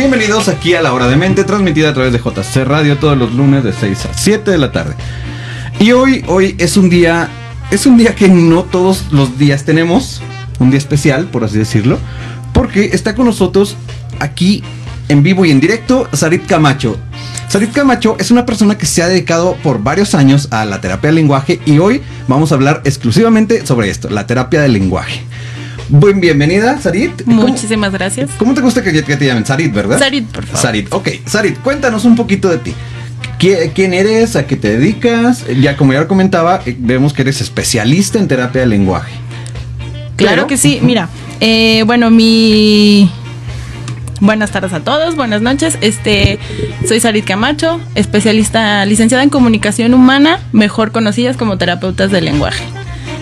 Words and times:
Bienvenidos 0.00 0.48
aquí 0.48 0.72
a 0.72 0.80
la 0.80 0.94
hora 0.94 1.08
de 1.08 1.16
mente, 1.16 1.44
transmitida 1.44 1.90
a 1.90 1.92
través 1.92 2.10
de 2.14 2.18
JC 2.18 2.64
Radio 2.64 2.96
todos 2.96 3.18
los 3.18 3.34
lunes 3.34 3.62
de 3.62 3.74
6 3.74 4.06
a 4.06 4.14
7 4.14 4.50
de 4.50 4.56
la 4.56 4.72
tarde. 4.72 4.94
Y 5.78 5.92
hoy, 5.92 6.24
hoy 6.26 6.54
es 6.56 6.78
un 6.78 6.88
día, 6.88 7.28
es 7.70 7.84
un 7.84 7.98
día 7.98 8.14
que 8.14 8.26
no 8.30 8.62
todos 8.62 9.12
los 9.12 9.36
días 9.36 9.64
tenemos, 9.64 10.22
un 10.58 10.70
día 10.70 10.78
especial, 10.78 11.26
por 11.26 11.44
así 11.44 11.58
decirlo, 11.58 11.98
porque 12.54 12.86
está 12.94 13.14
con 13.14 13.26
nosotros 13.26 13.76
aquí 14.20 14.64
en 15.10 15.22
vivo 15.22 15.44
y 15.44 15.50
en 15.50 15.60
directo 15.60 16.08
Sarit 16.14 16.46
Camacho. 16.46 16.96
Sarit 17.50 17.70
Camacho 17.70 18.16
es 18.18 18.30
una 18.30 18.46
persona 18.46 18.78
que 18.78 18.86
se 18.86 19.02
ha 19.02 19.06
dedicado 19.06 19.58
por 19.62 19.82
varios 19.82 20.14
años 20.14 20.48
a 20.50 20.64
la 20.64 20.80
terapia 20.80 21.08
del 21.08 21.16
lenguaje 21.16 21.60
y 21.66 21.78
hoy 21.78 22.00
vamos 22.26 22.52
a 22.52 22.54
hablar 22.54 22.80
exclusivamente 22.84 23.66
sobre 23.66 23.90
esto, 23.90 24.08
la 24.08 24.26
terapia 24.26 24.62
del 24.62 24.72
lenguaje. 24.72 25.22
Buen, 25.92 26.20
bienvenida, 26.20 26.78
Sarit. 26.80 27.24
Muchísimas 27.26 27.92
gracias. 27.92 28.30
¿Cómo 28.38 28.54
te 28.54 28.60
gusta 28.60 28.82
que, 28.82 28.92
que 29.02 29.16
te 29.16 29.26
llamen? 29.26 29.44
Sarit, 29.44 29.72
¿verdad? 29.72 29.98
Sarit, 29.98 30.24
por 30.28 30.44
favor. 30.46 30.60
Sarit, 30.60 30.92
ok. 30.92 31.08
Sarit, 31.26 31.58
cuéntanos 31.60 32.04
un 32.04 32.14
poquito 32.14 32.48
de 32.48 32.58
ti. 32.58 32.74
¿Qui- 33.40 33.72
¿Quién 33.74 33.92
eres? 33.92 34.36
¿A 34.36 34.46
qué 34.46 34.54
te 34.56 34.78
dedicas? 34.78 35.44
Ya 35.60 35.76
como 35.76 35.92
ya 35.92 36.00
lo 36.00 36.08
comentaba, 36.08 36.62
eh, 36.64 36.76
vemos 36.78 37.12
que 37.12 37.22
eres 37.22 37.40
especialista 37.40 38.18
en 38.18 38.28
terapia 38.28 38.60
del 38.60 38.70
lenguaje. 38.70 39.12
Claro 40.16 40.36
Pero- 40.36 40.46
que 40.46 40.56
sí. 40.58 40.78
Mira, 40.82 41.08
eh, 41.40 41.82
bueno, 41.86 42.10
mi... 42.10 43.10
Buenas 44.20 44.50
tardes 44.50 44.74
a 44.74 44.80
todos, 44.80 45.16
buenas 45.16 45.40
noches. 45.40 45.78
Este, 45.80 46.38
soy 46.86 47.00
Sarit 47.00 47.24
Camacho, 47.24 47.80
especialista 47.94 48.84
licenciada 48.84 49.24
en 49.24 49.30
comunicación 49.30 49.94
humana, 49.94 50.40
mejor 50.52 50.92
conocidas 50.92 51.38
como 51.38 51.56
terapeutas 51.56 52.10
del 52.10 52.26
lenguaje. 52.26 52.62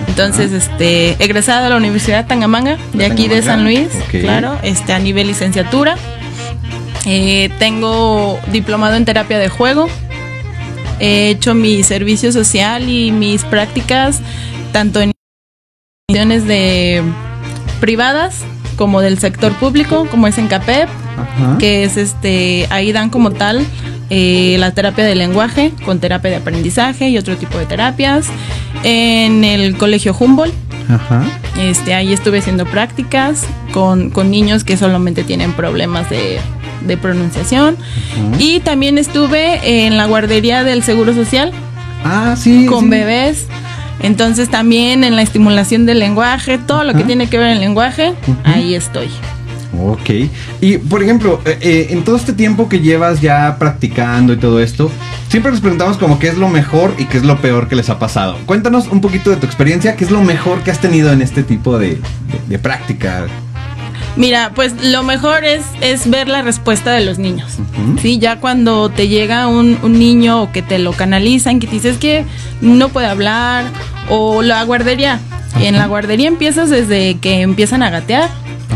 Entonces, 0.09 0.53
este, 0.53 1.23
egresada 1.23 1.63
de 1.63 1.71
la 1.71 1.77
Universidad 1.77 2.27
Tangamanga, 2.27 2.77
de 2.93 3.07
aquí 3.07 3.29
de 3.29 3.43
San 3.43 3.65
Luis, 3.65 3.89
claro, 4.11 4.59
este, 4.63 4.93
a 4.93 4.99
nivel 4.99 5.29
licenciatura. 5.29 5.97
Eh, 7.07 7.51
tengo 7.59 8.39
diplomado 8.51 8.97
en 8.97 9.05
terapia 9.05 9.39
de 9.39 9.49
juego. 9.49 9.89
He 10.99 11.31
hecho 11.31 11.55
mi 11.55 11.83
servicio 11.85 12.33
social 12.33 12.89
y 12.89 13.13
mis 13.13 13.45
prácticas 13.45 14.21
tanto 14.73 15.01
en 15.01 15.13
instituciones 16.09 16.47
de 16.47 17.03
privadas 17.81 18.45
como 18.79 19.03
del 19.03 19.19
sector 19.19 19.53
público, 19.55 20.07
como 20.11 20.27
es 20.27 20.39
en 20.39 20.49
CAPEP, 20.49 20.89
Ajá. 20.89 21.59
que 21.59 21.85
es 21.85 21.99
este, 21.99 22.67
ahí 22.71 22.93
dan 22.93 23.11
como 23.11 23.33
tal 23.33 23.67
eh, 24.09 24.57
la 24.59 24.71
terapia 24.71 25.05
del 25.05 25.19
lenguaje 25.19 25.73
con 25.85 25.99
terapia 25.99 26.31
de 26.31 26.37
aprendizaje 26.37 27.11
y 27.11 27.19
otro 27.19 27.37
tipo 27.37 27.59
de 27.59 27.67
terapias. 27.67 28.27
En 28.85 29.45
el 29.45 29.77
colegio 29.77 30.17
Humboldt, 30.19 30.55
Ajá. 30.89 31.25
este, 31.61 31.93
ahí 31.95 32.13
estuve 32.13 32.39
haciendo 32.39 32.65
prácticas 32.65 33.45
con, 33.73 34.11
con 34.11 34.31
niños 34.31 34.63
que 34.65 34.77
solamente 34.77 35.25
tienen 35.25 35.53
problemas 35.53 36.09
de, 36.09 36.39
de 36.87 36.97
pronunciación. 36.97 37.77
Ajá. 37.77 38.37
Y 38.43 38.61
también 38.61 38.97
estuve 38.97 39.87
en 39.87 39.97
la 39.97 40.07
guardería 40.07 40.63
del 40.65 40.83
Seguro 40.85 41.13
Social 41.13 41.53
Ah, 42.05 42.37
sí. 42.39 42.67
con 42.67 42.85
sí. 42.85 42.91
bebés. 42.91 43.49
Entonces 44.01 44.49
también 44.49 45.05
en 45.05 45.17
la 45.17 45.23
estimulación 45.23 45.87
del 45.87 45.99
lenguaje, 45.99 46.59
todo 46.59 46.85
lo 46.85 46.95
que 46.95 47.05
tiene 47.05 47.29
que 47.29 47.39
ver 47.39 47.49
el 47.51 47.61
lenguaje, 47.61 48.15
ahí 48.45 48.75
estoy. 48.75 49.09
Ok. 49.81 50.11
Y 50.61 50.79
por 50.79 51.03
ejemplo, 51.03 51.41
eh, 51.45 51.59
eh, 51.61 51.87
en 51.91 52.03
todo 52.03 52.17
este 52.17 52.33
tiempo 52.33 52.69
que 52.69 52.81
llevas 52.81 53.21
ya 53.21 53.57
practicando 53.59 54.33
y 54.33 54.37
todo 54.39 54.61
esto, 54.61 54.91
siempre 55.29 55.53
nos 55.53 55.61
preguntamos 55.61 55.99
como 55.99 56.19
qué 56.19 56.29
es 56.29 56.39
lo 56.39 56.49
mejor 56.49 56.95
y 56.99 57.05
qué 57.05 57.19
es 57.19 57.25
lo 57.25 57.39
peor 57.41 57.69
que 57.69 57.77
les 57.77 57.91
ha 57.91 57.99
pasado. 57.99 58.39
Cuéntanos 58.47 58.89
un 58.89 59.01
poquito 59.03 59.29
de 59.31 59.37
tu 59.37 59.47
experiencia, 59.47 59.95
qué 59.95 60.05
es 60.05 60.11
lo 60.11 60.23
mejor 60.23 60.63
que 60.63 60.71
has 60.71 60.81
tenido 60.81 61.13
en 61.13 61.21
este 61.21 61.43
tipo 61.43 61.79
de, 61.79 61.91
de- 61.91 62.01
de 62.49 62.59
práctica. 62.59 63.27
Mira, 64.17 64.53
pues 64.55 64.73
lo 64.83 65.03
mejor 65.03 65.45
es, 65.45 65.63
es 65.81 66.11
ver 66.11 66.29
la 66.29 66.43
respuesta 66.43 66.93
de 66.93 67.05
los 67.05 67.19
niños. 67.19 67.53
Ujú. 67.59 67.99
Sí, 68.01 68.19
ya 68.19 68.41
cuando 68.41 68.89
te 68.89 69.09
llega 69.09 69.47
un, 69.47 69.79
un 69.83 69.99
niño 69.99 70.43
o 70.43 70.53
que 70.53 70.63
te 70.63 70.79
lo 70.79 70.93
canalizan, 70.93 71.61
que 71.61 71.67
te 71.67 71.75
dices 71.75 71.99
que 71.99 72.25
no 72.61 72.89
puede 72.89 73.07
hablar, 73.07 73.65
o 74.09 74.43
la 74.43 74.63
guardería. 74.65 75.21
Y 75.61 75.67
en 75.67 75.77
la 75.77 75.87
guardería 75.87 76.29
empiezas 76.29 76.71
desde 76.71 77.17
que 77.19 77.41
empiezan 77.41 77.83
a 77.83 77.91
gatear, 77.91 78.29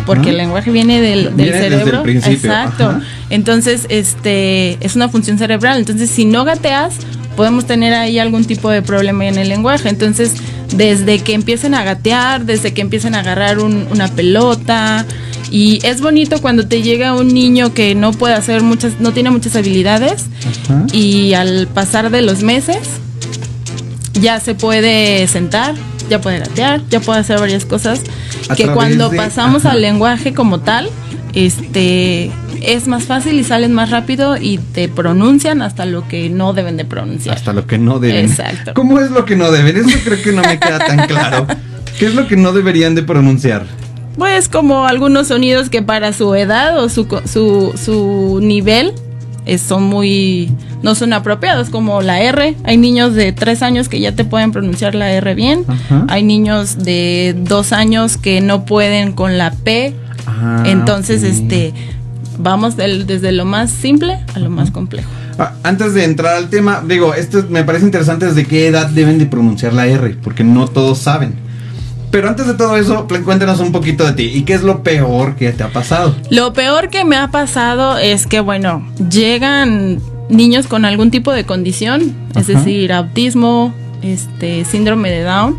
porque 0.06 0.30
el 0.30 0.36
lenguaje 0.36 0.70
viene 0.70 1.00
del, 1.00 1.24
del 1.24 1.34
Viene 1.34 1.52
desde 1.52 1.66
el 1.66 1.72
cerebro. 1.72 2.04
Exacto. 2.06 2.88
ajá. 2.88 3.00
Entonces, 3.30 3.86
este 3.88 4.78
es 4.80 4.96
una 4.96 5.08
función 5.08 5.38
cerebral. 5.38 5.78
Entonces, 5.78 6.10
si 6.10 6.24
no 6.24 6.44
gateas, 6.44 6.96
podemos 7.36 7.66
tener 7.66 7.94
ahí 7.94 8.18
algún 8.18 8.44
tipo 8.44 8.70
de 8.70 8.82
problema 8.82 9.26
en 9.26 9.38
el 9.38 9.48
lenguaje. 9.48 9.88
Entonces, 9.88 10.34
desde 10.76 11.18
que 11.20 11.34
empiecen 11.34 11.74
a 11.74 11.84
gatear, 11.84 12.44
desde 12.44 12.72
que 12.74 12.80
empiecen 12.80 13.14
a 13.14 13.20
agarrar 13.20 13.58
un- 13.60 13.86
una 13.90 14.08
pelota. 14.08 15.04
Y 15.50 15.80
es 15.82 16.00
bonito 16.00 16.40
cuando 16.40 16.66
te 16.66 16.82
llega 16.82 17.12
un 17.14 17.28
niño 17.28 17.74
que 17.74 17.94
no 17.94 18.12
puede 18.12 18.34
hacer 18.34 18.62
muchas, 18.62 19.00
no 19.00 19.12
tiene 19.12 19.30
muchas 19.30 19.54
habilidades 19.54 20.24
Ajá. 20.64 20.86
y 20.92 21.34
al 21.34 21.66
pasar 21.68 22.10
de 22.10 22.22
los 22.22 22.42
meses 22.42 22.78
ya 24.20 24.40
se 24.40 24.54
puede 24.54 25.26
sentar, 25.28 25.74
ya 26.08 26.20
puede 26.20 26.38
gatear, 26.38 26.80
ya 26.90 27.00
puede 27.00 27.20
hacer 27.20 27.38
varias 27.38 27.64
cosas 27.64 28.00
A 28.48 28.54
que 28.54 28.66
cuando 28.68 29.08
de- 29.10 29.16
pasamos 29.16 29.64
ajá. 29.64 29.74
al 29.74 29.82
lenguaje 29.82 30.32
como 30.32 30.60
tal, 30.60 30.88
este 31.34 32.30
es 32.60 32.86
más 32.88 33.04
fácil 33.04 33.38
y 33.38 33.44
salen 33.44 33.72
más 33.72 33.90
rápido 33.90 34.36
y 34.36 34.58
te 34.58 34.88
pronuncian 34.88 35.62
hasta 35.62 35.86
lo 35.86 36.06
que 36.06 36.28
no 36.28 36.52
deben 36.52 36.76
de 36.76 36.84
pronunciar. 36.84 37.36
Hasta 37.36 37.52
lo 37.52 37.66
que 37.66 37.78
no 37.78 37.98
deben. 37.98 38.26
Exacto. 38.26 38.72
¿Cómo 38.74 39.00
es 39.00 39.10
lo 39.10 39.24
que 39.24 39.36
no 39.36 39.50
deben? 39.50 39.76
Eso 39.76 39.98
creo 40.04 40.22
que 40.22 40.32
no 40.32 40.42
me 40.42 40.58
queda 40.58 40.78
tan 40.78 41.06
claro. 41.06 41.46
¿Qué 41.98 42.06
es 42.06 42.14
lo 42.14 42.26
que 42.26 42.36
no 42.36 42.52
deberían 42.52 42.94
de 42.94 43.02
pronunciar? 43.02 43.64
Pues 44.16 44.48
como 44.48 44.86
algunos 44.86 45.28
sonidos 45.28 45.70
que 45.70 45.82
para 45.82 46.12
su 46.12 46.34
edad 46.34 46.78
o 46.78 46.88
su, 46.88 47.06
su, 47.24 47.72
su 47.82 48.40
nivel 48.42 48.92
eh, 49.46 49.58
son 49.58 49.84
muy 49.84 50.50
no 50.82 50.94
son 50.94 51.12
apropiados 51.12 51.70
como 51.70 52.02
la 52.02 52.20
R. 52.20 52.56
Hay 52.64 52.76
niños 52.76 53.14
de 53.14 53.32
tres 53.32 53.62
años 53.62 53.88
que 53.88 54.00
ya 54.00 54.12
te 54.12 54.24
pueden 54.24 54.52
pronunciar 54.52 54.94
la 54.94 55.12
R 55.12 55.34
bien. 55.34 55.64
Ajá. 55.66 56.06
Hay 56.08 56.22
niños 56.22 56.84
de 56.84 57.34
dos 57.38 57.72
años 57.72 58.16
que 58.16 58.40
no 58.40 58.64
pueden 58.64 59.12
con 59.12 59.38
la 59.38 59.52
P. 59.52 59.94
Ah, 60.26 60.62
Entonces, 60.66 61.22
este, 61.22 61.72
vamos 62.38 62.76
del- 62.76 63.06
desde 63.06 63.32
lo 63.32 63.44
más 63.44 63.70
simple 63.70 64.18
a 64.34 64.38
lo 64.38 64.50
más 64.50 64.70
complejo. 64.70 65.08
Ah, 65.38 65.52
Antes 65.62 65.94
de 65.94 66.04
entrar 66.04 66.36
al 66.36 66.48
tema, 66.50 66.82
digo, 66.86 67.14
esto 67.14 67.44
me 67.48 67.64
parece 67.64 67.84
interesante 67.84 68.26
desde 68.26 68.44
qué 68.46 68.66
edad 68.68 68.88
deben 68.88 69.18
de 69.18 69.26
pronunciar 69.26 69.72
la 69.72 69.86
R, 69.86 70.16
porque 70.22 70.44
no 70.44 70.66
todos 70.68 70.98
saben. 70.98 71.34
Pero 72.10 72.28
antes 72.28 72.46
de 72.46 72.52
todo 72.54 72.76
eso, 72.76 73.06
cuéntanos 73.24 73.58
un 73.60 73.72
poquito 73.72 74.04
de 74.04 74.12
ti. 74.12 74.24
¿Y 74.34 74.42
qué 74.42 74.52
es 74.52 74.62
lo 74.62 74.82
peor 74.82 75.34
que 75.34 75.50
te 75.52 75.62
ha 75.62 75.68
pasado? 75.72 76.14
Lo 76.28 76.52
peor 76.52 76.90
que 76.90 77.06
me 77.06 77.16
ha 77.16 77.28
pasado 77.30 77.96
es 77.96 78.26
que, 78.26 78.40
bueno, 78.40 78.86
llegan 79.10 79.98
niños 80.28 80.66
con 80.66 80.84
algún 80.84 81.10
tipo 81.10 81.32
de 81.32 81.44
condición, 81.44 82.12
es 82.36 82.48
decir, 82.48 82.92
autismo, 82.92 83.72
este, 84.02 84.64
síndrome 84.66 85.10
de 85.10 85.22
Down, 85.22 85.56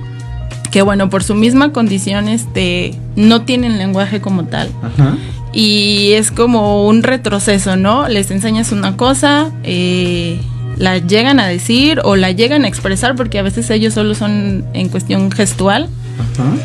que 0.73 0.81
bueno, 0.81 1.07
por 1.07 1.23
su 1.23 1.35
misma 1.35 1.71
condición, 1.71 2.27
este, 2.27 2.95
no 3.15 3.43
tienen 3.43 3.77
lenguaje 3.77 4.21
como 4.21 4.45
tal. 4.45 4.71
Ajá. 4.81 5.17
Y 5.53 6.13
es 6.13 6.31
como 6.31 6.87
un 6.87 7.03
retroceso, 7.03 7.75
¿no? 7.75 8.09
Les 8.09 8.31
enseñas 8.31 8.71
una 8.71 8.97
cosa, 8.97 9.51
eh, 9.61 10.39
la 10.77 10.97
llegan 10.97 11.39
a 11.39 11.45
decir 11.45 12.01
o 12.03 12.15
la 12.15 12.31
llegan 12.31 12.65
a 12.65 12.67
expresar, 12.67 13.15
porque 13.15 13.37
a 13.37 13.43
veces 13.43 13.69
ellos 13.69 13.93
solo 13.93 14.15
son 14.15 14.65
en 14.73 14.89
cuestión 14.89 15.29
gestual. 15.29 15.89
Ajá. 16.33 16.55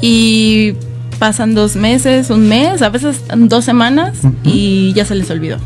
Y 0.00 0.72
pasan 1.20 1.54
dos 1.54 1.76
meses, 1.76 2.30
un 2.30 2.48
mes, 2.48 2.82
a 2.82 2.88
veces 2.88 3.22
dos 3.32 3.64
semanas 3.64 4.18
y 4.42 4.92
ya 4.94 5.04
se 5.04 5.14
les 5.14 5.30
olvidó. 5.30 5.58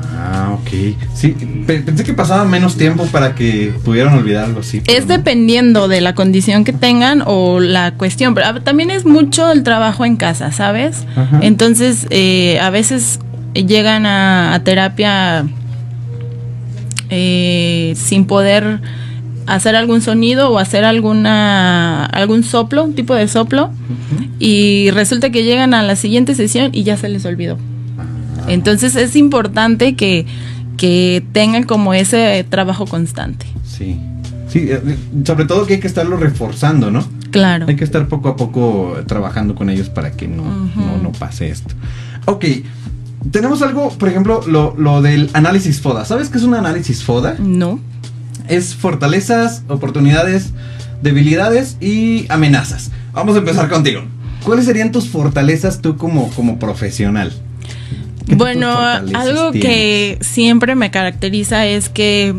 Ah, 0.00 0.50
ok. 0.60 0.68
Sí, 1.14 1.28
pe- 1.66 1.80
pensé 1.80 2.04
que 2.04 2.12
pasaba 2.14 2.44
menos 2.44 2.76
tiempo 2.76 3.06
para 3.06 3.34
que 3.34 3.72
pudieran 3.84 4.14
olvidar 4.14 4.44
algo 4.44 4.60
así. 4.60 4.82
Es 4.86 5.06
no. 5.06 5.16
dependiendo 5.16 5.88
de 5.88 6.00
la 6.00 6.14
condición 6.14 6.64
que 6.64 6.72
tengan 6.72 7.22
o 7.26 7.60
la 7.60 7.92
cuestión, 7.92 8.34
pero 8.34 8.46
a- 8.46 8.60
también 8.60 8.90
es 8.90 9.04
mucho 9.06 9.50
el 9.52 9.62
trabajo 9.62 10.04
en 10.04 10.16
casa, 10.16 10.52
¿sabes? 10.52 11.04
Ajá. 11.16 11.38
Entonces, 11.42 12.06
eh, 12.10 12.58
a 12.60 12.70
veces 12.70 13.20
llegan 13.54 14.06
a, 14.06 14.54
a 14.54 14.60
terapia 14.64 15.44
eh, 17.10 17.94
sin 17.96 18.24
poder 18.26 18.80
hacer 19.46 19.74
algún 19.76 20.02
sonido 20.02 20.50
o 20.50 20.58
hacer 20.58 20.84
alguna 20.84 22.04
algún 22.06 22.42
soplo, 22.44 22.84
un 22.84 22.94
tipo 22.94 23.14
de 23.14 23.28
soplo, 23.28 23.70
y 24.38 24.90
resulta 24.90 25.30
que 25.30 25.42
llegan 25.42 25.72
a 25.74 25.82
la 25.82 25.96
siguiente 25.96 26.34
sesión 26.34 26.70
y 26.72 26.82
ya 26.82 26.96
se 26.96 27.08
les 27.08 27.24
olvidó. 27.24 27.58
Entonces 28.48 28.96
es 28.96 29.16
importante 29.16 29.94
que, 29.94 30.26
que 30.76 31.22
tengan 31.32 31.64
como 31.64 31.94
ese 31.94 32.44
trabajo 32.48 32.86
constante. 32.86 33.46
Sí. 33.66 33.98
Sí, 34.48 34.68
eh, 34.70 34.96
sobre 35.24 35.44
todo 35.44 35.66
que 35.66 35.74
hay 35.74 35.80
que 35.80 35.86
estarlo 35.86 36.16
reforzando, 36.16 36.90
¿no? 36.90 37.06
Claro. 37.30 37.66
Hay 37.68 37.76
que 37.76 37.84
estar 37.84 38.08
poco 38.08 38.30
a 38.30 38.36
poco 38.36 38.96
trabajando 39.06 39.54
con 39.54 39.68
ellos 39.68 39.90
para 39.90 40.12
que 40.12 40.26
no, 40.26 40.42
no, 40.74 40.98
no 41.02 41.12
pase 41.12 41.50
esto. 41.50 41.74
Ok, 42.24 42.46
tenemos 43.30 43.60
algo, 43.62 43.90
por 43.90 44.08
ejemplo, 44.08 44.40
lo, 44.46 44.74
lo 44.78 45.02
del 45.02 45.28
análisis 45.34 45.80
FODA. 45.80 46.06
¿Sabes 46.06 46.30
qué 46.30 46.38
es 46.38 46.44
un 46.44 46.54
análisis 46.54 47.04
FODA? 47.04 47.36
No. 47.38 47.78
Es 48.48 48.74
fortalezas, 48.74 49.64
oportunidades, 49.68 50.52
debilidades 51.02 51.76
y 51.80 52.24
amenazas. 52.30 52.90
Vamos 53.12 53.36
a 53.36 53.40
empezar 53.40 53.68
contigo. 53.68 54.00
¿Cuáles 54.44 54.64
serían 54.64 54.92
tus 54.92 55.08
fortalezas 55.08 55.82
tú 55.82 55.96
como, 55.96 56.30
como 56.30 56.58
profesional? 56.58 57.32
Bueno, 58.36 58.76
algo 58.78 59.52
que 59.52 60.18
siempre 60.20 60.74
me 60.74 60.90
caracteriza 60.90 61.66
es 61.66 61.88
que 61.88 62.34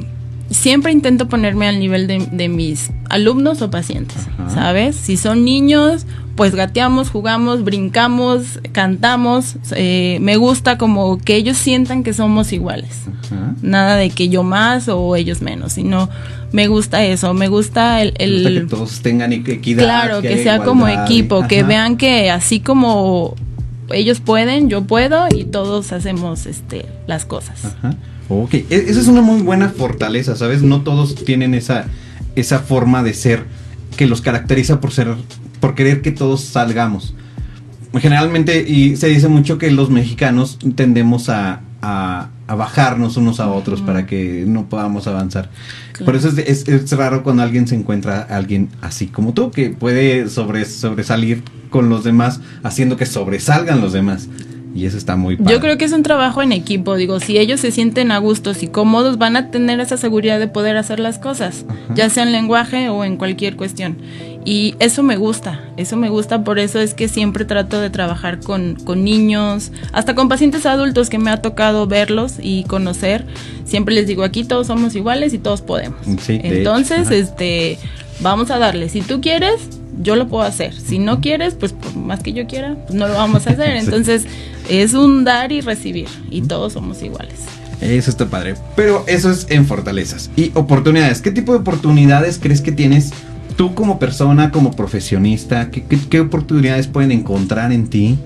siempre 0.49 0.91
intento 0.91 1.29
ponerme 1.29 1.67
al 1.67 1.79
nivel 1.79 2.07
de, 2.07 2.49
mis 2.49 2.91
alumnos 3.09 3.61
o 3.61 3.69
pacientes, 3.69 4.27
¿sabes? 4.53 4.95
Si 4.95 5.17
son 5.17 5.45
niños, 5.45 6.05
pues 6.35 6.55
gateamos, 6.55 7.09
jugamos, 7.09 7.63
brincamos, 7.63 8.59
cantamos. 8.71 9.57
Eh, 9.75 10.19
me 10.21 10.37
gusta 10.37 10.77
como 10.77 11.17
que 11.17 11.35
ellos 11.35 11.57
sientan 11.57 12.03
que 12.03 12.13
somos 12.13 12.53
iguales. 12.53 13.01
Nada 13.61 13.95
de 13.97 14.09
que 14.09 14.29
yo 14.29 14.43
más 14.43 14.87
o 14.87 15.15
ellos 15.15 15.41
menos, 15.41 15.73
sino 15.73 16.09
me 16.51 16.67
gusta 16.67 17.03
eso, 17.03 17.33
me 17.33 17.47
gusta 17.47 18.01
el... 18.01 18.13
que 18.15 18.65
todos 18.69 19.01
tengan 19.01 19.33
equidad. 19.33 19.83
Claro, 19.83 20.21
que, 20.21 20.41
sea 20.41 20.59
como 20.59 20.87
equipo, 20.87 21.47
que 21.47 21.63
vean 21.63 21.97
que 21.97 22.31
así 22.31 22.59
como 22.59 23.35
ellos 23.91 24.19
pueden, 24.19 24.69
yo 24.69 24.83
puedo 24.83 25.27
y 25.29 25.45
todos 25.45 25.91
hacemos 25.91 26.45
este, 26.45 26.85
las 27.07 27.25
cosas. 27.25 27.65
Ajá. 27.65 27.95
Ok, 28.29 28.53
e, 28.53 28.65
esa 28.69 28.99
es 28.99 29.07
una 29.07 29.21
muy 29.21 29.41
buena 29.41 29.69
fortaleza, 29.69 30.35
¿sabes? 30.35 30.61
No 30.61 30.81
todos 30.81 31.15
tienen 31.15 31.53
esa, 31.53 31.85
esa 32.35 32.59
forma 32.59 33.03
de 33.03 33.13
ser 33.13 33.45
que 33.97 34.05
los 34.05 34.21
caracteriza 34.21 34.79
por 34.79 34.91
ser, 34.91 35.15
por 35.59 35.75
querer 35.75 36.01
que 36.01 36.11
todos 36.11 36.41
salgamos. 36.41 37.15
Generalmente, 37.99 38.69
y 38.69 38.97
se 38.97 39.07
dice 39.07 39.27
mucho 39.27 39.57
que 39.57 39.71
los 39.71 39.89
mexicanos 39.89 40.59
tendemos 40.75 41.29
a, 41.29 41.61
a, 41.81 42.29
bajarnos 42.47 43.15
unos 43.17 43.39
a 43.39 43.49
otros 43.49 43.81
para 43.81 44.05
que 44.05 44.43
no 44.47 44.67
podamos 44.69 45.07
avanzar. 45.07 45.49
Por 46.03 46.15
eso 46.15 46.29
es, 46.29 46.67
es, 46.67 46.91
raro 46.91 47.23
cuando 47.23 47.43
alguien 47.43 47.67
se 47.67 47.75
encuentra 47.75 48.27
a 48.29 48.37
alguien 48.37 48.69
así 48.81 49.07
como 49.07 49.33
tú, 49.33 49.51
que 49.51 49.69
puede 49.69 50.29
sobre, 50.29 50.65
sobresalir 50.65 51.43
con 51.69 51.89
los 51.89 52.03
demás, 52.03 52.41
haciendo 52.63 52.97
que 52.97 53.05
sobresalgan 53.05 53.81
los 53.81 53.93
demás. 53.93 54.27
Y 54.73 54.85
eso 54.85 54.97
está 54.97 55.15
muy 55.15 55.37
Yo 55.39 55.59
creo 55.59 55.77
que 55.77 55.85
es 55.85 55.91
un 55.93 56.03
trabajo 56.03 56.41
en 56.41 56.51
equipo. 56.51 56.95
Digo, 56.95 57.19
si 57.19 57.37
ellos 57.37 57.59
se 57.59 57.71
sienten 57.71 58.11
a 58.11 58.19
gustos 58.19 58.61
y 58.61 58.67
cómodos, 58.67 59.17
van 59.17 59.35
a 59.35 59.49
tener 59.51 59.79
esa 59.79 59.97
seguridad 59.97 60.39
de 60.39 60.47
poder 60.47 60.77
hacer 60.77 60.99
las 60.99 61.17
cosas, 61.17 61.65
ya 61.95 62.09
sea 62.09 62.23
en 62.23 62.31
lenguaje 62.31 62.89
o 62.89 63.03
en 63.03 63.17
cualquier 63.17 63.55
cuestión. 63.55 63.97
Y 64.45 64.75
eso 64.79 65.03
me 65.03 65.17
gusta, 65.17 65.59
eso 65.77 65.97
me 65.97 66.09
gusta, 66.09 66.43
por 66.43 66.59
eso 66.59 66.79
es 66.79 66.93
que 66.93 67.07
siempre 67.07 67.45
trato 67.45 67.81
de 67.81 67.89
trabajar 67.89 68.39
con, 68.39 68.75
con 68.75 69.03
niños, 69.03 69.71
hasta 69.91 70.15
con 70.15 70.29
pacientes 70.29 70.65
adultos 70.65 71.09
que 71.09 71.17
me 71.17 71.29
ha 71.29 71.41
tocado 71.41 71.87
verlos 71.87 72.35
y 72.41 72.63
conocer. 72.63 73.25
Siempre 73.65 73.93
les 73.93 74.07
digo, 74.07 74.23
aquí 74.23 74.43
todos 74.43 74.67
somos 74.67 74.95
iguales 74.95 75.33
y 75.33 75.39
todos 75.39 75.61
podemos. 75.61 75.99
Entonces, 76.27 77.11
este, 77.11 77.77
vamos 78.21 78.49
a 78.49 78.59
darle. 78.59 78.89
Si 78.89 79.01
tú 79.01 79.19
quieres, 79.19 79.78
yo 79.99 80.15
lo 80.15 80.27
puedo 80.27 80.43
hacer. 80.43 80.73
Si 80.73 80.97
no 80.97 81.21
quieres, 81.21 81.53
pues 81.53 81.73
por 81.73 81.95
más 81.95 82.23
que 82.23 82.33
yo 82.33 82.47
quiera, 82.47 82.75
pues 82.87 82.97
no 82.97 83.07
lo 83.07 83.13
vamos 83.13 83.45
a 83.45 83.51
hacer. 83.51 83.75
Entonces 83.75 84.25
es 84.69 84.93
un 84.93 85.25
dar 85.25 85.51
y 85.51 85.61
recibir 85.61 86.07
y 86.31 86.41
todos 86.41 86.73
somos 86.73 87.03
iguales. 87.03 87.41
Eso 87.81 88.09
está 88.09 88.25
padre. 88.25 88.55
Pero 88.75 89.03
eso 89.07 89.29
es 89.29 89.47
en 89.49 89.65
fortalezas 89.65 90.31
y 90.35 90.51
oportunidades. 90.55 91.21
¿Qué 91.21 91.31
tipo 91.31 91.53
de 91.53 91.59
oportunidades 91.59 92.39
crees 92.41 92.61
que 92.61 92.71
tienes 92.71 93.11
tú 93.55 93.73
como 93.73 93.99
persona, 93.99 94.51
como 94.51 94.71
profesionista? 94.71 95.69
¿Qué, 95.69 96.19
oportunidades 96.19 96.87
pueden 96.87 97.11
encontrar 97.11 97.71
en 97.71 97.89
ti? 97.89 98.17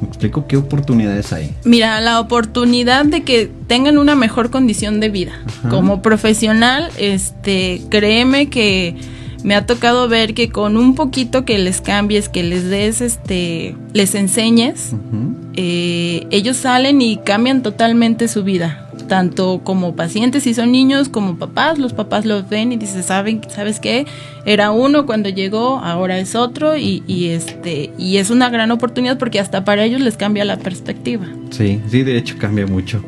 ¿Me 0.00 0.08
explico 0.08 0.46
qué 0.46 0.56
oportunidades 0.56 1.32
hay? 1.32 1.54
Mira, 1.64 2.00
la 2.00 2.20
oportunidad 2.20 3.06
de 3.06 3.22
que 3.22 3.50
tengan 3.66 3.96
una 3.96 4.14
mejor 4.14 4.50
condición 4.50 5.00
de 5.00 5.08
vida. 5.08 5.32
Como 5.70 6.02
profesional, 6.02 6.90
este, 6.98 7.82
créeme 7.88 8.50
que 8.50 8.94
me 9.46 9.54
ha 9.54 9.64
tocado 9.64 10.08
ver 10.08 10.34
que 10.34 10.48
con 10.48 10.76
un 10.76 10.96
poquito 10.96 11.44
que 11.44 11.56
les 11.58 11.80
cambies, 11.80 12.28
que 12.28 12.42
les 12.42 12.68
des, 12.68 13.00
este, 13.00 13.76
les 13.92 14.16
enseñes, 14.16 14.90
eh, 15.54 16.26
ellos 16.30 16.56
salen 16.56 17.00
y 17.00 17.18
cambian 17.18 17.62
totalmente 17.62 18.26
su 18.26 18.42
vida. 18.42 18.88
Tanto 19.06 19.60
como 19.62 19.94
pacientes 19.94 20.42
si 20.42 20.52
son 20.52 20.72
niños, 20.72 21.08
como 21.08 21.36
papás, 21.36 21.78
los 21.78 21.92
papás 21.92 22.24
los 22.24 22.48
ven 22.48 22.72
y 22.72 22.76
dicen, 22.76 23.04
¿saben, 23.04 23.40
¿sabes 23.48 23.78
qué? 23.78 24.04
Era 24.46 24.72
uno 24.72 25.06
cuando 25.06 25.28
llegó, 25.28 25.78
ahora 25.78 26.18
es 26.18 26.34
otro, 26.34 26.76
y, 26.76 27.04
y, 27.06 27.26
este, 27.26 27.92
y 27.96 28.16
es 28.16 28.30
una 28.30 28.50
gran 28.50 28.72
oportunidad 28.72 29.16
porque 29.16 29.38
hasta 29.38 29.64
para 29.64 29.84
ellos 29.84 30.00
les 30.00 30.16
cambia 30.16 30.44
la 30.44 30.56
perspectiva. 30.56 31.24
Sí, 31.50 31.80
sí, 31.88 32.02
de 32.02 32.18
hecho 32.18 32.36
cambia 32.36 32.66
mucho. 32.66 33.00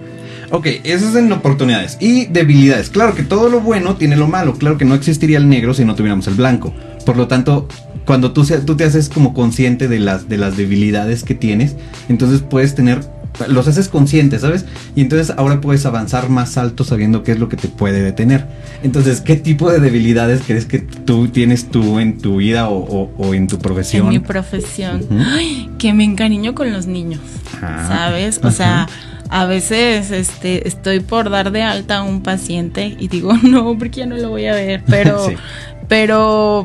Ok, 0.50 0.66
esas 0.84 1.12
son 1.12 1.30
oportunidades. 1.32 1.98
Y 2.00 2.26
debilidades. 2.26 2.90
Claro 2.90 3.14
que 3.14 3.22
todo 3.22 3.48
lo 3.48 3.60
bueno 3.60 3.96
tiene 3.96 4.16
lo 4.16 4.28
malo. 4.28 4.54
Claro 4.54 4.78
que 4.78 4.84
no 4.84 4.94
existiría 4.94 5.38
el 5.38 5.48
negro 5.48 5.74
si 5.74 5.84
no 5.84 5.94
tuviéramos 5.94 6.26
el 6.26 6.34
blanco. 6.34 6.72
Por 7.04 7.16
lo 7.16 7.28
tanto, 7.28 7.68
cuando 8.04 8.32
tú, 8.32 8.46
tú 8.64 8.76
te 8.76 8.84
haces 8.84 9.08
como 9.08 9.34
consciente 9.34 9.88
de 9.88 10.00
las, 10.00 10.28
de 10.28 10.38
las 10.38 10.56
debilidades 10.56 11.24
que 11.24 11.34
tienes, 11.34 11.76
entonces 12.08 12.40
puedes 12.40 12.74
tener 12.74 13.00
los 13.46 13.68
haces 13.68 13.88
conscientes, 13.88 14.40
¿sabes? 14.40 14.64
Y 14.96 15.02
entonces 15.02 15.32
ahora 15.36 15.60
puedes 15.60 15.86
avanzar 15.86 16.28
más 16.28 16.56
alto 16.56 16.82
sabiendo 16.82 17.22
qué 17.22 17.32
es 17.32 17.38
lo 17.38 17.48
que 17.48 17.56
te 17.56 17.68
puede 17.68 18.02
detener. 18.02 18.46
Entonces, 18.82 19.20
¿qué 19.20 19.36
tipo 19.36 19.70
de 19.70 19.78
debilidades 19.78 20.42
crees 20.44 20.66
que 20.66 20.80
tú 20.80 21.28
tienes 21.28 21.70
tú 21.70 22.00
en 22.00 22.18
tu 22.18 22.38
vida 22.38 22.68
o, 22.68 23.34
en 23.34 23.46
tu 23.46 23.58
profesión? 23.58 24.06
En 24.06 24.12
mi 24.12 24.18
profesión. 24.18 25.06
Ay, 25.10 25.70
que 25.78 25.92
me 25.92 26.04
encariño 26.04 26.54
con 26.54 26.72
los 26.72 26.86
niños, 26.86 27.20
ah, 27.62 27.84
¿sabes? 27.88 28.40
O 28.42 28.50
sea 28.50 28.88
a 29.30 29.46
veces 29.46 30.10
este, 30.10 30.66
estoy 30.66 31.00
por 31.00 31.30
dar 31.30 31.50
de 31.52 31.62
alta 31.62 31.98
a 31.98 32.02
un 32.02 32.22
paciente 32.22 32.96
y 32.98 33.08
digo, 33.08 33.32
no, 33.42 33.76
porque 33.78 34.00
ya 34.00 34.06
no 34.06 34.16
lo 34.16 34.30
voy 34.30 34.46
a 34.46 34.54
ver, 34.54 34.82
pero, 34.86 35.26
pero 35.88 36.64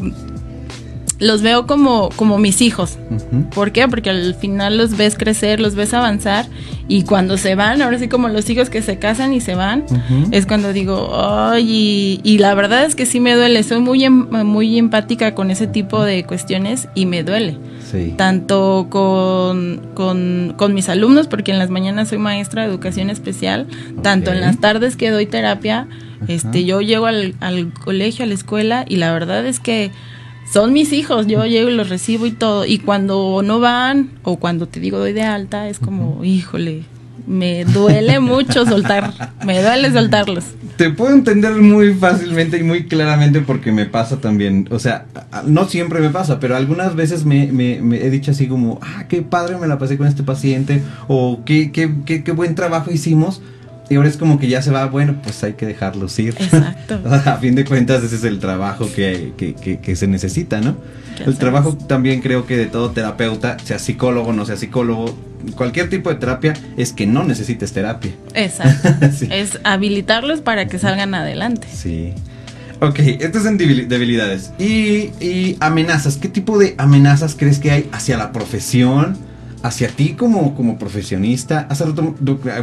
los 1.23 1.41
veo 1.41 1.65
como, 1.65 2.09
como 2.15 2.37
mis 2.37 2.61
hijos. 2.61 2.97
¿Por 3.53 3.71
qué? 3.71 3.87
Porque 3.87 4.09
al 4.09 4.35
final 4.35 4.77
los 4.77 4.97
ves 4.97 5.15
crecer, 5.17 5.59
los 5.59 5.75
ves 5.75 5.93
avanzar 5.93 6.45
y 6.87 7.03
cuando 7.03 7.37
se 7.37 7.55
van, 7.55 7.81
ahora 7.81 7.97
sí 7.97 8.09
como 8.09 8.27
los 8.27 8.49
hijos 8.49 8.69
que 8.69 8.81
se 8.81 8.99
casan 8.99 9.33
y 9.33 9.39
se 9.39 9.55
van, 9.55 9.85
es 10.31 10.45
cuando 10.45 10.73
digo, 10.73 11.11
ay, 11.13 12.19
y, 12.23 12.37
la 12.39 12.53
verdad 12.55 12.83
es 12.83 12.95
que 12.95 13.05
sí 13.05 13.19
me 13.19 13.35
duele, 13.35 13.63
soy 13.63 13.79
muy, 13.79 14.03
em, 14.03 14.27
muy 14.45 14.77
empática 14.77 15.33
con 15.33 15.49
ese 15.49 15.65
tipo 15.65 16.03
de 16.03 16.25
cuestiones 16.25 16.89
y 16.93 17.05
me 17.05 17.23
duele. 17.23 17.57
Tanto 18.17 18.87
con, 18.89 19.81
con, 19.93 20.73
mis 20.73 20.89
alumnos, 20.89 21.27
porque 21.27 21.51
en 21.51 21.59
las 21.59 21.69
mañanas 21.69 22.09
soy 22.09 22.17
maestra 22.17 22.63
de 22.63 22.69
educación 22.69 23.11
especial, 23.11 23.67
tanto 24.01 24.31
en 24.31 24.41
las 24.41 24.59
tardes 24.59 24.95
que 24.95 25.11
doy 25.11 25.27
terapia, 25.27 25.87
este, 26.27 26.65
yo 26.65 26.81
llego 26.81 27.05
al, 27.05 27.35
al 27.39 27.71
colegio, 27.71 28.25
a 28.25 28.27
la 28.27 28.33
escuela 28.33 28.85
y 28.87 28.95
la 28.95 29.13
verdad 29.13 29.45
es 29.45 29.59
que 29.59 29.91
son 30.51 30.73
mis 30.73 30.93
hijos, 30.93 31.27
yo 31.27 31.45
llego 31.45 31.69
y 31.69 31.73
los 31.73 31.89
recibo 31.89 32.25
y 32.25 32.31
todo. 32.31 32.65
Y 32.65 32.79
cuando 32.79 33.41
no 33.43 33.59
van, 33.59 34.11
o 34.23 34.37
cuando 34.37 34.67
te 34.67 34.79
digo 34.79 34.99
doy 34.99 35.13
de 35.13 35.23
alta, 35.23 35.69
es 35.69 35.79
como, 35.79 36.23
híjole, 36.23 36.83
me 37.25 37.65
duele 37.65 38.19
mucho 38.19 38.65
soltar, 38.65 39.13
me 39.45 39.61
duele 39.61 39.91
soltarlos. 39.91 40.43
Te 40.77 40.89
puedo 40.89 41.13
entender 41.13 41.53
muy 41.55 41.93
fácilmente 41.93 42.57
y 42.57 42.63
muy 42.63 42.85
claramente 42.87 43.41
porque 43.41 43.71
me 43.71 43.85
pasa 43.85 44.19
también. 44.19 44.67
O 44.71 44.79
sea, 44.79 45.05
no 45.45 45.65
siempre 45.67 45.99
me 46.01 46.09
pasa, 46.09 46.39
pero 46.39 46.55
algunas 46.55 46.95
veces 46.95 47.25
me, 47.25 47.43
he 47.45 48.09
dicho 48.09 48.31
así 48.31 48.47
como, 48.47 48.79
ah, 48.81 49.05
qué 49.07 49.21
padre 49.21 49.57
me 49.57 49.67
la 49.67 49.77
pasé 49.77 49.97
con 49.97 50.07
este 50.07 50.23
paciente, 50.23 50.81
o 51.07 51.41
qué, 51.45 51.71
qué, 51.71 51.91
qué, 52.05 52.23
qué 52.23 52.31
buen 52.31 52.55
trabajo 52.55 52.91
hicimos 52.91 53.41
y 53.89 53.95
ahora 53.95 54.07
es 54.07 54.17
como 54.17 54.39
que 54.39 54.47
ya 54.47 54.61
se 54.61 54.71
va, 54.71 54.85
bueno, 54.85 55.15
pues 55.21 55.43
hay 55.43 55.53
que 55.53 55.65
dejarlos 55.65 56.17
ir. 56.19 56.35
Exacto. 56.39 57.01
a 57.09 57.37
fin 57.37 57.55
de 57.55 57.65
cuentas, 57.65 58.03
ese 58.03 58.15
es 58.15 58.23
el 58.23 58.39
trabajo 58.39 58.89
que, 58.93 59.33
que, 59.35 59.95
se 59.95 60.07
necesita, 60.07 60.61
¿no? 60.61 60.77
El 61.25 61.37
trabajo 61.37 61.77
también 61.77 62.21
creo 62.21 62.45
que 62.45 62.57
de 62.57 62.65
todo 62.65 62.91
terapeuta, 62.91 63.57
sea 63.63 63.77
psicólogo, 63.79 64.33
no 64.33 64.45
sea 64.45 64.57
psicólogo, 64.57 65.15
cualquier 65.55 65.89
tipo 65.89 66.09
de 66.09 66.15
terapia, 66.15 66.53
es 66.77 66.93
que 66.93 67.05
no 67.05 67.23
necesites 67.23 67.73
terapia. 67.73 68.11
Exacto. 68.33 68.89
Es 69.29 69.59
habilitarlos 69.63 70.41
para 70.41 70.67
que 70.67 70.79
salgan 70.79 71.13
adelante. 71.13 71.67
Sí. 71.71 72.13
Ok, 72.79 72.99
estas 72.99 73.43
son 73.43 73.57
debilidades. 73.57 74.51
Y, 74.59 75.11
y 75.23 75.57
amenazas. 75.59 76.17
¿Qué 76.17 76.29
tipo 76.29 76.57
de 76.57 76.75
amenazas 76.77 77.35
crees 77.37 77.59
que 77.59 77.71
hay 77.71 77.89
hacia 77.91 78.17
la 78.17 78.31
profesión? 78.31 79.17
Hacia 79.63 79.87
ti 79.87 80.13
como, 80.13 80.53
como 80.55 80.77
profesionista. 80.77 81.65
Hace 81.69 81.85
rato, 81.85 82.13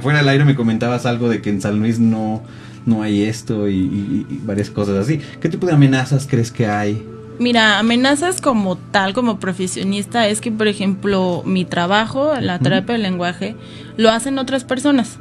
fuera 0.02 0.19
del 0.19 0.28
aire 0.28 0.45
me 0.45 0.54
comentabas 0.54 1.07
algo 1.07 1.28
de 1.28 1.42
que 1.42 1.50
en 1.50 1.61
San 1.61 1.80
Luis 1.80 1.99
no, 1.99 2.42
no 2.87 3.02
hay 3.02 3.23
esto 3.23 3.69
y, 3.69 4.26
varias 4.45 4.71
cosas 4.71 4.97
así. 4.97 5.21
¿Qué 5.40 5.49
tipo 5.49 5.66
de 5.66 5.73
amenazas 5.73 6.28
crees 6.30 6.52
que 6.52 6.66
hay? 6.66 7.04
Mira, 7.38 7.78
amenazas 7.78 8.42
como 8.42 8.76
tal, 8.76 9.14
como 9.14 9.40
profesionista, 9.40 10.28
es 10.28 10.42
que, 10.42 10.52
por 10.52 10.69
ejemplo, 10.69 11.42
mi 11.47 11.64
trabajo, 11.64 12.35
la 12.38 12.59
terapia 12.59 12.92
del 12.92 13.02
lenguaje, 13.02 13.57
lo 13.97 14.11
hacen 14.11 14.38
otras 14.38 14.64
personas. 14.64 15.19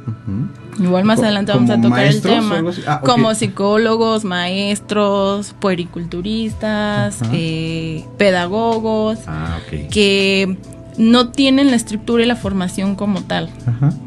Igual 0.78 1.04
más 1.04 1.20
adelante 1.20 1.52
vamos 1.52 1.70
a 1.70 1.80
tocar 1.80 2.04
el 2.04 2.20
tema. 2.20 2.62
Ah, 2.86 3.00
como 3.02 3.34
psicólogos, 3.34 4.24
maestros, 4.24 5.54
puericulturistas, 5.60 7.20
eh, 7.32 8.04
pedagogos, 8.18 9.20
ah, 9.26 9.58
que 9.90 10.58
no 10.98 11.28
tienen 11.30 11.70
la 11.70 11.76
estructura 11.76 12.22
y 12.22 12.26
la 12.26 12.36
formación 12.36 12.94
como 12.94 13.22
tal. 13.22 13.48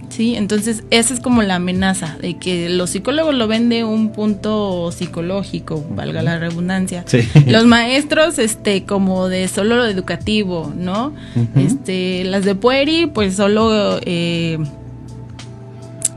Sí, 0.10 0.36
entonces 0.36 0.84
esa 0.92 1.14
es 1.14 1.20
como 1.20 1.42
la 1.42 1.56
amenaza 1.56 2.18
de 2.22 2.38
que 2.38 2.70
los 2.70 2.92
psicólogos 2.92 3.34
lo 3.34 3.48
ven 3.48 3.70
de 3.70 3.84
un 3.84 4.12
punto 4.12 4.92
psicológico, 4.92 5.84
valga 5.96 6.22
la 6.22 6.38
redundancia. 6.38 7.04
Los 7.48 7.66
maestros, 7.66 8.38
este, 8.38 8.84
como 8.84 9.28
de 9.28 9.48
solo 9.48 9.78
lo 9.78 9.86
educativo, 9.86 10.72
¿no? 10.78 11.14
Este, 11.56 12.24
las 12.26 12.46
de 12.46 12.54
Pueri, 12.54 13.08
pues 13.08 13.36
solo 13.36 14.00
eh, 14.06 14.60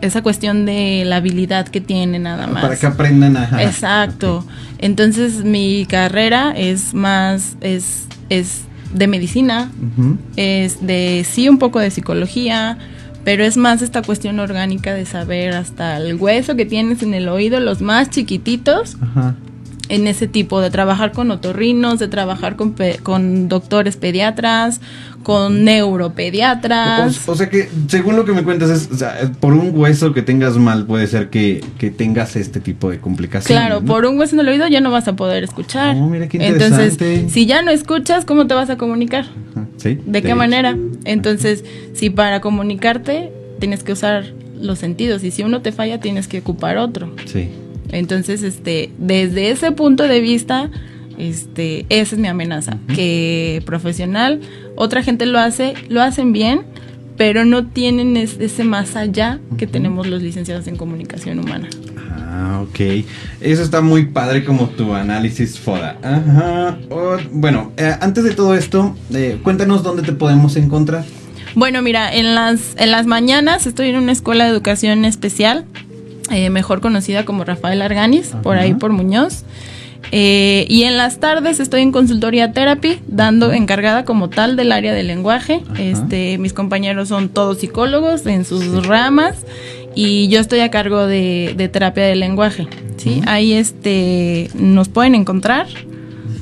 esa 0.02 0.22
cuestión 0.22 0.66
de 0.66 1.04
la 1.06 1.16
habilidad 1.16 1.66
que 1.66 1.80
tiene 1.80 2.18
nada 2.18 2.46
más. 2.46 2.62
Para 2.62 2.76
que 2.76 2.86
aprendan 2.86 3.36
a... 3.36 3.62
Exacto. 3.62 4.44
Entonces 4.78 5.42
mi 5.42 5.86
carrera 5.86 6.52
es 6.54 6.92
más, 6.92 7.56
es, 7.62 8.04
es 8.28 8.65
de 8.92 9.06
medicina, 9.06 9.70
es 10.36 10.86
de 10.86 11.26
sí 11.28 11.48
un 11.48 11.58
poco 11.58 11.80
de 11.80 11.90
psicología, 11.90 12.78
pero 13.24 13.44
es 13.44 13.56
más 13.56 13.82
esta 13.82 14.02
cuestión 14.02 14.38
orgánica 14.38 14.94
de 14.94 15.04
saber 15.06 15.54
hasta 15.54 15.96
el 15.96 16.14
hueso 16.14 16.56
que 16.56 16.64
tienes 16.64 17.02
en 17.02 17.14
el 17.14 17.28
oído, 17.28 17.60
los 17.60 17.80
más 17.80 18.10
chiquititos, 18.10 18.96
Ajá 19.00 19.34
en 19.88 20.06
ese 20.06 20.26
tipo 20.26 20.60
de 20.60 20.70
trabajar 20.70 21.12
con 21.12 21.30
otorrinos, 21.30 21.98
de 21.98 22.08
trabajar 22.08 22.56
con, 22.56 22.74
con 23.02 23.48
doctores 23.48 23.96
pediatras, 23.96 24.80
con 25.22 25.64
neuropediatras. 25.64 27.28
O, 27.28 27.34
sea 27.34 27.50
que, 27.50 27.68
según 27.88 28.16
lo 28.16 28.24
que 28.24 28.32
me 28.32 28.44
cuentas, 28.44 28.70
es, 28.70 28.88
por 29.40 29.54
un 29.54 29.76
hueso 29.76 30.12
que 30.12 30.22
tengas 30.22 30.56
mal, 30.56 30.86
puede 30.86 31.06
ser 31.06 31.30
que, 31.30 31.64
tengas 31.96 32.36
este 32.36 32.60
tipo 32.60 32.90
de 32.90 33.00
complicaciones. 33.00 33.66
Claro, 33.66 33.84
por 33.84 34.06
un 34.06 34.18
hueso 34.18 34.36
en 34.36 34.40
el 34.40 34.48
oído 34.48 34.68
ya 34.68 34.80
no 34.80 34.90
vas 34.90 35.08
a 35.08 35.16
poder 35.16 35.44
escuchar. 35.44 35.96
Oh, 35.96 36.08
mira 36.08 36.28
qué 36.28 36.38
Entonces, 36.40 36.96
si 37.28 37.46
ya 37.46 37.62
no 37.62 37.70
escuchas, 37.70 38.24
¿cómo 38.24 38.46
te 38.46 38.54
vas 38.54 38.70
a 38.70 38.76
comunicar? 38.76 39.26
¿Sí? 39.78 39.98
¿De, 40.06 40.22
qué 40.22 40.34
manera? 40.34 40.76
Entonces, 41.04 41.64
si 41.92 42.10
para 42.10 42.40
comunicarte 42.40 43.32
tienes 43.58 43.82
que 43.82 43.92
usar 43.92 44.26
los 44.60 44.78
sentidos 44.78 45.24
y 45.24 45.30
si 45.30 45.42
uno 45.42 45.60
te 45.60 45.72
falla, 45.72 46.00
tienes 46.00 46.28
que 46.28 46.38
ocupar 46.38 46.76
otro. 46.78 47.12
Sí. 47.26 47.50
Entonces, 47.90 48.42
este, 48.42 48.90
desde 48.98 49.50
ese 49.50 49.72
punto 49.72 50.04
de 50.04 50.20
vista, 50.20 50.70
este, 51.18 51.86
esa 51.88 52.14
es 52.14 52.20
mi 52.20 52.28
amenaza, 52.28 52.78
que 52.94 53.62
profesional, 53.64 54.40
otra 54.74 55.02
gente 55.02 55.26
lo 55.26 55.38
hace, 55.38 55.74
lo 55.88 56.02
hacen 56.02 56.32
bien, 56.32 56.62
pero 57.16 57.44
no 57.44 57.66
tienen 57.66 58.16
ese 58.16 58.64
más 58.64 58.96
allá 58.96 59.40
que 59.56 59.66
tenemos 59.66 60.06
los 60.06 60.22
licenciados 60.22 60.66
en 60.66 60.76
comunicación 60.76 61.38
humana. 61.38 61.68
Ah, 62.38 62.62
ok. 62.62 63.04
Eso 63.40 63.62
está 63.62 63.80
muy 63.80 64.06
padre 64.06 64.44
como 64.44 64.68
tu 64.68 64.92
análisis 64.94 65.58
FODA. 65.58 65.96
Ajá. 66.02 66.78
bueno, 67.30 67.72
eh, 67.76 67.94
antes 68.00 68.24
de 68.24 68.34
todo 68.34 68.54
esto, 68.54 68.94
eh, 69.14 69.38
cuéntanos 69.42 69.82
dónde 69.82 70.02
te 70.02 70.12
podemos 70.12 70.56
encontrar. 70.56 71.04
Bueno, 71.54 71.80
mira, 71.80 72.14
en 72.14 72.34
las, 72.34 72.74
en 72.76 72.90
las 72.90 73.06
mañanas 73.06 73.66
estoy 73.66 73.88
en 73.88 73.96
una 73.96 74.12
escuela 74.12 74.44
de 74.44 74.50
educación 74.50 75.06
especial 75.06 75.64
eh, 76.30 76.50
mejor 76.50 76.80
conocida 76.80 77.24
como 77.24 77.44
Rafael 77.44 77.82
Arganis, 77.82 78.34
por 78.42 78.56
ahí 78.56 78.74
por 78.74 78.92
Muñoz. 78.92 79.44
Eh, 80.12 80.66
y 80.68 80.84
en 80.84 80.96
las 80.96 81.18
tardes 81.18 81.58
estoy 81.58 81.82
en 81.82 81.92
consultoría 81.92 82.52
therapy, 82.52 83.00
dando 83.08 83.52
encargada 83.52 84.04
como 84.04 84.28
tal 84.28 84.56
del 84.56 84.72
área 84.72 84.92
del 84.92 85.08
lenguaje. 85.08 85.62
Este, 85.78 86.38
mis 86.38 86.52
compañeros 86.52 87.08
son 87.08 87.28
todos 87.28 87.58
psicólogos 87.58 88.26
en 88.26 88.44
sus 88.44 88.86
ramas 88.86 89.44
y 89.94 90.28
yo 90.28 90.40
estoy 90.40 90.60
a 90.60 90.70
cargo 90.70 91.06
de, 91.06 91.70
terapia 91.72 92.04
del 92.04 92.20
lenguaje. 92.20 92.68
¿sí? 92.98 93.22
Ahí 93.26 93.52
este, 93.52 94.50
nos 94.54 94.88
pueden 94.88 95.14
encontrar. 95.14 95.66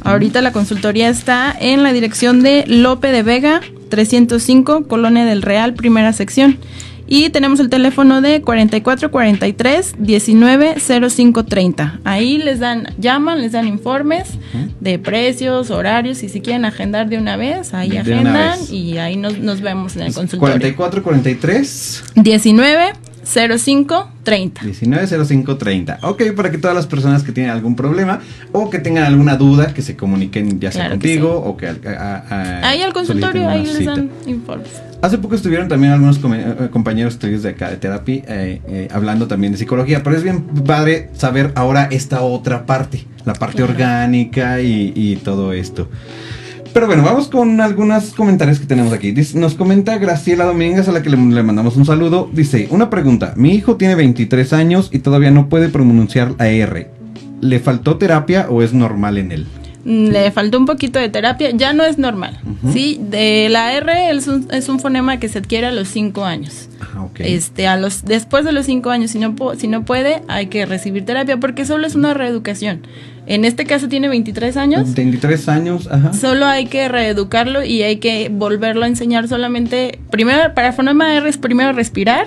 Ahorita 0.03 0.43
la 0.43 0.53
consultoría 0.53 1.09
está 1.09 1.57
en 1.59 1.83
la 1.83 1.93
dirección 1.95 2.43
de 2.43 2.65
Lope 2.67 3.11
de 3.11 3.23
Vega, 3.23 3.63
305, 3.89 4.87
Colonia 4.87 5.25
del 5.25 5.41
Real, 5.41 5.73
primera 5.73 6.13
sección. 6.13 6.59
Y 7.07 7.31
tenemos 7.31 7.61
el 7.61 7.69
teléfono 7.69 8.21
de 8.21 8.43
4443 8.43 9.99
190530. 9.99 12.01
Ahí 12.05 12.39
les 12.39 12.61
dan, 12.61 12.87
llaman, 12.99 13.41
les 13.41 13.53
dan 13.53 13.69
informes 13.69 14.39
de 14.81 14.99
precios, 14.99 15.71
horarios, 15.71 16.23
y 16.23 16.29
si 16.29 16.41
quieren 16.41 16.65
agendar 16.65 17.09
de 17.09 17.19
una 17.19 17.37
vez, 17.37 17.75
ahí 17.75 17.97
agendan 17.97 18.59
y 18.71 18.99
ahí 18.99 19.17
nos, 19.17 19.39
nos 19.39 19.61
vemos 19.61 19.97
en 19.97 20.03
el 20.03 20.15
consultorio. 20.15 20.75
4443 20.75 22.05
19 22.17 22.93
0530. 23.25 24.63
190530. 24.63 25.99
Ok, 26.03 26.23
para 26.37 26.51
que 26.51 26.59
todas 26.59 26.77
las 26.77 26.87
personas 26.87 27.23
que 27.23 27.33
tienen 27.33 27.51
algún 27.51 27.75
problema 27.75 28.21
o 28.53 28.71
que 28.71 28.79
tengan 28.79 29.05
alguna 29.05 29.37
duda, 29.37 29.75
que 29.75 29.83
se 29.83 29.97
comuniquen 29.97 30.61
ya 30.61 30.71
sea 30.71 30.91
contigo 30.91 31.35
o 31.35 31.57
que... 31.57 31.75
ahí 32.63 32.83
al 32.83 32.93
consultorio, 32.93 33.49
ahí 33.49 33.65
les 33.65 33.85
dan 33.85 34.11
informes. 34.27 34.71
Hace 35.05 35.19
poco 35.19 35.35
estuvieron 35.35 35.69
también 35.69 35.93
algunos 35.93 36.17
eh, 36.17 36.69
compañeros 36.71 37.19
tuyos 37.19 37.43
de 37.43 37.51
acá 37.51 37.69
de 37.69 37.77
terapia 37.77 38.23
eh, 38.27 38.63
eh, 38.67 38.89
hablando 38.91 39.29
también 39.29 39.53
de 39.53 39.59
psicología, 39.59 40.03
pero 40.03 40.17
es 40.17 40.23
bien 40.23 40.41
padre 40.65 41.11
saber 41.13 41.53
ahora 41.57 41.89
esta 41.91 42.23
otra 42.23 42.65
parte, 42.65 43.05
la 43.27 43.35
parte 43.35 43.63
orgánica 43.63 44.63
y, 44.63 44.95
y 44.97 45.17
todo 45.17 45.53
esto. 45.53 45.91
Pero 46.73 46.87
bueno, 46.87 47.03
vamos 47.03 47.29
con 47.29 47.61
algunos 47.61 48.15
comentarios 48.15 48.59
que 48.59 48.65
tenemos 48.65 48.95
aquí. 48.95 49.15
nos 49.35 49.53
comenta 49.57 49.99
Graciela 49.99 50.47
Domínguez, 50.47 50.89
a 50.89 50.93
la 50.93 51.03
que 51.03 51.11
le, 51.11 51.19
mandamos 51.19 51.77
un 51.77 51.85
saludo. 51.85 52.31
Dice, 52.33 52.69
una 52.71 52.89
pregunta. 52.89 53.35
Mi 53.37 53.55
hijo 53.55 53.77
tiene 53.77 53.97
23 53.97 54.55
años 54.55 54.89
y 54.91 55.01
todavía 55.01 55.31
no 55.31 55.51
puede 55.51 55.69
pronunciar 55.69 56.35
la 56.39 56.49
R. 56.49 56.89
¿Le 57.43 57.61
faltó 57.61 57.99
terapia 57.99 58.47
o 58.49 58.63
es 58.63 58.73
normal 58.73 59.19
en 59.19 59.33
él? 59.33 59.47
Mm, 59.85 60.09
le 60.09 60.31
faltó 60.31 60.59
un 60.59 60.67
poquito 60.67 60.99
de 60.99 61.09
terapia, 61.11 61.51
ya 61.51 61.73
no 61.73 61.85
es 61.85 61.99
normal. 61.99 62.41
Sí, 62.73 62.99
de 63.01 63.49
la 63.51 63.75
R 63.75 64.11
es 64.11 64.27
un, 64.27 64.49
es 64.51 64.69
un, 64.69 64.81
fonema 64.81 65.19
que 65.19 65.29
se 65.29 65.39
adquiere 65.39 65.67
a 65.67 65.73
los 65.73 65.89
5 65.89 66.25
años. 66.25 66.69
Ah, 66.81 67.07
este, 67.19 67.67
a 67.67 67.77
los, 67.77 68.05
después 68.05 68.45
de 68.45 68.53
los 68.53 68.65
5 68.65 68.89
años, 68.91 69.11
si 69.11 69.19
no, 69.19 69.35
si 69.59 69.69
no 69.69 69.85
puede, 69.85 70.23
hay 70.29 70.47
que 70.47 70.65
recibir 70.65 71.05
terapia 71.05 71.37
porque 71.39 71.67
solo 71.67 71.87
es 71.87 71.95
una 71.95 72.15
reeducación. 72.15 72.87
En 73.27 73.45
este 73.45 73.65
caso 73.65 73.89
tiene 73.89 74.09
23 74.09 74.57
años. 74.57 74.95
23 74.95 75.49
años, 75.49 75.89
ajá. 75.91 76.13
Solo 76.13 76.47
hay 76.47 76.67
que 76.67 76.89
reeducarlo 76.89 77.65
y 77.65 77.83
hay 77.83 77.97
que 77.97 78.29
volverlo 78.29 78.85
a 78.85 78.89
enseñar 78.89 79.29
solamente. 79.29 79.99
Primero, 80.11 80.55
para 80.55 80.73
fonema 80.73 81.15
R 81.15 81.29
es 81.29 81.39
primero 81.39 81.73
respirar, 81.73 82.27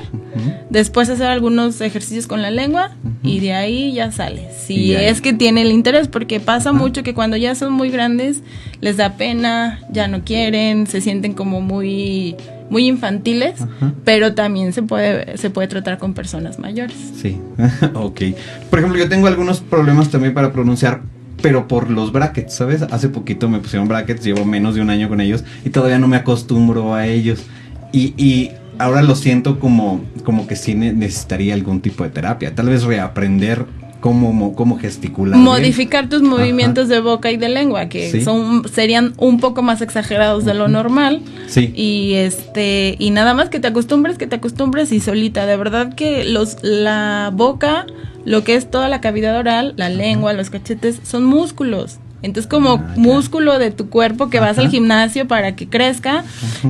después 0.69 1.09
hacer 1.09 1.27
algunos 1.27 1.79
ejercicios 1.81 2.27
con 2.27 2.41
la 2.41 2.51
lengua 2.51 2.91
y 3.23 3.39
de 3.39 3.53
ahí 3.53 3.93
ya 3.93 4.11
sale. 4.11 4.47
Si 4.57 4.93
es 4.93 5.21
que 5.21 5.33
tiene 5.33 5.61
el 5.61 5.71
interés, 5.71 6.07
porque 6.07 6.39
pasa 6.39 6.73
mucho 6.73 7.03
que 7.03 7.13
cuando 7.13 7.37
ya 7.37 7.53
son 7.55 7.73
muy 7.73 7.89
grandes 7.89 8.41
les 8.81 8.97
da 8.97 9.17
pena, 9.17 9.79
ya 9.91 10.07
no 10.07 10.23
quieren, 10.23 10.87
se 10.87 11.01
sienten 11.01 11.33
como 11.33 11.61
muy 11.61 12.35
muy 12.69 12.87
infantiles, 12.87 13.55
pero 14.03 14.33
también 14.33 14.73
se 14.73 14.83
puede, 14.83 15.37
se 15.37 15.49
puede 15.49 15.67
tratar 15.67 15.97
con 15.97 16.13
personas 16.13 16.59
mayores. 16.59 16.97
Sí, 17.15 17.39
ok. 17.93 18.21
Por 18.69 18.79
ejemplo, 18.79 18.99
yo 18.99 19.09
tengo 19.09 19.27
algunos 19.27 19.59
problemas 19.59 20.09
también 20.09 20.33
para 20.33 20.51
pronunciar, 20.51 21.01
pero 21.41 21.67
por 21.67 21.89
los 21.89 22.11
brackets, 22.11 22.55
¿sabes? 22.55 22.81
Hace 22.81 23.09
poquito 23.09 23.49
me 23.49 23.59
pusieron 23.59 23.87
brackets, 23.87 24.23
llevo 24.23 24.45
menos 24.45 24.75
de 24.75 24.81
un 24.81 24.89
año 24.89 25.09
con 25.09 25.21
ellos 25.21 25.43
y 25.63 25.69
todavía 25.69 25.99
no 25.99 26.07
me 26.07 26.17
acostumbro 26.17 26.93
a 26.93 27.07
ellos. 27.07 27.43
Y, 27.91 28.13
y 28.17 28.51
ahora 28.79 29.01
lo 29.01 29.15
siento 29.15 29.59
como, 29.59 30.03
como 30.23 30.47
que 30.47 30.55
sí 30.55 30.75
necesitaría 30.75 31.53
algún 31.53 31.81
tipo 31.81 32.03
de 32.03 32.09
terapia, 32.09 32.53
tal 32.53 32.69
vez 32.69 32.83
reaprender 32.83 33.65
cómo, 33.99 34.55
cómo 34.55 34.77
gesticular. 34.77 35.39
Modificar 35.39 36.09
tus 36.09 36.21
movimientos 36.21 36.87
de 36.87 36.99
boca 36.99 37.31
y 37.31 37.37
de 37.37 37.49
lengua, 37.49 37.89
que 37.89 38.21
son 38.23 38.67
serían 38.69 39.13
un 39.17 39.39
poco 39.39 39.61
más 39.61 39.81
exagerados 39.81 40.45
de 40.45 40.53
lo 40.53 40.67
normal. 40.67 41.21
Sí. 41.47 41.73
Y 41.75 42.13
este 42.13 42.95
y 42.99 43.11
nada 43.11 43.33
más 43.33 43.49
que 43.49 43.59
te 43.59 43.67
acostumbres, 43.67 44.17
que 44.17 44.27
te 44.27 44.35
acostumbres 44.35 44.91
y 44.91 44.99
solita. 44.99 45.45
De 45.45 45.57
verdad 45.57 45.93
que 45.93 46.23
los 46.23 46.57
la 46.61 47.31
boca, 47.33 47.85
lo 48.25 48.43
que 48.43 48.55
es 48.55 48.69
toda 48.69 48.89
la 48.89 49.01
cavidad 49.01 49.37
oral, 49.37 49.73
la 49.77 49.89
lengua, 49.89 50.33
los 50.33 50.49
cachetes, 50.49 50.99
son 51.03 51.25
músculos. 51.25 51.97
Entonces 52.23 52.49
como 52.49 52.73
ah, 52.73 52.93
músculo 52.97 53.59
de 53.59 53.71
tu 53.71 53.89
cuerpo 53.89 54.29
que 54.29 54.39
vas 54.39 54.57
al 54.57 54.69
gimnasio 54.69 55.27
para 55.27 55.55
que 55.55 55.67
crezca, 55.67 56.23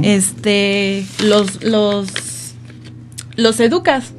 este 0.04 1.06
los 1.24 1.64
los 1.64 2.08
los 3.38 3.60
educas 3.60 4.14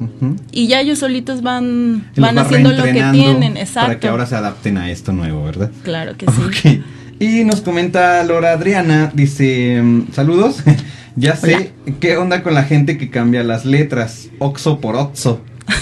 y 0.52 0.68
ya 0.68 0.80
ellos 0.80 1.00
solitos 1.00 1.42
van, 1.42 2.08
van 2.16 2.38
haciendo 2.38 2.70
lo 2.72 2.84
que 2.84 3.04
tienen, 3.12 3.56
exacto. 3.56 3.88
Para 3.88 4.00
que 4.00 4.08
ahora 4.08 4.26
se 4.26 4.36
adapten 4.36 4.78
a 4.78 4.90
esto 4.90 5.12
nuevo, 5.12 5.44
¿verdad? 5.44 5.70
Claro 5.82 6.16
que 6.16 6.26
sí. 6.62 6.82
Y 7.20 7.42
nos 7.44 7.60
comenta 7.60 8.22
Laura 8.22 8.52
Adriana, 8.52 9.10
dice, 9.12 9.82
mm, 9.82 10.12
saludos, 10.12 10.62
ya 11.16 11.34
sé 11.34 11.72
qué 11.98 12.16
onda 12.16 12.44
con 12.44 12.54
la 12.54 12.62
gente 12.62 12.96
que 12.96 13.10
cambia 13.10 13.42
las 13.42 13.64
letras, 13.64 14.28
oxo 14.38 14.80
por 14.80 14.94
oxo 14.94 15.40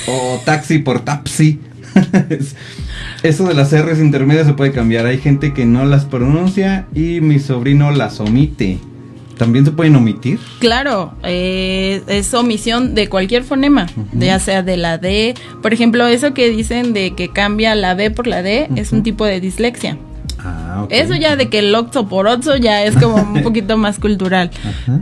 o 0.08 0.40
taxi 0.44 0.78
por 0.78 1.00
tapsi. 1.00 1.60
Eso 3.22 3.46
de 3.46 3.54
las 3.54 3.72
R's 3.72 3.98
intermedias 3.98 4.46
se 4.46 4.54
puede 4.54 4.72
cambiar, 4.72 5.04
hay 5.04 5.18
gente 5.18 5.52
que 5.52 5.66
no 5.66 5.84
las 5.84 6.06
pronuncia 6.06 6.86
y 6.94 7.20
mi 7.20 7.38
sobrino 7.38 7.90
las 7.90 8.18
omite. 8.18 8.78
¿También 9.36 9.64
se 9.64 9.70
pueden 9.70 9.96
omitir? 9.96 10.38
Claro, 10.60 11.12
eh, 11.22 12.02
es 12.06 12.32
omisión 12.32 12.94
de 12.94 13.08
cualquier 13.08 13.44
fonema, 13.44 13.86
ya 14.14 14.38
sea 14.38 14.62
de 14.62 14.76
la 14.76 14.98
D. 14.98 15.34
Por 15.62 15.74
ejemplo, 15.74 16.06
eso 16.06 16.32
que 16.32 16.48
dicen 16.50 16.92
de 16.94 17.14
que 17.14 17.28
cambia 17.28 17.74
la 17.74 17.94
B 17.94 18.10
por 18.10 18.26
la 18.26 18.42
D 18.42 18.68
es 18.76 18.92
un 18.92 19.02
tipo 19.02 19.24
de 19.26 19.40
dislexia. 19.40 19.98
Ah, 20.38 20.86
Eso 20.90 21.14
ya 21.14 21.34
de 21.34 21.48
que 21.48 21.58
el 21.58 21.74
oxo 21.74 22.08
por 22.08 22.26
oxo 22.28 22.56
ya 22.56 22.84
es 22.84 22.96
como 22.96 23.16
un 23.16 23.42
poquito 23.42 23.76
más 23.76 23.98
cultural. 23.98 24.50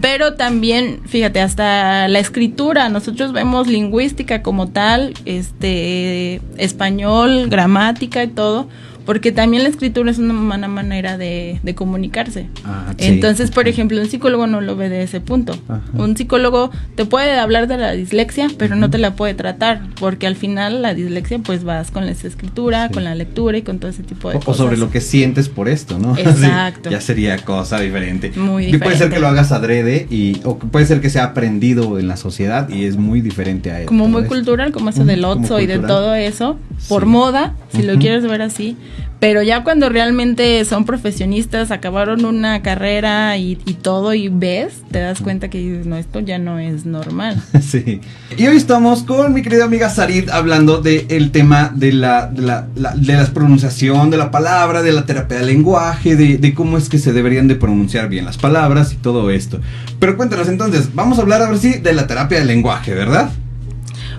Pero 0.00 0.34
también, 0.34 1.00
fíjate, 1.06 1.40
hasta 1.40 2.08
la 2.08 2.18
escritura, 2.18 2.88
nosotros 2.88 3.32
vemos 3.32 3.66
lingüística 3.68 4.42
como 4.42 4.68
tal, 4.68 5.14
este 5.26 6.40
español, 6.56 7.48
gramática 7.48 8.22
y 8.24 8.28
todo 8.28 8.68
porque 9.04 9.32
también 9.32 9.62
la 9.62 9.68
escritura 9.68 10.11
es 10.11 10.18
una 10.18 10.34
buena 10.34 10.68
manera 10.68 11.18
de, 11.18 11.61
de 11.62 11.75
comunicarse. 11.75 12.46
Ah, 12.64 12.94
sí. 12.99 13.06
Entonces, 13.06 13.50
por 13.50 13.68
ejemplo, 13.68 14.00
un 14.00 14.08
psicólogo 14.08 14.46
no 14.46 14.61
lo 14.61 14.76
ve 14.76 14.88
de 14.88 15.02
ese 15.02 15.20
punto. 15.20 15.52
Ajá. 15.68 15.82
Un 15.94 16.16
psicólogo 16.16 16.70
te 16.94 17.04
puede 17.04 17.38
hablar 17.38 17.66
de 17.68 17.76
la 17.76 17.92
dislexia, 17.92 18.49
pero 18.58 18.76
no 18.76 18.90
te 18.90 18.99
la 18.99 19.14
puede 19.16 19.34
tratar, 19.34 19.82
porque 20.00 20.26
al 20.26 20.37
final 20.37 20.82
la 20.82 20.94
dislexia 20.94 21.38
pues 21.38 21.64
vas 21.64 21.90
con 21.90 22.06
la 22.06 22.12
escritura, 22.12 22.88
Sí. 22.88 22.94
con 22.94 23.04
la 23.04 23.14
lectura 23.14 23.58
y 23.58 23.62
con 23.62 23.78
todo 23.78 23.90
ese 23.90 24.02
tipo 24.02 24.30
de 24.30 24.37
O, 24.37 24.38
o 24.38 24.42
cosas. 24.42 24.56
sobre 24.58 24.76
lo 24.76 24.90
que 24.90 25.00
sientes 25.00 25.49
por 25.49 25.68
esto, 25.68 25.99
¿no? 25.99 26.16
Exacto. 26.18 26.90
ya 26.90 27.00
sería 27.00 27.37
cosa 27.38 27.80
diferente. 27.80 28.32
Muy 28.37 28.66
Y 28.66 28.78
puede 28.78 28.96
ser 28.96 29.08
diferente. 29.08 29.14
que 29.16 29.20
lo 29.20 29.28
hagas 29.28 29.52
adrede 29.52 30.06
y 30.11 30.40
o 30.44 30.56
puede 30.58 30.87
ser 30.87 31.00
que 31.00 31.11
sea 31.11 31.25
aprendido 31.25 31.99
en 31.99 32.08
la 32.08 32.16
sociedad 32.16 32.68
y 32.68 32.84
es 32.84 32.96
muy 32.96 33.20
diferente 33.20 33.70
a 33.70 33.80
él. 33.80 33.87
como 33.87 34.08
muy 34.08 34.23
esto. 34.23 34.34
cultural, 34.34 34.73
como 34.73 34.90
eso 34.90 35.04
del 35.04 35.25
Otso 35.25 35.61
y 35.61 35.66
de 35.66 35.78
todo 35.78 36.14
eso, 36.14 36.58
por 36.88 37.06
moda, 37.06 37.54
si 37.75 37.82
lo 37.82 37.99
quieres 37.99 38.25
ver 38.26 38.42
así. 38.42 38.76
Pero 39.20 39.42
ya 39.42 39.64
cuando 39.64 39.88
realmente 39.88 40.62
son 40.66 40.84
profesionistas, 40.84 41.70
acabaron 41.70 42.26
una 42.26 42.60
carrera 42.60 43.38
y, 43.38 43.56
y 43.64 43.72
todo 43.74 44.12
y 44.12 44.28
ves, 44.28 44.82
te 44.90 44.98
das 44.98 45.20
cuenta 45.22 45.48
que 45.48 45.56
dices, 45.58 45.86
no, 45.86 45.96
esto 45.96 46.20
ya 46.20 46.38
no 46.38 46.58
es 46.58 46.84
normal. 46.84 47.40
Sí. 47.62 48.00
Y 48.36 48.46
hoy 48.46 48.56
estamos 48.56 49.02
con 49.04 49.32
mi 49.32 49.40
querida 49.40 49.64
amiga 49.64 49.88
Sarid 49.88 50.28
hablando 50.28 50.82
del 50.82 51.30
tema 51.30 51.72
de 51.74 51.92
la, 51.92 52.26
de 52.26 52.42
la, 52.42 52.66
la- 52.76 52.94
de 52.94 53.14
la 53.14 53.24
pronunciación 53.26 54.10
de 54.10 54.18
la 54.18 54.30
palabra, 54.30 54.82
de 54.82 54.92
la 54.92 55.06
terapia 55.06 55.38
del 55.38 55.46
lenguaje, 55.46 56.16
de, 56.16 56.36
de 56.36 56.52
cómo 56.54 56.76
es 56.76 56.88
que 56.90 56.98
se 56.98 57.12
deberían 57.14 57.48
de 57.48 57.54
pronunciar 57.54 58.08
bien 58.10 58.26
las 58.26 58.36
palabras 58.36 58.92
y 58.92 58.96
todo 58.96 59.30
esto. 59.30 59.58
Pero 60.00 60.16
cuéntanos 60.18 60.48
entonces, 60.48 60.90
vamos 60.94 61.18
a 61.18 61.22
hablar 61.22 61.40
ahora 61.40 61.56
sí 61.56 61.74
de 61.78 61.92
la 61.94 62.06
terapia 62.06 62.38
del 62.38 62.48
lenguaje, 62.48 62.92
¿verdad? 62.92 63.30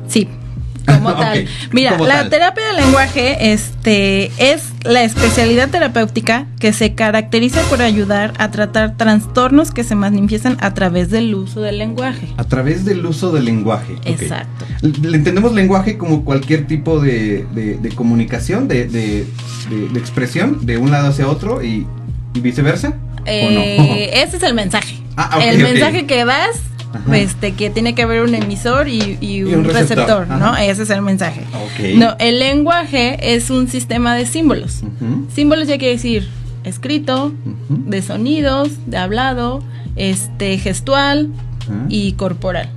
Sí, 0.07 0.27
como 0.85 1.13
tal. 1.19 1.45
Mira, 1.71 1.97
la 1.97 2.15
tal. 2.21 2.29
terapia 2.29 2.67
del 2.67 2.77
lenguaje 2.77 3.51
este, 3.53 4.31
es 4.37 4.63
la 4.83 5.03
especialidad 5.03 5.69
terapéutica 5.69 6.47
que 6.59 6.73
se 6.73 6.93
caracteriza 6.93 7.61
por 7.63 7.81
ayudar 7.81 8.33
a 8.37 8.51
tratar 8.51 8.95
trastornos 8.97 9.71
que 9.71 9.83
se 9.83 9.95
manifiestan 9.95 10.57
a 10.61 10.73
través 10.73 11.09
del 11.09 11.33
uso 11.35 11.61
del 11.61 11.77
lenguaje. 11.77 12.27
A 12.37 12.43
través 12.43 12.85
del 12.85 13.05
uso 13.05 13.31
del 13.31 13.45
lenguaje. 13.45 13.95
Exacto. 14.05 14.65
Le 14.81 15.17
entendemos 15.17 15.53
lenguaje 15.53 15.97
como 15.97 16.23
cualquier 16.23 16.67
tipo 16.67 16.99
de, 16.99 17.45
de- 17.53 17.77
de 17.77 17.89
comunicación, 17.89 18.67
de, 18.67 18.85
de- 18.85 19.25
de- 19.69 19.89
de 19.91 19.99
expresión, 19.99 20.65
de 20.65 20.77
un 20.77 20.91
lado 20.91 21.09
hacia 21.09 21.27
otro 21.27 21.63
y, 21.63 21.85
y 22.33 22.39
viceversa. 22.39 22.89
¿o 22.89 23.23
Eh, 23.25 24.11
ese 24.23 24.37
es 24.37 24.43
el 24.43 24.53
mensaje. 24.53 24.97
Ah, 25.17 25.31
ok, 25.37 25.43
el 25.43 25.63
mensaje 25.63 26.05
que 26.05 26.25
das, 26.25 26.59
Ajá. 26.95 27.17
este, 27.17 27.53
que 27.53 27.69
tiene 27.69 27.93
que 27.95 28.03
haber 28.03 28.21
un 28.21 28.33
emisor 28.35 28.87
y, 28.87 29.17
y 29.21 29.43
un, 29.43 29.55
un 29.55 29.63
receptor, 29.65 30.19
receptor, 30.21 30.27
¿no? 30.39 30.55
Ese 30.57 30.83
es 30.83 30.89
el 30.89 31.01
mensaje. 31.01 31.41
no? 31.95 32.15
El 32.19 32.39
lenguaje 32.39 33.35
es 33.35 33.49
un 33.49 33.67
sistema 33.67 34.15
de 34.15 34.25
símbolos. 34.25 34.81
Símbolos 35.33 35.67
ya 35.67 35.77
quiere 35.77 35.93
decir 35.95 36.29
escrito, 36.63 37.31
de 37.69 38.01
sonidos, 38.01 38.69
de 38.87 38.97
hablado, 38.97 39.63
este, 39.95 40.57
gestual 40.57 41.29
y 41.89 42.13
corporal. 42.13 42.69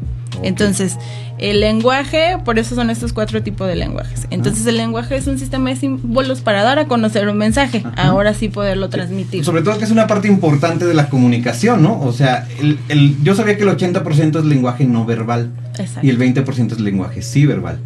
Entonces, 0.43 0.97
el 1.39 1.61
lenguaje, 1.61 2.37
por 2.45 2.59
eso 2.59 2.75
son 2.75 2.91
estos 2.91 3.13
cuatro 3.13 3.43
tipos 3.43 3.67
de 3.69 3.77
lenguajes. 3.77 4.27
Entonces, 4.31 4.67
el 4.67 4.77
lenguaje 4.77 5.17
es 5.17 5.27
un 5.27 5.39
sistema 5.39 5.71
de 5.71 5.77
símbolos 5.77 6.41
para 6.41 6.63
dar 6.63 6.79
a 6.79 6.87
conocer 6.87 7.29
un 7.29 7.37
mensaje. 7.39 7.83
Ajá. 7.85 8.09
Ahora 8.09 8.35
sí 8.35 8.49
poderlo 8.49 8.89
transmitir. 8.89 9.45
Sobre 9.45 9.63
todo 9.63 9.79
que 9.79 9.85
es 9.85 9.91
una 9.91 10.07
parte 10.07 10.29
importante 10.29 10.85
de 10.85 10.95
la 10.95 11.09
comunicación, 11.09 11.83
¿no? 11.83 12.01
O 12.01 12.13
sea, 12.13 12.47
el, 12.61 12.79
el- 12.89 13.17
yo 13.23 13.35
sabía 13.35 13.57
que 13.57 13.63
el 13.63 13.69
80% 13.69 14.39
es 14.39 14.45
lenguaje 14.45 14.85
no 14.85 15.05
verbal 15.05 15.51
Exacto. 15.79 16.07
y 16.07 16.11
el 16.11 16.19
20% 16.19 16.73
es 16.73 16.81
lenguaje 16.81 17.23
sí 17.23 17.47
verbal. 17.47 17.79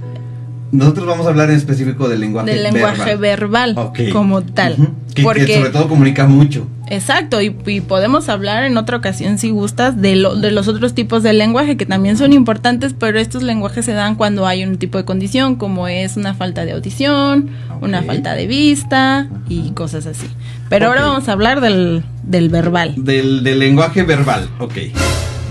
Nosotros 0.72 1.06
vamos 1.06 1.26
a 1.26 1.28
hablar 1.28 1.50
en 1.50 1.56
específico 1.56 2.08
del 2.08 2.20
lenguaje 2.20 2.50
del 2.50 2.62
lenguaje 2.62 3.14
verbal, 3.16 3.76
como 4.12 4.42
tal. 4.42 4.72
Ujú. 4.78 4.84
Que- 5.08 5.14
que, 5.16 5.22
Porque, 5.22 5.56
sobre 5.58 5.68
todo 5.70 5.88
comunica 5.88 6.26
mucho. 6.26 6.66
exacto, 6.88 7.42
y, 7.42 7.54
y 7.66 7.82
podemos 7.82 8.30
hablar 8.30 8.64
en 8.64 8.78
otra 8.78 8.96
ocasión, 8.96 9.36
si 9.36 9.50
gustas, 9.50 10.00
de, 10.00 10.16
lo, 10.16 10.36
de 10.36 10.50
los 10.50 10.68
otros 10.68 10.94
tipos 10.94 11.22
de 11.22 11.34
lenguaje 11.34 11.76
que 11.76 11.84
también 11.84 12.16
son 12.16 12.32
importantes, 12.32 12.94
pero 12.98 13.18
estos 13.18 13.42
lenguajes 13.42 13.84
se 13.84 13.92
dan 13.92 14.14
cuando 14.14 14.46
hay 14.46 14.64
un 14.64 14.78
tipo 14.78 14.96
de 14.96 15.04
condición, 15.04 15.56
como 15.56 15.86
es 15.86 16.16
una 16.16 16.32
falta 16.32 16.64
de 16.64 16.72
audición, 16.72 17.50
una 17.82 18.02
falta 18.02 18.34
de 18.34 18.46
vista 18.46 19.28
y 19.50 19.72
cosas 19.72 20.06
así. 20.06 20.26
Pero 20.70 20.86
ahora 20.86 21.02
vamos 21.04 21.28
a 21.28 21.32
hablar 21.32 21.60
del, 21.60 22.02
del 22.22 22.48
verbal. 22.48 22.94
Del, 22.96 23.44
del 23.44 23.58
lenguaje 23.58 24.04
verbal, 24.04 24.48
ok. 24.58 24.72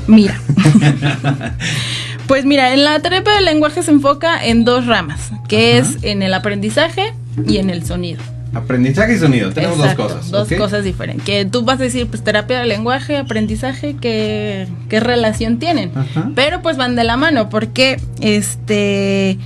Mira. 0.08 0.42
pues 2.32 2.46
mira, 2.46 2.74
en 2.74 2.86
la 2.86 2.98
terapia 3.02 3.34
del 3.34 3.44
lenguaje 3.44 3.84
se 3.84 3.92
enfoca 3.92 4.42
en 4.46 4.64
dos 4.64 4.86
ramas, 4.86 5.34
que 5.50 5.78
Ajá. 5.78 5.90
es 5.90 5.98
en 6.02 6.24
el 6.24 6.34
aprendizaje 6.34 7.14
y 7.46 7.58
en 7.58 7.70
el 7.70 7.86
sonido. 7.86 8.22
Aprendizaje 8.54 9.16
y 9.16 9.18
sonido, 9.18 9.52
tenemos 9.52 9.80
Exacto, 9.80 10.04
dos 10.04 10.14
cosas. 10.14 10.32
Dos 10.32 10.58
cosas 10.58 10.86
diferentes. 10.86 11.26
Que 11.26 11.44
tú 11.44 11.64
vas 11.64 11.82
a 11.82 11.84
decir, 11.84 12.08
pues 12.08 12.24
terapia 12.24 12.60
del 12.60 12.70
lenguaje, 12.70 13.18
aprendizaje, 13.18 13.98
¿qué, 14.00 14.66
qué 14.88 15.02
relación 15.02 15.60
tienen? 15.60 15.92
Ajá. 15.94 16.32
Pero 16.34 16.62
pues 16.62 16.78
van 16.78 16.96
de 16.96 17.04
la 17.04 17.18
mano, 17.18 17.50
porque 17.50 18.00
este 18.22 19.38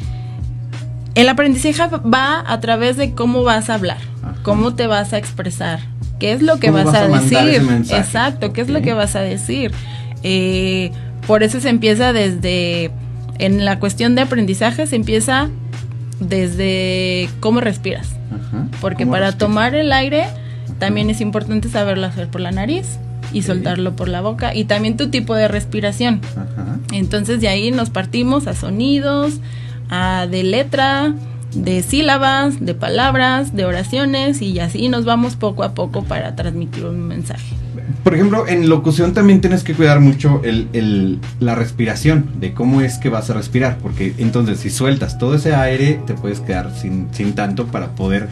el 1.15 1.27
aprendizaje 1.27 1.81
va 2.05 2.43
a 2.45 2.59
través 2.59 2.97
de 2.97 3.15
cómo 3.15 3.41
vas 3.41 3.71
a 3.71 3.73
hablar, 3.73 3.97
Ajá. 4.21 4.35
cómo 4.43 4.75
te 4.75 4.85
vas 4.85 5.11
a 5.11 5.17
expresar, 5.17 5.79
qué 6.19 6.33
es 6.33 6.43
lo 6.43 6.59
que 6.59 6.67
¿Cómo 6.67 6.83
vas, 6.83 7.09
vas 7.09 7.33
a, 7.33 7.43
decir. 7.43 7.67
Exacto, 7.95 8.53
qué 8.53 8.61
es 8.61 8.69
lo 8.69 8.83
que 8.83 8.93
vas 8.93 9.15
a 9.15 9.21
decir. 9.21 9.71
Eh, 10.21 10.91
por 11.27 11.43
eso 11.43 11.59
se 11.59 11.69
empieza 11.69 12.13
desde, 12.13 12.91
en 13.39 13.65
la 13.65 13.79
cuestión 13.79 14.15
de 14.15 14.21
aprendizaje, 14.21 14.87
se 14.87 14.95
empieza 14.95 15.49
desde 16.19 17.29
cómo 17.39 17.61
respiras. 17.61 18.15
Ajá. 18.31 18.67
Porque 18.81 19.03
¿Cómo 19.03 19.13
para 19.13 19.27
respiras? 19.27 19.49
tomar 19.49 19.75
el 19.75 19.91
aire 19.91 20.25
también 20.79 21.09
es 21.09 21.21
importante 21.21 21.69
saberlo 21.69 22.05
hacer 22.07 22.27
por 22.29 22.41
la 22.41 22.51
nariz 22.51 22.99
y 23.33 23.41
soltarlo 23.41 23.95
por 23.95 24.07
la 24.07 24.21
boca 24.21 24.53
y 24.55 24.65
también 24.65 24.97
tu 24.97 25.09
tipo 25.09 25.35
de 25.35 25.47
respiración. 25.47 26.21
Ajá. 26.31 26.79
Entonces 26.91 27.41
de 27.41 27.47
ahí 27.47 27.71
nos 27.71 27.89
partimos 27.89 28.47
a 28.47 28.53
sonidos, 28.53 29.39
a 29.89 30.27
de 30.29 30.43
letra, 30.43 31.13
de 31.53 31.81
sílabas, 31.81 32.63
de 32.63 32.73
palabras, 32.73 33.55
de 33.55 33.65
oraciones 33.65 34.41
y 34.41 34.59
así 34.59 34.89
nos 34.89 35.05
vamos 35.05 35.35
poco 35.35 35.63
a 35.63 35.73
poco 35.73 36.03
para 36.03 36.35
transmitir 36.35 36.85
un 36.85 37.07
mensaje. 37.07 37.55
Por 38.03 38.13
ejemplo, 38.15 38.47
en 38.47 38.67
locución 38.69 39.13
también 39.13 39.41
tienes 39.41 39.63
que 39.63 39.73
cuidar 39.73 39.99
mucho 39.99 40.41
el, 40.43 40.67
el- 40.73 41.19
la 41.39 41.55
respiración, 41.55 42.29
de 42.39 42.53
cómo 42.53 42.81
es 42.81 42.97
que 42.97 43.09
vas 43.09 43.29
a 43.29 43.33
respirar, 43.33 43.77
porque 43.81 44.13
entonces 44.17 44.59
si 44.59 44.69
sueltas 44.69 45.17
todo 45.17 45.35
ese 45.35 45.53
aire, 45.55 45.99
te 46.07 46.13
puedes 46.13 46.39
quedar 46.39 46.71
sin, 46.75 47.07
sin 47.11 47.33
tanto 47.33 47.67
para 47.67 47.89
poder 47.89 48.27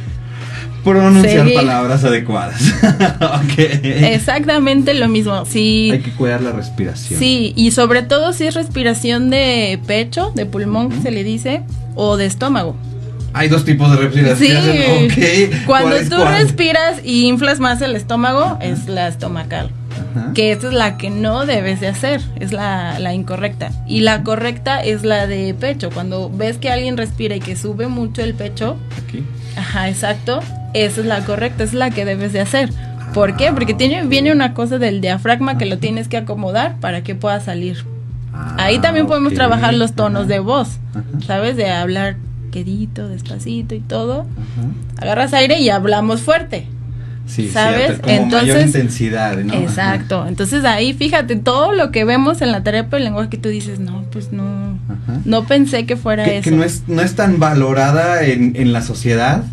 pronunciar 0.83 1.47
palabras 1.53 2.03
adecuadas. 2.03 2.61
Exactamente 3.57 4.93
lo 4.93 5.07
mismo. 5.07 5.45
Sí. 5.45 5.89
Hay 5.91 5.99
que 5.99 6.11
cuidar 6.11 6.41
la 6.41 6.51
respiración. 6.51 7.19
Sí, 7.19 7.53
y 7.55 7.71
sobre 7.71 8.01
todo 8.03 8.33
si 8.33 8.45
es 8.45 8.53
respiración 8.55 9.29
de 9.29 9.79
pecho, 9.87 10.31
de 10.35 10.45
pulmón 10.45 10.89
que 10.89 11.01
se 11.01 11.11
le 11.11 11.23
dice, 11.23 11.63
o 11.95 12.17
de 12.17 12.25
estómago. 12.25 12.75
Hay 13.33 13.49
dos 13.49 13.65
tipos 13.65 13.89
de 13.91 13.97
respiración. 13.97 14.61
Sí. 14.63 15.49
Ok. 15.49 15.65
Cuando 15.65 15.89
¿Cuál 15.89 16.01
es 16.03 16.09
tú 16.09 16.17
cuál? 16.17 16.33
respiras 16.41 17.01
y 17.03 17.27
inflas 17.27 17.59
más 17.59 17.81
el 17.81 17.95
estómago, 17.95 18.57
es 18.61 18.87
la 18.87 19.07
estomacal. 19.07 19.71
Ajá. 20.15 20.31
Que 20.33 20.51
esta 20.51 20.67
es 20.67 20.73
la 20.73 20.97
que 20.97 21.09
no 21.09 21.45
debes 21.45 21.79
de 21.79 21.87
hacer, 21.87 22.21
es 22.39 22.51
la, 22.51 22.99
la 22.99 23.13
incorrecta. 23.13 23.71
Y 23.87 24.01
la 24.01 24.23
correcta 24.23 24.81
es 24.83 25.03
la 25.03 25.25
de 25.27 25.53
pecho. 25.53 25.89
Cuando 25.91 26.29
ves 26.33 26.57
que 26.57 26.69
alguien 26.71 26.97
respira 26.97 27.35
y 27.35 27.39
que 27.39 27.55
sube 27.55 27.87
mucho 27.87 28.21
el 28.21 28.33
pecho, 28.35 28.77
Aquí. 29.07 29.23
ajá, 29.57 29.89
exacto, 29.89 30.39
esa 30.73 31.01
es 31.01 31.07
la 31.07 31.21
correcta, 31.25 31.63
es 31.63 31.73
la 31.73 31.89
que 31.89 32.05
debes 32.05 32.33
de 32.33 32.41
hacer. 32.41 32.69
¿Por 33.13 33.35
qué? 33.37 33.47
Ah, 33.49 33.53
Porque 33.53 33.73
tiene, 33.75 34.03
viene 34.05 34.31
una 34.31 34.53
cosa 34.55 34.77
del 34.79 34.99
diafragma 35.01 35.57
que 35.57 35.65
lo 35.67 35.77
tienes 35.77 36.07
que 36.07 36.17
acomodar 36.17 36.79
para 36.79 37.03
que 37.03 37.13
pueda 37.15 37.39
salir. 37.39 37.85
Ahí 38.57 38.77
Ah, 38.77 38.81
también 38.81 39.05
podemos 39.05 39.33
trabajar 39.33 39.73
los 39.75 39.93
tonos 39.93 40.21
Ajá. 40.23 40.29
de 40.33 40.39
voz, 40.39 40.79
Ajá. 40.91 41.03
¿sabes? 41.27 41.55
De 41.55 41.69
hablar 41.69 42.15
quedito, 42.53 43.09
despacito 43.09 43.75
y 43.75 43.79
todo. 43.81 44.21
Ajá. 44.21 45.01
Agarras 45.01 45.33
aire 45.33 45.59
y 45.59 45.69
hablamos 45.69 46.21
fuerte. 46.21 46.67
Sí, 47.25 47.49
¿Sabes? 47.49 47.85
cierto, 47.85 48.01
como 48.03 48.13
mayor 48.25 48.41
Entonces- 48.41 48.65
intensidad, 48.67 49.37
¿no? 49.37 49.53
Exacto. 49.53 50.25
Entonces 50.27 50.65
ahí 50.65 50.93
fíjate 50.93 51.37
todo 51.37 51.71
lo 51.71 51.89
que 51.91 52.03
vemos 52.03 52.41
en 52.41 52.51
la 52.51 52.63
terapia 52.63 52.97
del 52.97 53.05
lenguaje 53.05 53.29
que 53.29 53.37
tú 53.37 53.47
dices, 53.49 53.79
no, 53.79 54.03
pues 54.11 54.33
no, 54.33 54.43
Ajá. 54.89 55.21
no 55.23 55.45
pensé 55.45 55.85
que 55.85 55.95
fuera 55.95 56.25
que, 56.25 56.39
eso. 56.39 56.49
que 56.49 56.55
no 56.55 56.63
es 56.65 56.83
no 56.87 57.01
es 57.01 57.15
tan 57.15 57.39
valorada 57.39 58.23
en, 58.25 58.55
en 58.57 58.73
la 58.73 58.81
sociedad 58.81 59.43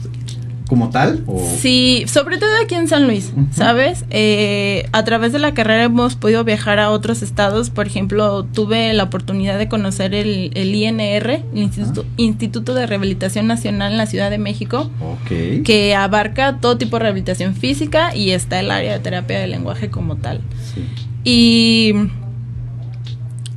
como 0.71 0.91
tal 0.91 1.25
o 1.27 1.45
Sí, 1.59 2.05
sobre 2.07 2.39
todo 2.39 2.49
aquí 2.63 2.77
en 2.77 2.87
San 2.87 3.09
Luis. 3.09 3.33
¿sabes? 3.51 4.05
Eh, 4.11 4.89
a 4.93 5.03
través 5.05 5.33
de 5.33 5.41
la 5.41 5.53
carrera 5.53 5.83
hemos 5.83 6.15
podido 6.15 6.45
viajar 6.45 6.79
a 6.79 6.91
otros 6.91 7.23
estados. 7.23 7.71
Por 7.71 7.89
ejemplo, 7.89 8.45
tuve 8.45 8.95
la 8.95 9.03
oportunidad 9.03 9.59
de 9.59 9.69
conocer 9.69 10.15
el, 10.15 10.53
el 10.55 10.73
INR, 10.73 11.43
el 11.53 11.59
Instituto, 11.59 12.07
Instituto 12.17 12.75
de 12.75 12.87
Rehabilitación 12.87 13.49
Nacional 13.49 13.91
en 13.91 13.99
la 13.99 14.07
Ciudad 14.07 14.31
de 14.31 14.39
México, 14.39 14.89
que 15.29 15.97
abarca 15.97 16.59
todo 16.61 16.79
tipo 16.79 16.99
de 16.99 17.01
rehabilitación 17.01 17.57
física 17.57 18.15
y 18.15 18.31
está 18.31 18.61
el 18.61 18.71
área 18.71 18.93
de 18.93 19.01
terapia 19.01 19.41
del 19.41 19.51
lenguaje 19.51 19.91
como 19.91 20.19
tal. 20.19 20.41
Sí. 20.73 20.85
Y 21.25 21.95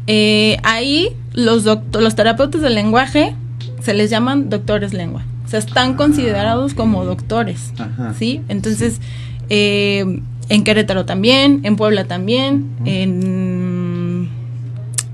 eh, 0.07 0.57
ahí 0.63 1.09
los, 1.33 1.63
los 1.63 2.15
terapeutas 2.15 2.61
del 2.61 2.73
lenguaje 2.73 3.35
se 3.81 3.93
les 3.93 4.09
llaman 4.09 4.49
doctores 4.49 4.95
lengua. 4.95 5.23
Sea, 5.53 5.59
están 5.59 5.93
considerados 5.93 6.73
como 6.73 7.05
doctores. 7.05 7.73
Ajá. 7.77 8.15
¿Sí? 8.17 8.41
Entonces, 8.47 8.99
eh, 9.49 10.19
en 10.49 10.63
Querétaro 10.63 11.05
también, 11.05 11.59
en 11.61 11.75
Puebla 11.75 12.05
también, 12.05 12.71
en, 12.85 14.29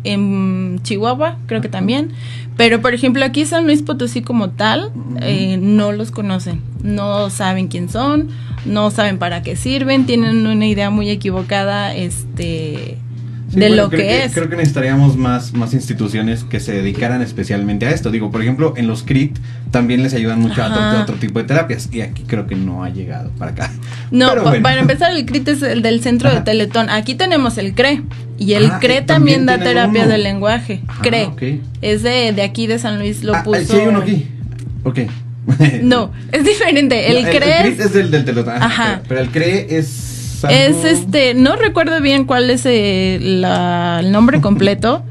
en 0.06 0.80
Chihuahua 0.84 1.40
creo 1.46 1.60
que 1.60 1.68
también. 1.68 2.14
Pero, 2.56 2.82
por 2.82 2.94
ejemplo, 2.94 3.26
aquí 3.26 3.46
San 3.46 3.66
Luis 3.66 3.82
Potosí 3.82 4.22
como 4.22 4.52
tal, 4.52 4.94
eh, 5.20 5.58
no 5.62 5.92
los 5.92 6.10
conocen. 6.10 6.62
No 6.82 7.30
saben 7.30 7.68
quién 7.68 7.90
son, 7.90 8.30
no 8.64 8.92
saben 8.92 9.18
para 9.18 9.42
qué 9.42 9.58
sirven, 9.58 10.06
tienen 10.06 10.48
una 10.48 10.68
idea 10.68 10.90
muy 10.90 11.10
equivocada 11.10 11.94
este, 11.94 12.98
Sí, 13.52 13.60
de 13.60 13.68
bueno, 13.68 13.84
lo 13.84 13.90
creo 13.90 14.02
que, 14.02 14.24
es. 14.26 14.34
Creo 14.34 14.50
que 14.50 14.56
necesitaríamos 14.56 15.18
más, 15.18 15.54
más 15.54 15.74
instituciones 15.74 16.44
que 16.44 16.60
se 16.60 16.72
dedicaran 16.74 17.22
especialmente 17.22 17.88
a 17.88 17.92
esto. 17.92 18.12
Digo, 18.12 18.30
por 18.32 18.42
ejemplo, 18.42 18.74
en 18.78 18.88
los 18.88 19.02
CRIT 19.04 19.38
también 19.72 20.04
les 20.04 20.14
ayudan 20.14 20.40
mucho 20.40 20.62
a 20.64 20.68
otro, 20.68 20.80
Ajá. 20.80 21.00
a 21.00 21.02
otro 21.04 21.16
tipo 21.16 21.40
de 21.40 21.46
terapias. 21.46 21.90
Y 21.92 22.02
aquí 22.02 22.24
creo 22.28 22.46
que 22.48 22.56
no 22.56 22.84
ha 22.84 22.90
llegado 22.90 23.32
para 23.38 23.52
acá. 23.52 23.72
No, 24.12 24.30
Pero 24.30 24.44
pa- 24.44 24.50
bueno. 24.50 24.64
para 24.64 24.82
empezar, 24.82 25.12
el 25.12 25.24
CRIT 25.26 25.48
es 25.50 25.62
el 25.62 25.82
del 25.84 26.02
centro 26.02 26.30
Ajá. 26.30 26.40
de 26.40 26.44
Teletón. 26.46 26.90
Aquí 26.90 27.14
tenemos 27.16 27.58
el 27.60 27.74
CRE. 27.76 28.02
Y 28.40 28.54
el 28.54 28.68
Ah, 28.68 28.80
CRE 28.80 29.02
también, 29.02 29.46
también 29.46 29.46
da 29.46 29.58
terapia 29.60 30.02
uno. 30.04 30.12
del 30.12 30.24
lenguaje. 30.24 30.82
Ah, 30.88 31.00
CRE. 31.04 31.60
Es 31.82 32.02
de, 32.04 32.32
de 32.34 32.42
aquí 32.42 32.66
de 32.68 32.80
San 32.80 32.98
Luis, 33.00 33.24
lo 33.24 33.36
Ah, 33.36 33.44
puso. 33.44 33.62
sí 33.66 33.76
hay 33.78 33.88
uno 33.88 34.00
aquí. 34.00 34.28
Ok. 34.84 35.00
No, 35.84 36.12
es 36.32 36.44
diferente. 36.44 37.08
El 37.12 37.24
No, 37.24 37.30
CRE 37.32 37.40
CRIT 37.64 37.80
es, 37.80 37.86
es 37.88 37.94
del, 37.94 38.12
del 38.12 38.26
telotón. 38.26 38.54
Ajá, 38.56 38.66
Ajá. 38.66 39.02
Pero, 39.08 39.08
pero 39.10 39.22
el 39.22 39.30
CRE 39.30 39.78
es. 39.78 40.19
Algo- 40.44 40.58
es 40.58 40.86
este, 40.86 41.34
no 41.34 41.56
recuerdo 41.56 42.00
bien 42.02 42.26
cuál 42.26 42.50
es 42.50 42.66
eh, 42.66 43.20
la- 43.22 44.00
el 44.02 44.12
nombre 44.12 44.42
completo, 44.42 45.04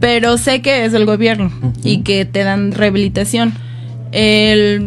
pero 0.00 0.38
sé 0.38 0.62
que 0.62 0.84
es 0.84 0.92
del 0.92 1.04
gobierno 1.06 1.50
y 1.84 1.98
que 2.02 2.24
te 2.24 2.44
dan 2.44 2.72
rehabilitación. 2.72 3.52
El, 4.12 4.86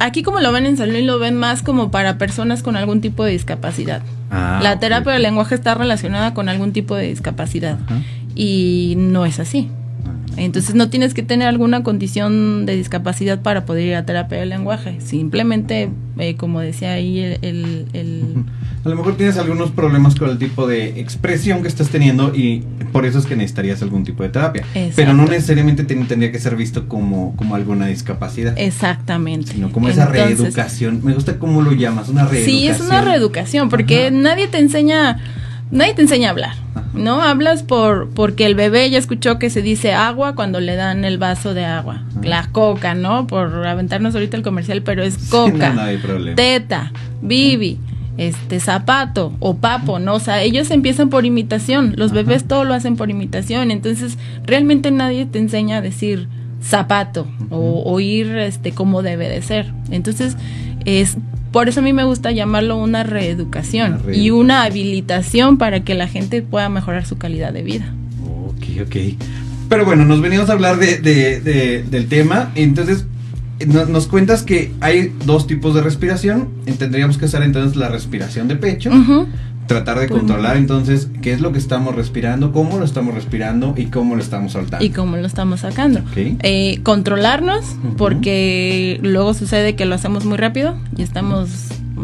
aquí 0.00 0.22
como 0.22 0.40
lo 0.40 0.52
ven 0.52 0.66
en 0.66 0.76
San 0.76 0.90
Luis, 0.92 1.04
lo 1.04 1.18
ven 1.18 1.34
más 1.36 1.62
como 1.62 1.90
para 1.90 2.18
personas 2.18 2.62
con 2.62 2.76
algún 2.76 3.00
tipo 3.00 3.24
de 3.24 3.32
discapacidad. 3.32 4.02
Ah, 4.30 4.60
la 4.62 4.78
terapia 4.80 5.12
del 5.12 5.22
lenguaje 5.22 5.54
está 5.54 5.74
relacionada 5.74 6.34
con 6.34 6.48
algún 6.48 6.72
tipo 6.72 6.96
de 6.96 7.06
discapacidad 7.08 7.78
y 8.34 8.94
no 8.98 9.24
es 9.24 9.38
así. 9.40 9.68
Entonces 10.36 10.74
no 10.74 10.90
tienes 10.90 11.14
que 11.14 11.22
tener 11.22 11.48
alguna 11.48 11.82
condición 11.82 12.66
de 12.66 12.76
discapacidad 12.76 13.40
para 13.40 13.64
poder 13.64 13.86
ir 13.86 13.94
a 13.94 14.04
terapia 14.04 14.38
del 14.38 14.50
lenguaje. 14.50 15.00
Simplemente, 15.00 15.88
eh, 16.18 16.34
como 16.36 16.60
decía 16.60 16.92
ahí 16.92 17.20
el... 17.20 17.38
el- 17.42 17.86
el- 17.94 18.44
A 18.86 18.88
lo 18.88 18.96
mejor 18.96 19.16
tienes 19.16 19.36
algunos 19.36 19.70
problemas 19.72 20.14
con 20.14 20.30
el 20.30 20.38
tipo 20.38 20.66
de 20.68 21.00
expresión 21.00 21.60
que 21.62 21.68
estás 21.68 21.88
teniendo 21.88 22.32
y 22.34 22.62
por 22.92 23.04
eso 23.04 23.18
es 23.18 23.26
que 23.26 23.34
necesitarías 23.34 23.82
algún 23.82 24.04
tipo 24.04 24.22
de 24.22 24.28
terapia. 24.28 24.62
Exacto. 24.74 24.92
Pero 24.94 25.12
no 25.12 25.24
necesariamente 25.24 25.82
ten- 25.84 26.06
tendría 26.06 26.30
que 26.30 26.38
ser 26.38 26.54
visto 26.54 26.86
como, 26.88 27.34
como 27.36 27.56
alguna 27.56 27.86
discapacidad. 27.86 28.54
Exactamente. 28.56 29.52
Sino 29.52 29.72
como 29.72 29.88
esa 29.88 30.06
reeducación. 30.06 31.00
Me 31.02 31.12
gusta 31.14 31.38
cómo 31.38 31.62
lo 31.62 31.72
llamas, 31.72 32.08
una 32.08 32.26
reeducación. 32.26 32.58
Sí, 32.60 32.68
es 32.68 32.80
una 32.80 33.00
reeducación, 33.02 33.68
porque 33.68 34.02
Ajá. 34.06 34.10
nadie 34.12 34.46
te 34.46 34.58
enseña, 34.58 35.18
nadie 35.72 35.94
te 35.94 36.02
enseña 36.02 36.28
a 36.28 36.30
hablar. 36.30 36.54
¿no? 36.94 37.20
Hablas 37.22 37.62
por 37.62 38.08
porque 38.10 38.46
el 38.46 38.54
bebé 38.54 38.88
ya 38.88 38.98
escuchó 38.98 39.38
que 39.38 39.50
se 39.50 39.60
dice 39.60 39.92
agua 39.92 40.34
cuando 40.34 40.60
le 40.60 40.76
dan 40.76 41.04
el 41.04 41.18
vaso 41.18 41.52
de 41.52 41.64
agua, 41.66 42.04
Ajá. 42.10 42.20
la 42.22 42.46
coca, 42.52 42.94
¿no? 42.94 43.26
Por 43.26 43.66
aventarnos 43.66 44.14
ahorita 44.14 44.36
el 44.38 44.42
comercial, 44.42 44.82
pero 44.82 45.02
es 45.02 45.14
Sí, 45.14 45.28
coca, 45.30 45.70
no, 45.70 45.74
no 45.74 45.80
hay 45.82 45.96
problema. 45.98 46.36
teta, 46.36 46.92
bibi, 47.20 47.78
este 48.18 48.60
zapato 48.60 49.32
o 49.40 49.56
papo, 49.56 49.98
¿no? 49.98 50.14
O 50.14 50.20
sea, 50.20 50.42
ellos 50.42 50.70
empiezan 50.70 51.08
por 51.10 51.26
imitación, 51.26 51.94
los 51.96 52.12
Ajá. 52.12 52.22
bebés 52.22 52.44
todo 52.44 52.64
lo 52.64 52.74
hacen 52.74 52.96
por 52.96 53.10
imitación, 53.10 53.70
entonces 53.70 54.16
realmente 54.46 54.90
nadie 54.90 55.26
te 55.26 55.38
enseña 55.38 55.78
a 55.78 55.80
decir 55.80 56.28
zapato 56.62 57.26
o 57.50 57.82
oír 57.84 58.36
este 58.38 58.72
cómo 58.72 59.02
debe 59.02 59.28
de 59.28 59.42
ser. 59.42 59.72
Entonces, 59.90 60.36
es 60.84 61.16
por 61.52 61.68
eso 61.68 61.80
a 61.80 61.82
mí 61.82 61.92
me 61.92 62.04
gusta 62.04 62.32
llamarlo 62.32 62.76
una 62.76 63.02
reeducación, 63.02 64.00
Una 64.04 64.16
y 64.16 64.30
una 64.30 64.62
habilitación 64.64 65.58
para 65.58 65.80
que 65.80 65.94
la 65.94 66.08
gente 66.08 66.42
pueda 66.42 66.68
mejorar 66.68 67.06
su 67.06 67.18
calidad 67.18 67.52
de 67.52 67.62
vida. 67.62 67.92
Ok, 68.48 68.64
ok. 68.86 68.96
Pero 69.68 69.84
bueno, 69.84 70.04
nos 70.04 70.20
venimos 70.20 70.48
a 70.48 70.52
hablar 70.52 70.78
de, 70.78 70.98
de- 70.98 71.40
de- 71.40 71.82
del 71.82 72.06
tema. 72.08 72.50
Entonces, 72.54 73.04
nos 73.64 74.06
cuentas 74.06 74.42
que 74.42 74.72
hay 74.80 75.14
dos 75.24 75.46
tipos 75.46 75.74
de 75.74 75.82
respiración. 75.82 76.48
Tendríamos 76.78 77.18
que 77.18 77.24
hacer 77.26 77.42
entonces 77.42 77.76
la 77.76 77.88
respiración 77.88 78.48
de 78.48 78.56
pecho. 78.56 78.90
Tratar 79.66 79.98
de 79.98 80.06
Pues, 80.06 80.20
controlar 80.20 80.56
entonces 80.56 81.08
qué 81.22 81.32
es 81.32 81.40
lo 81.40 81.50
que 81.50 81.58
estamos 81.58 81.94
respirando, 81.96 82.52
cómo 82.52 82.78
lo 82.78 82.84
estamos 82.84 83.14
respirando 83.14 83.74
y 83.76 83.86
cómo 83.86 84.14
lo 84.14 84.22
estamos 84.22 84.52
soltando. 84.52 84.84
Y 84.84 84.90
cómo 84.90 85.16
lo 85.16 85.26
estamos 85.26 85.60
sacando. 85.60 86.02
Eh, 86.14 86.78
controlarnos, 86.84 87.64
porque 87.96 89.00
luego 89.02 89.34
sucede 89.34 89.74
que 89.74 89.84
lo 89.84 89.96
hacemos 89.96 90.24
muy 90.24 90.36
rápido 90.36 90.78
y 90.96 91.02
estamos 91.02 91.50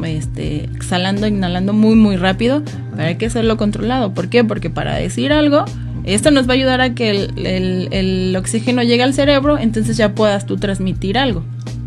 este, 0.05 0.65
exhalando, 0.65 1.29
inhalando 1.29 1.73
muy, 1.73 1.95
muy 1.95 2.17
rápido. 2.17 2.63
Pero 2.97 3.09
hay 3.09 3.15
que 3.15 3.27
hacerlo 3.27 3.57
controlado. 3.57 4.13
¿Por 4.13 4.29
qué? 4.29 4.43
Porque 4.43 4.69
para 4.69 4.97
decir 4.97 5.33
algo, 5.33 5.65
esto 6.05 6.31
nos 6.31 6.47
va 6.49 6.53
a 6.53 6.57
ayudar 6.57 6.81
a 6.81 6.95
que 6.95 7.11
el, 7.11 7.47
el- 7.47 7.89
el 7.93 8.37
oxígeno 8.37 8.83
llegue 8.83 9.03
al 9.03 9.15
cerebro, 9.15 9.59
entonces 9.59 9.97
ya 9.97 10.15
puedas 10.15 10.47
tú 10.47 10.57
transmitir 10.57 11.19
algo. 11.19 11.45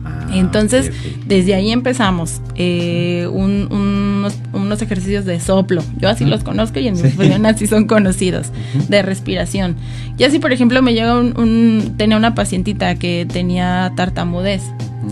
Ah, 0.08 0.28
Entonces, 0.34 0.92
desde 1.28 1.56
ahí 1.56 1.72
empezamos. 1.72 2.42
eh, 2.56 3.28
un- 3.32 3.68
unos, 3.72 4.36
unos 4.54 4.82
ejercicios 4.82 5.26
de 5.26 5.40
soplo. 5.40 5.82
Yo 5.98 6.10
así 6.10 6.26
los 6.26 6.44
conozco 6.44 6.80
y 6.80 6.88
en 6.88 6.94
mi 6.94 7.02
Sí. 7.02 7.08
profesión 7.10 7.46
así 7.46 7.68
son 7.68 7.86
conocidos. 7.86 8.48
De 8.88 9.02
respiración. 9.02 9.76
Y 10.18 10.24
así, 10.24 10.40
por 10.40 10.52
ejemplo, 10.54 10.82
me 10.82 10.94
llega 10.94 11.18
un, 11.20 11.38
un- 11.40 11.96
tenía 11.98 12.18
una 12.18 12.34
pacientita 12.36 12.96
que 12.96 13.26
tenía 13.32 13.92
tartamudez. 13.96 14.62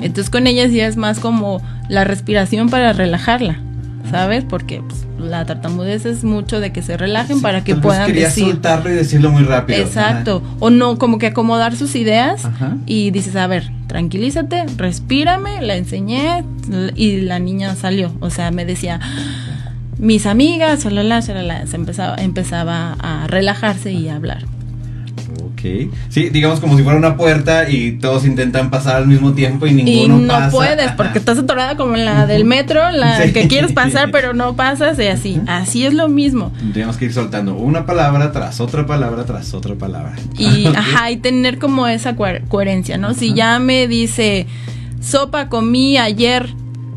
Entonces 0.01 0.29
con 0.29 0.47
ella 0.47 0.67
sí 0.69 0.79
es 0.79 0.95
más 0.97 1.19
como 1.19 1.61
la 1.89 2.03
respiración 2.03 2.69
para 2.69 2.93
relajarla. 2.93 3.59
¿Sabes? 4.11 4.43
Porque 4.47 4.81
pues, 4.87 5.05
la 5.23 5.45
tartamudez 5.45 6.05
es 6.05 6.23
mucho 6.23 6.59
de 6.59 6.71
que 6.71 6.81
se 6.81 6.97
relajen 6.97 7.37
Sí, 7.37 7.41
para 7.41 7.63
que 7.63 7.75
puedan 7.75 8.05
quería 8.07 8.25
decir. 8.27 8.45
soltarlo 8.45 8.89
y 8.91 8.93
decirlo 8.93 9.31
muy 9.31 9.43
rápido. 9.43 9.79
Exacto. 9.79 10.43
O 10.59 10.69
no, 10.69 10.97
como 10.97 11.17
que 11.17 11.27
acomodar 11.27 11.75
sus 11.75 11.95
ideas 11.95 12.45
Ajá. 12.45 12.77
y 12.85 13.11
dices, 13.11 13.35
a 13.35 13.47
ver, 13.47 13.71
tranquilízate, 13.87 14.65
respírame, 14.77 15.61
la 15.61 15.75
enseñé 15.75 16.43
y 16.95 17.21
la 17.21 17.39
niña 17.39 17.75
salió. 17.75 18.11
O 18.19 18.29
sea, 18.29 18.51
me 18.51 18.65
decía, 18.65 18.99
mis 19.97 20.25
amigas, 20.25 20.83
shalala, 20.83 21.19
shalala", 21.21 21.65
se 21.67 21.75
empezaba, 21.75 22.15
empezaba 22.17 22.93
a 22.99 23.27
relajarse 23.27 23.91
y 23.91 24.09
a 24.09 24.15
hablar. 24.15 24.45
Ok. 25.63 25.93
Sí, 26.09 26.29
digamos 26.29 26.59
como 26.59 26.75
si 26.77 26.83
fuera 26.83 26.97
una 26.97 27.15
puerta 27.15 27.69
y 27.69 27.93
todos 27.93 28.25
intentan 28.25 28.69
pasar 28.69 28.97
al 28.97 29.07
mismo 29.07 29.31
tiempo 29.33 29.65
y 29.65 29.69
Y 29.69 29.73
ninguno 29.73 30.17
no 30.19 30.27
pasa. 30.27 30.51
puedes 30.51 30.87
Ajá. 30.87 30.95
porque 30.97 31.19
estás 31.19 31.37
atorada 31.39 31.77
como 31.77 31.95
en 31.95 32.03
la 32.05 32.25
del 32.27 32.43
metro, 32.45 32.91
la 32.91 33.21
Sí. 33.23 33.31
que 33.31 33.47
quieres 33.47 33.71
pasar 33.71 34.11
pero 34.11 34.33
no 34.33 34.55
pasas 34.55 34.99
y 34.99 35.07
así. 35.07 35.41
Así 35.47 35.85
es 35.85 35.93
lo 35.93 36.09
mismo. 36.09 36.51
Tendríamos 36.59 36.97
que 36.97 37.05
ir 37.05 37.13
soltando 37.13 37.55
una 37.55 37.85
palabra 37.85 38.31
tras 38.31 38.59
otra 38.59 38.85
palabra 38.85 39.23
tras 39.25 39.53
otra 39.53 39.75
palabra. 39.75 40.15
Y, 40.37 40.65
ajá, 40.75 41.11
y 41.11 41.17
tener 41.17 41.59
como 41.59 41.87
esa 41.87 42.15
coher- 42.15 42.45
coherencia, 42.47 42.97
¿no? 42.97 43.13
Si 43.13 43.33
ya 43.33 43.57
me 43.59 43.87
dice, 43.87 44.47
sopa 44.99 45.47
comí 45.49 45.97
ayer, 45.97 46.49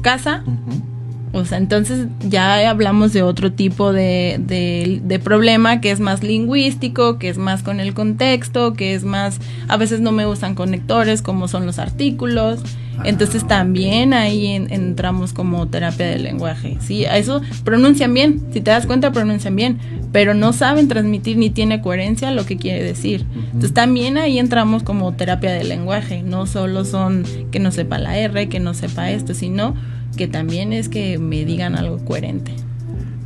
casa, 0.02 0.42
Ujú. 0.46 0.82
O 1.32 1.44
sea, 1.44 1.58
entonces 1.58 2.06
ya 2.28 2.70
hablamos 2.70 3.12
de 3.12 3.22
otro 3.22 3.52
tipo 3.52 3.92
de, 3.92 4.36
de- 4.40 5.00
de 5.04 5.18
problema 5.18 5.80
que 5.80 5.90
es 5.90 6.00
más 6.00 6.22
lingüístico, 6.22 7.18
que 7.18 7.28
es 7.28 7.36
más 7.36 7.62
con 7.62 7.78
el 7.80 7.92
contexto, 7.94 8.72
que 8.72 8.94
es 8.94 9.04
más, 9.04 9.38
a 9.68 9.76
veces 9.76 10.00
no 10.00 10.12
me 10.12 10.26
usan 10.26 10.54
conectores 10.54 11.20
como 11.22 11.46
son 11.48 11.66
los 11.66 11.78
artículos. 11.78 12.60
Ah, 12.98 13.02
Entonces 13.04 13.46
también 13.46 14.14
ahí 14.14 14.46
en- 14.46 14.72
entramos 14.72 15.34
como 15.34 15.66
terapia 15.68 16.06
del 16.06 16.22
lenguaje. 16.22 16.78
Sí, 16.80 17.04
a 17.04 17.18
eso 17.18 17.42
pronuncian 17.64 18.14
bien, 18.14 18.40
si 18.54 18.62
te 18.62 18.70
das 18.70 18.86
cuenta 18.86 19.12
pronuncian 19.12 19.54
bien, 19.54 19.78
pero 20.12 20.32
no 20.32 20.54
saben 20.54 20.88
transmitir 20.88 21.36
ni 21.36 21.50
tiene 21.50 21.82
coherencia 21.82 22.30
lo 22.30 22.46
que 22.46 22.56
quiere 22.56 22.82
decir. 22.82 23.26
Entonces 23.46 23.74
también 23.74 24.16
ahí 24.16 24.38
entramos 24.38 24.82
como 24.84 25.12
terapia 25.12 25.52
del 25.52 25.68
lenguaje, 25.68 26.22
no 26.22 26.46
solo 26.46 26.86
son 26.86 27.24
que 27.50 27.58
no 27.58 27.70
sepa 27.72 27.98
la 27.98 28.16
R, 28.16 28.48
que 28.48 28.60
no 28.60 28.72
sepa 28.72 29.10
esto, 29.10 29.34
sino 29.34 29.74
que 30.16 30.26
también 30.28 30.72
es 30.72 30.88
que 30.88 31.18
me 31.18 31.44
digan 31.44 31.76
algo 31.76 31.98
coherente. 32.04 32.52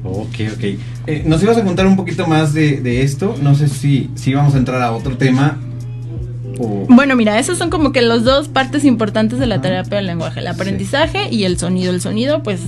Ok, 0.05 0.35
ok. 0.55 0.64
Eh, 1.07 1.22
nos 1.26 1.42
ibas 1.42 1.57
a 1.59 1.64
contar 1.64 1.87
un 1.87 1.96
poquito 1.96 2.26
más 2.26 2.53
de, 2.55 2.81
de 2.81 3.03
esto. 3.03 3.37
No 3.42 3.55
sé 3.55 3.68
si, 3.68 4.11
si 4.14 4.33
vamos 4.35 4.55
a 4.55 4.59
entrar 4.59 4.81
a 4.83 4.92
otro 4.92 5.16
tema. 5.16 5.59
O... 6.59 6.87
Bueno, 6.88 7.16
mira, 7.16 7.38
esos 7.38 7.59
son 7.59 7.70
como 7.70 7.92
que 7.92 8.03
las 8.03 8.24
dos 8.24 8.48
partes 8.48 8.85
importantes 8.85 9.38
de 9.38 9.46
la 9.46 9.61
terapia 9.61 9.98
del 9.98 10.07
lenguaje, 10.07 10.40
el 10.40 10.46
aprendizaje 10.46 11.29
y 11.31 11.44
el 11.44 11.59
sonido. 11.59 11.92
El 11.92 12.00
sonido, 12.00 12.42
pues, 12.42 12.61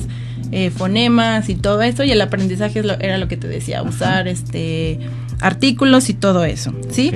eh, 0.50 0.70
fonemas 0.70 1.48
y 1.48 1.54
todo 1.54 1.80
eso, 1.82 2.04
y 2.04 2.10
el 2.10 2.20
aprendizaje 2.20 2.80
es 2.80 2.84
lo- 2.84 3.00
era 3.00 3.16
lo 3.18 3.28
que 3.28 3.36
te 3.38 3.48
decía, 3.48 3.80
Ajá. 3.80 3.88
usar 3.88 4.28
este 4.28 4.98
artículos 5.40 6.08
y 6.10 6.14
todo 6.14 6.44
eso, 6.44 6.72
¿sí? 6.90 7.10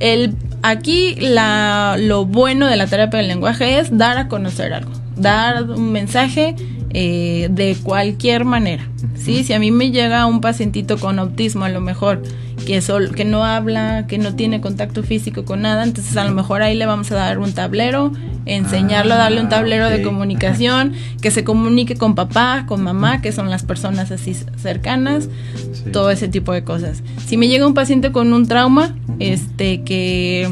El, 0.00 0.34
aquí 0.62 1.14
la, 1.20 1.96
lo 1.96 2.24
bueno 2.24 2.66
de 2.66 2.74
la 2.76 2.86
terapia 2.88 3.18
del 3.18 3.28
lenguaje 3.28 3.78
es 3.78 3.96
dar 3.96 4.18
a 4.18 4.26
conocer 4.26 4.72
algo, 4.72 4.90
dar 5.18 5.64
un 5.70 5.92
mensaje 5.92 6.54
eh, 6.90 7.48
de 7.50 7.76
cualquier 7.82 8.44
manera. 8.44 8.88
¿sí? 9.14 9.44
Si 9.44 9.52
a 9.52 9.58
mí 9.58 9.70
me 9.70 9.90
llega 9.90 10.26
un 10.26 10.40
pacientito 10.40 10.98
con 10.98 11.18
autismo, 11.18 11.64
a 11.64 11.68
lo 11.68 11.80
mejor 11.80 12.22
que, 12.66 12.80
sol, 12.80 13.14
que 13.14 13.24
no 13.24 13.44
habla, 13.44 14.06
que 14.06 14.18
no 14.18 14.34
tiene 14.34 14.60
contacto 14.60 15.02
físico 15.02 15.44
con 15.44 15.62
nada, 15.62 15.84
entonces 15.84 16.16
a 16.16 16.24
lo 16.24 16.32
mejor 16.32 16.62
ahí 16.62 16.76
le 16.76 16.86
vamos 16.86 17.10
a 17.12 17.14
dar 17.14 17.38
un 17.38 17.52
tablero, 17.52 18.12
enseñarlo 18.46 19.14
a 19.14 19.16
darle 19.16 19.40
un 19.40 19.48
tablero 19.48 19.84
Ah, 19.86 19.90
de 19.90 20.02
comunicación, 20.02 20.92
que 21.22 21.30
se 21.30 21.44
comunique 21.44 21.96
con 21.96 22.14
papá, 22.14 22.64
con 22.66 22.82
mamá, 22.82 23.20
que 23.22 23.32
son 23.32 23.48
las 23.50 23.62
personas 23.62 24.10
así 24.10 24.34
cercanas, 24.56 25.28
Sí. 25.72 25.90
todo 25.92 26.10
ese 26.10 26.28
tipo 26.28 26.52
de 26.52 26.64
cosas. 26.64 27.02
Si 27.26 27.36
me 27.36 27.48
llega 27.48 27.66
un 27.66 27.74
paciente 27.74 28.10
con 28.12 28.32
un 28.32 28.46
trauma, 28.48 28.94
este 29.18 29.82
que 29.82 30.48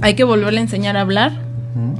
hay 0.00 0.14
que 0.14 0.24
volverle 0.24 0.60
a 0.60 0.62
enseñar 0.62 0.96
a 0.96 1.00
hablar, 1.00 1.32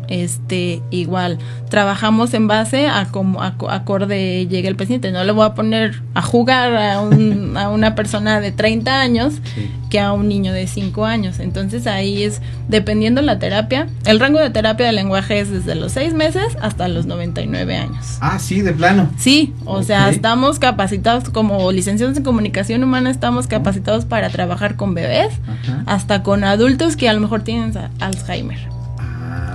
Este 0.09 0.83
igual 0.91 1.39
trabajamos 1.69 2.35
en 2.35 2.47
base 2.47 2.87
a 2.87 3.07
como 3.07 3.43
a- 3.43 3.55
acorde 3.71 4.47
llegue 4.47 4.69
el 4.69 4.77
paciente 4.77 5.11
no 5.11 5.25
le 5.25 5.33
voy 5.33 5.45
a 5.47 5.55
poner 5.55 6.01
a 6.15 6.23
jugar 6.23 6.77
a, 6.77 7.01
un- 7.01 7.57
a 7.57 7.69
una 7.71 7.95
persona 7.95 8.41
de 8.41 8.53
30 8.53 9.01
años 9.01 9.35
Sí. 9.55 9.71
que 9.91 10.01
a 10.01 10.13
un 10.13 10.29
niño 10.29 10.53
de 10.53 10.67
5 10.67 11.05
años 11.05 11.39
entonces 11.41 11.87
ahí 11.87 12.23
es 12.23 12.41
dependiendo 12.69 13.23
la 13.23 13.39
terapia 13.39 13.87
el 14.05 14.21
rango 14.21 14.39
de 14.39 14.51
terapia 14.51 14.87
del 14.87 14.97
lenguaje 14.97 15.41
es 15.41 15.51
desde 15.51 15.75
los 15.75 15.93
6 15.93 16.15
meses 16.15 16.57
hasta 16.61 16.89
los 16.89 17.07
99 17.07 17.77
años 17.77 18.19
Ah, 18.21 18.39
sí, 18.39 18.63
de 18.63 18.73
plano. 18.73 19.09
Sí, 19.19 19.53
o 19.65 19.83
sea, 19.83 20.09
estamos 20.09 20.59
capacitados 20.59 21.29
como 21.31 21.71
licenciados 21.73 22.17
en 22.17 22.23
comunicación 22.23 22.83
humana, 22.83 23.11
estamos 23.11 23.47
capacitados 23.47 24.05
para 24.07 24.31
trabajar 24.31 24.77
con 24.77 24.95
bebés, 24.95 25.33
Ajá. 25.47 25.83
hasta 25.87 26.23
con 26.23 26.43
adultos 26.45 26.97
que 26.97 27.09
a 27.09 27.13
lo 27.13 27.21
mejor 27.21 27.43
tienen 27.43 27.73
Alzheimer. 28.01 28.59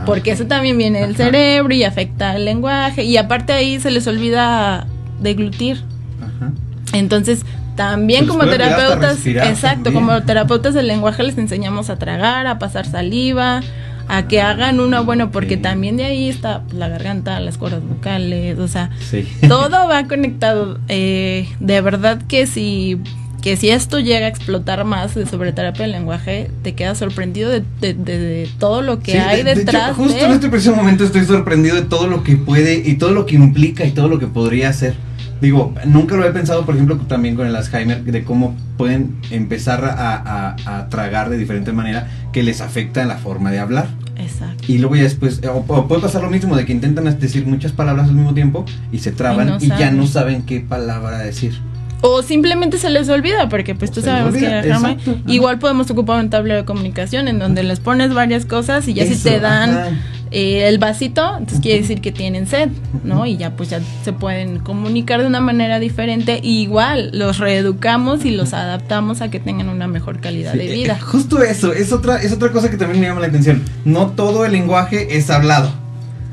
Ah, 0.09 0.13
Porque 0.15 0.31
eso 0.31 0.45
también 0.45 0.77
viene 0.77 1.01
del 1.01 1.15
Ajá. 1.15 1.25
cerebro 1.25 1.73
y 1.73 1.83
afecta 1.83 2.35
el 2.35 2.45
lenguaje. 2.45 3.03
Y 3.03 3.17
aparte 3.17 3.53
ahí 3.53 3.79
se 3.79 3.91
les 3.91 4.07
olvida 4.07 4.87
deglutir. 5.21 5.81
Ajá. 6.21 6.51
Entonces, 6.93 7.45
también 7.75 8.21
les 8.25 8.29
como 8.29 8.45
terapeutas, 8.45 9.15
respirar 9.15 9.47
exacto, 9.47 9.83
también. 9.85 10.05
como 10.05 10.21
terapeutas 10.23 10.73
del 10.73 10.87
lenguaje 10.87 11.23
les 11.23 11.37
enseñamos 11.37 11.89
a 11.89 11.97
tragar, 11.97 12.45
a 12.47 12.59
pasar 12.59 12.85
saliva, 12.85 13.61
a 14.09 14.27
que 14.27 14.41
hagan 14.41 14.79
una 14.79 15.01
bueno, 15.01 15.31
porque 15.31 15.55
también 15.55 15.95
de 15.95 16.03
ahí 16.05 16.29
está 16.29 16.63
la 16.73 16.87
garganta, 16.89 17.39
las 17.39 17.57
cuerdas 17.57 17.81
vocales, 17.83 18.57
o 18.59 18.67
sea, 18.67 18.89
Sí. 18.99 19.25
todo 19.47 19.87
va 19.87 20.05
conectado. 20.07 20.79
Eh, 20.89 21.47
de 21.59 21.81
verdad 21.81 22.19
que 22.27 22.47
si 22.47 22.99
que 23.41 23.55
si 23.57 23.69
esto 23.69 23.99
llega 23.99 24.25
a 24.25 24.29
explotar 24.29 24.83
más 24.85 25.15
de 25.15 25.25
sobre 25.25 25.51
terapia 25.53 25.83
del 25.83 25.91
lenguaje, 25.93 26.51
te 26.63 26.75
quedas 26.75 26.97
sorprendido 26.97 27.49
de, 27.49 27.63
de- 27.81 27.93
de- 27.93 28.17
de 28.19 28.49
todo 28.59 28.81
lo 28.81 28.99
que 28.99 29.13
Sí, 29.13 29.17
hay 29.17 29.37
de- 29.37 29.43
de 29.43 29.51
hecho, 29.53 29.59
detrás. 29.61 29.95
justo 29.95 30.25
en 30.25 30.31
este 30.31 30.49
preciso 30.49 30.75
momento 30.75 31.03
estoy 31.05 31.25
sorprendido 31.25 31.75
de 31.75 31.83
todo 31.83 32.07
lo 32.07 32.23
que 32.23 32.35
puede 32.35 32.75
y 32.85 32.95
todo 32.95 33.11
lo 33.11 33.25
que 33.25 33.35
implica 33.35 33.85
y 33.85 33.91
todo 33.91 34.07
lo 34.09 34.19
que 34.19 34.27
podría 34.27 34.69
hacer. 34.69 34.95
Digo, 35.41 35.73
nunca 35.85 36.17
lo 36.17 36.25
he 36.25 36.31
pensado, 36.31 36.65
por 36.65 36.75
ejemplo, 36.75 36.97
también 37.07 37.37
con 37.37 37.47
el 37.47 37.55
Alzheimer, 37.55 38.03
de 38.03 38.23
cómo 38.25 38.57
pueden 38.77 39.15
empezar 39.31 39.85
a, 39.85 40.15
a- 40.17 40.55
a 40.79 40.89
tragar 40.89 41.29
de 41.29 41.37
diferente 41.37 41.71
manera 41.71 42.09
que 42.33 42.43
les 42.43 42.59
afecta 42.59 43.01
en 43.01 43.07
la 43.07 43.15
forma 43.17 43.49
de 43.51 43.59
hablar. 43.59 43.87
Exacto. 44.17 44.65
Y 44.67 44.79
luego 44.79 44.97
ya 44.97 45.03
después, 45.03 45.39
o, 45.47 45.63
o 45.65 45.87
puede 45.87 46.01
pasar 46.01 46.21
lo 46.23 46.29
mismo, 46.29 46.57
de 46.57 46.65
que 46.65 46.73
intentan 46.73 47.05
decir 47.19 47.45
muchas 47.47 47.71
palabras 47.71 48.09
al 48.09 48.15
mismo 48.15 48.33
tiempo 48.33 48.65
y 48.91 48.99
se 48.99 49.13
traban 49.13 49.47
Y 49.47 49.67
no 49.69 49.75
y, 49.75 49.79
ya 49.79 49.91
no 49.91 50.05
saben 50.07 50.41
qué 50.41 50.59
palabra 50.59 51.19
decir. 51.19 51.57
O 52.01 52.21
simplemente 52.21 52.77
se 52.77 52.89
les 52.89 53.09
olvida, 53.09 53.49
porque 53.49 53.75
pues 53.75 53.91
tú 53.91 54.01
sabes 54.01 54.33
olvida, 54.33 54.61
que 54.61 54.71
ajá. 54.71 54.95
igual 55.27 55.59
podemos 55.59 55.89
ocupar 55.91 56.19
un 56.23 56.29
tablero 56.29 56.61
de 56.61 56.65
comunicación 56.65 57.27
en 57.27 57.39
donde 57.39 57.63
les 57.63 57.79
pones 57.79 58.13
varias 58.13 58.45
cosas 58.45 58.87
y 58.87 58.93
ya 58.93 59.05
si 59.05 59.15
te 59.15 59.39
dan 59.39 59.99
eh, 60.31 60.67
el 60.67 60.77
vasito, 60.77 61.37
entonces 61.37 61.59
quiere 61.59 61.81
decir 61.81 62.01
que 62.01 62.11
tienen 62.11 62.45
sed, 62.45 62.69
¿no? 63.03 63.25
Y 63.25 63.37
ya 63.37 63.55
pues 63.55 63.69
ya 63.69 63.81
se 64.03 64.13
pueden 64.13 64.59
comunicar 64.59 65.21
de 65.21 65.27
una 65.27 65.39
manera 65.41 65.79
diferente. 65.79 66.39
Y 66.41 66.61
igual 66.61 67.09
los 67.13 67.39
reeducamos 67.39 68.25
y 68.25 68.31
los 68.31 68.53
adaptamos 68.53 69.21
a 69.21 69.29
que 69.31 69.39
tengan 69.39 69.69
una 69.69 69.87
mejor 69.87 70.19
calidad 70.19 70.53
Sí, 70.53 70.59
de 70.59 70.71
eh, 70.71 70.75
vida. 70.75 70.99
Justo 70.99 71.41
eso, 71.41 71.73
es 71.73 71.91
otra, 71.91 72.21
es 72.21 72.31
otra 72.31 72.51
cosa 72.51 72.69
que 72.69 72.77
también 72.77 73.01
me 73.01 73.07
llama 73.07 73.21
la 73.21 73.27
atención. 73.27 73.63
No 73.85 74.11
todo 74.11 74.45
el 74.45 74.51
lenguaje 74.51 75.17
es 75.17 75.29
hablado. 75.29 75.73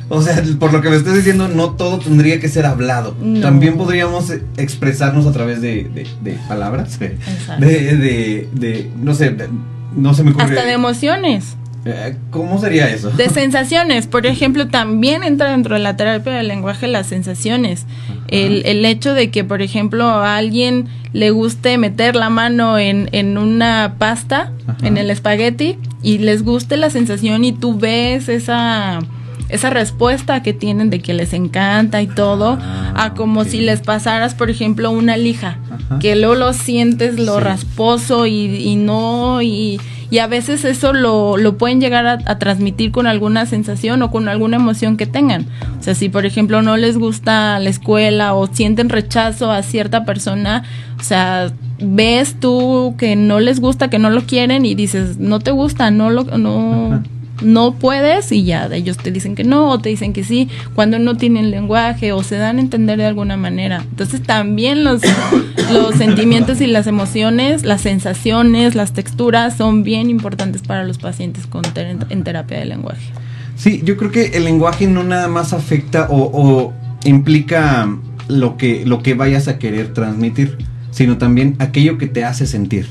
O 0.09 0.23
sea, 0.23 0.40
por 0.61 0.73
lo 0.73 0.81
que 0.83 0.88
me 0.90 0.97
estás 0.97 1.14
diciendo, 1.14 1.49
no 1.49 1.71
todo 1.73 1.99
tendría 1.99 2.38
que 2.38 2.49
ser 2.49 2.64
hablado. 2.66 3.16
No. 3.21 3.40
También 3.40 3.77
podríamos 3.77 4.31
eh, 4.31 4.42
expresarnos 4.57 5.27
a 5.27 5.33
través 5.33 5.61
de, 5.61 5.85
de- 5.85 6.07
de 6.23 6.38
palabras. 6.49 6.99
De, 7.01 7.07
Exacto. 7.07 7.66
de, 7.66 8.49
de- 8.53 8.90
no 9.03 9.14
sé, 9.14 9.35
no 9.97 10.14
se 10.14 10.23
me 10.23 10.31
ocurre. 10.31 10.45
Hasta 10.45 10.64
de 10.64 10.73
emociones. 10.73 11.57
Eh, 11.88 12.16
¿Cómo 12.31 12.61
sería 12.61 12.88
eso? 12.88 13.11
De 13.11 13.29
sensaciones, 13.31 14.07
por 14.09 14.27
ejemplo, 14.27 14.69
también 14.69 15.23
entra 15.25 15.51
dentro 15.51 15.75
de 15.75 15.81
la 15.81 15.97
terapia 15.97 16.33
del 16.35 16.49
lenguaje 16.49 16.87
las 16.88 17.07
sensaciones. 17.07 17.87
El, 18.29 18.64
el 18.66 18.85
hecho 18.85 19.14
de 19.14 19.31
que, 19.31 19.45
por 19.45 19.62
ejemplo, 19.62 20.05
a 20.09 20.37
alguien 20.37 20.87
le 21.12 21.31
guste 21.31 21.79
meter 21.79 22.16
la 22.16 22.29
mano 22.31 22.79
en, 22.79 23.09
en 23.12 23.38
una 23.38 23.95
pasta, 23.99 24.53
Ajá. 24.66 24.87
en 24.87 24.97
el 24.99 25.11
espagueti, 25.11 25.79
y 26.03 26.19
les 26.19 26.42
guste 26.42 26.77
la 26.77 26.90
sensación 26.90 27.45
y 27.45 27.53
tú 27.53 27.79
ves 27.79 28.29
esa, 28.29 28.99
esa 29.49 29.71
respuesta 29.71 30.43
que 30.43 30.53
tienen 30.53 30.91
de 30.91 31.01
que 31.01 31.15
les 31.15 31.33
encanta 31.33 32.03
y 32.03 32.07
todo, 32.07 32.59
Ah, 32.61 32.93
a 33.05 33.15
como 33.15 33.45
si 33.45 33.61
les 33.61 33.81
pasaras, 33.81 34.35
por 34.35 34.51
ejemplo, 34.51 34.91
una 34.91 35.17
lija, 35.17 35.59
Ajá. 35.89 35.99
que 35.99 36.17
luego 36.17 36.35
lo 36.35 36.53
sientes 36.53 37.19
lo 37.19 37.37
Sí. 37.39 37.45
rasposo 37.45 38.27
y, 38.27 38.33
y 38.57 38.77
no, 38.77 39.41
y, 39.43 39.81
y 40.11 40.19
a 40.19 40.27
veces 40.27 40.65
eso 40.65 40.93
lo, 40.93 41.37
lo 41.37 41.59
pueden 41.59 41.81
llegar 41.81 42.07
a, 42.07 42.19
a 42.27 42.39
transmitir 42.39 42.91
con 42.93 43.07
alguna 43.07 43.45
sensación 43.47 44.03
o 44.03 44.11
con 44.11 44.29
alguna 44.29 44.57
emoción 44.57 44.97
que 44.97 45.07
tengan. 45.07 45.47
O 45.79 45.83
sea, 45.83 45.95
si 45.95 46.09
por 46.09 46.27
ejemplo 46.27 46.63
no 46.63 46.77
les 46.77 46.97
gusta 46.99 47.59
la 47.59 47.69
escuela 47.71 48.35
o 48.35 48.47
sienten 48.47 48.89
rechazo 48.89 49.51
a 49.51 49.63
cierta 49.63 50.05
persona, 50.05 50.63
o 50.99 51.03
sea, 51.03 51.53
ves 51.81 52.37
tú 52.41 52.95
que 52.99 53.17
no 53.17 53.41
les 53.41 53.61
gusta, 53.61 53.91
que 53.91 53.99
no 53.99 54.11
lo 54.11 54.23
quieren 54.23 54.65
y 54.65 54.75
dices, 54.75 55.19
no 55.19 55.41
te 55.41 55.51
gusta, 55.51 55.91
no 55.91 56.11
lo, 56.11 56.25
no, 56.25 56.87
Ajá. 56.95 57.03
No 57.42 57.75
puedes 57.75 58.33
y 58.33 58.44
ya 58.44 58.66
ellos 58.72 58.96
te 58.96 59.11
dicen 59.11 59.35
que 59.35 59.44
no 59.44 59.70
o 59.70 59.79
te 59.79 59.88
dicen 59.88 60.12
que 60.12 60.25
sí 60.25 60.49
cuando 60.75 60.99
no 60.99 61.16
tienen 61.16 61.51
lenguaje 61.51 62.12
o 62.12 62.22
se 62.22 62.37
dan 62.37 62.59
a 62.59 62.61
entender 62.61 62.99
de 62.99 63.07
alguna 63.07 63.37
manera. 63.37 63.85
Entonces 63.90 64.22
también 64.22 64.85
los, 64.85 65.03
los 65.72 65.94
sentimientos 65.96 66.61
y 66.61 66.66
las 66.66 66.87
emociones, 66.87 67.64
las 67.64 67.83
sensaciones, 67.83 68.75
las 68.75 68.92
texturas 68.92 69.57
son 69.57 69.83
bien 69.83 70.11
importantes 70.11 70.62
para 70.62 70.85
los 70.85 70.99
pacientes 70.99 71.46
con 71.46 71.62
en 71.77 72.25
terapia 72.25 72.59
de 72.59 72.64
lenguaje. 72.64 73.12
Sí, 73.57 73.81
yo 73.85 73.96
creo 73.96 74.11
que 74.11 74.27
el 74.35 74.44
lenguaje 74.44 74.87
no 74.87 75.03
nada 75.03 75.29
más 75.29 75.53
afecta 75.53 76.09
o, 76.11 76.31
o 76.33 76.75
implica 77.05 77.88
lo 78.29 78.57
que, 78.57 78.85
lo 78.85 79.03
que 79.03 79.14
vayas 79.14 79.49
a 79.49 79.59
querer 79.59 79.92
transmitir, 79.94 80.59
sino 80.90 81.18
también 81.18 81.57
aquello 81.59 81.99
que 81.99 82.07
te 82.07 82.25
hace 82.25 82.46
sentir. 82.46 82.87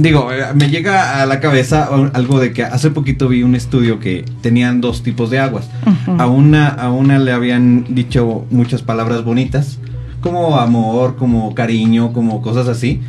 Digo, 0.00 0.32
eh, 0.32 0.46
me 0.54 0.68
llega 0.70 1.22
a 1.22 1.26
la 1.26 1.40
cabeza 1.40 1.88
algo 2.14 2.40
de 2.40 2.52
que 2.52 2.64
hace 2.64 2.90
poquito 2.90 3.28
vi 3.28 3.42
un 3.42 3.54
estudio 3.54 4.00
que 4.00 4.24
tenían 4.40 4.80
dos 4.80 5.02
tipos 5.02 5.30
de 5.30 5.38
aguas. 5.38 5.68
A 6.18 6.26
una, 6.26 6.68
a 6.68 6.90
una 6.90 7.18
le 7.18 7.32
habían 7.32 7.94
dicho 7.94 8.46
muchas 8.50 8.82
palabras 8.82 9.24
bonitas, 9.24 9.78
como 10.20 10.58
amor, 10.58 11.16
como 11.16 11.54
cariño, 11.54 12.12
como 12.12 12.40
cosas 12.40 12.68
así. 12.68 13.00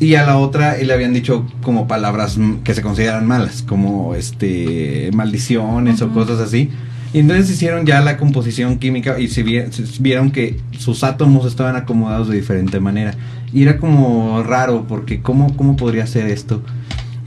Y 0.00 0.16
a 0.16 0.26
la 0.26 0.38
otra 0.38 0.76
le 0.76 0.92
habían 0.92 1.14
dicho 1.14 1.46
como 1.62 1.86
palabras 1.86 2.36
que 2.64 2.74
se 2.74 2.82
consideran 2.82 3.26
malas, 3.26 3.62
como 3.62 4.14
este 4.14 5.10
maldiciones 5.14 6.02
o 6.02 6.10
cosas 6.10 6.40
así. 6.40 6.70
Y 7.14 7.20
entonces 7.20 7.48
hicieron 7.48 7.86
ya 7.86 8.00
la 8.00 8.16
composición 8.18 8.78
química 8.78 9.18
y 9.20 9.28
se, 9.28 9.42
vi- 9.44 9.62
se 9.70 9.84
vieron 10.02 10.32
que 10.32 10.58
sus 10.78 11.04
átomos 11.04 11.46
estaban 11.46 11.76
acomodados 11.76 12.28
de 12.28 12.36
diferente 12.36 12.80
manera. 12.80 13.14
Y 13.52 13.62
era 13.62 13.78
como 13.78 14.42
raro, 14.42 14.84
porque 14.88 15.22
¿cómo, 15.22 15.56
cómo 15.56 15.76
podría 15.76 16.06
ser 16.08 16.26
esto? 16.26 16.60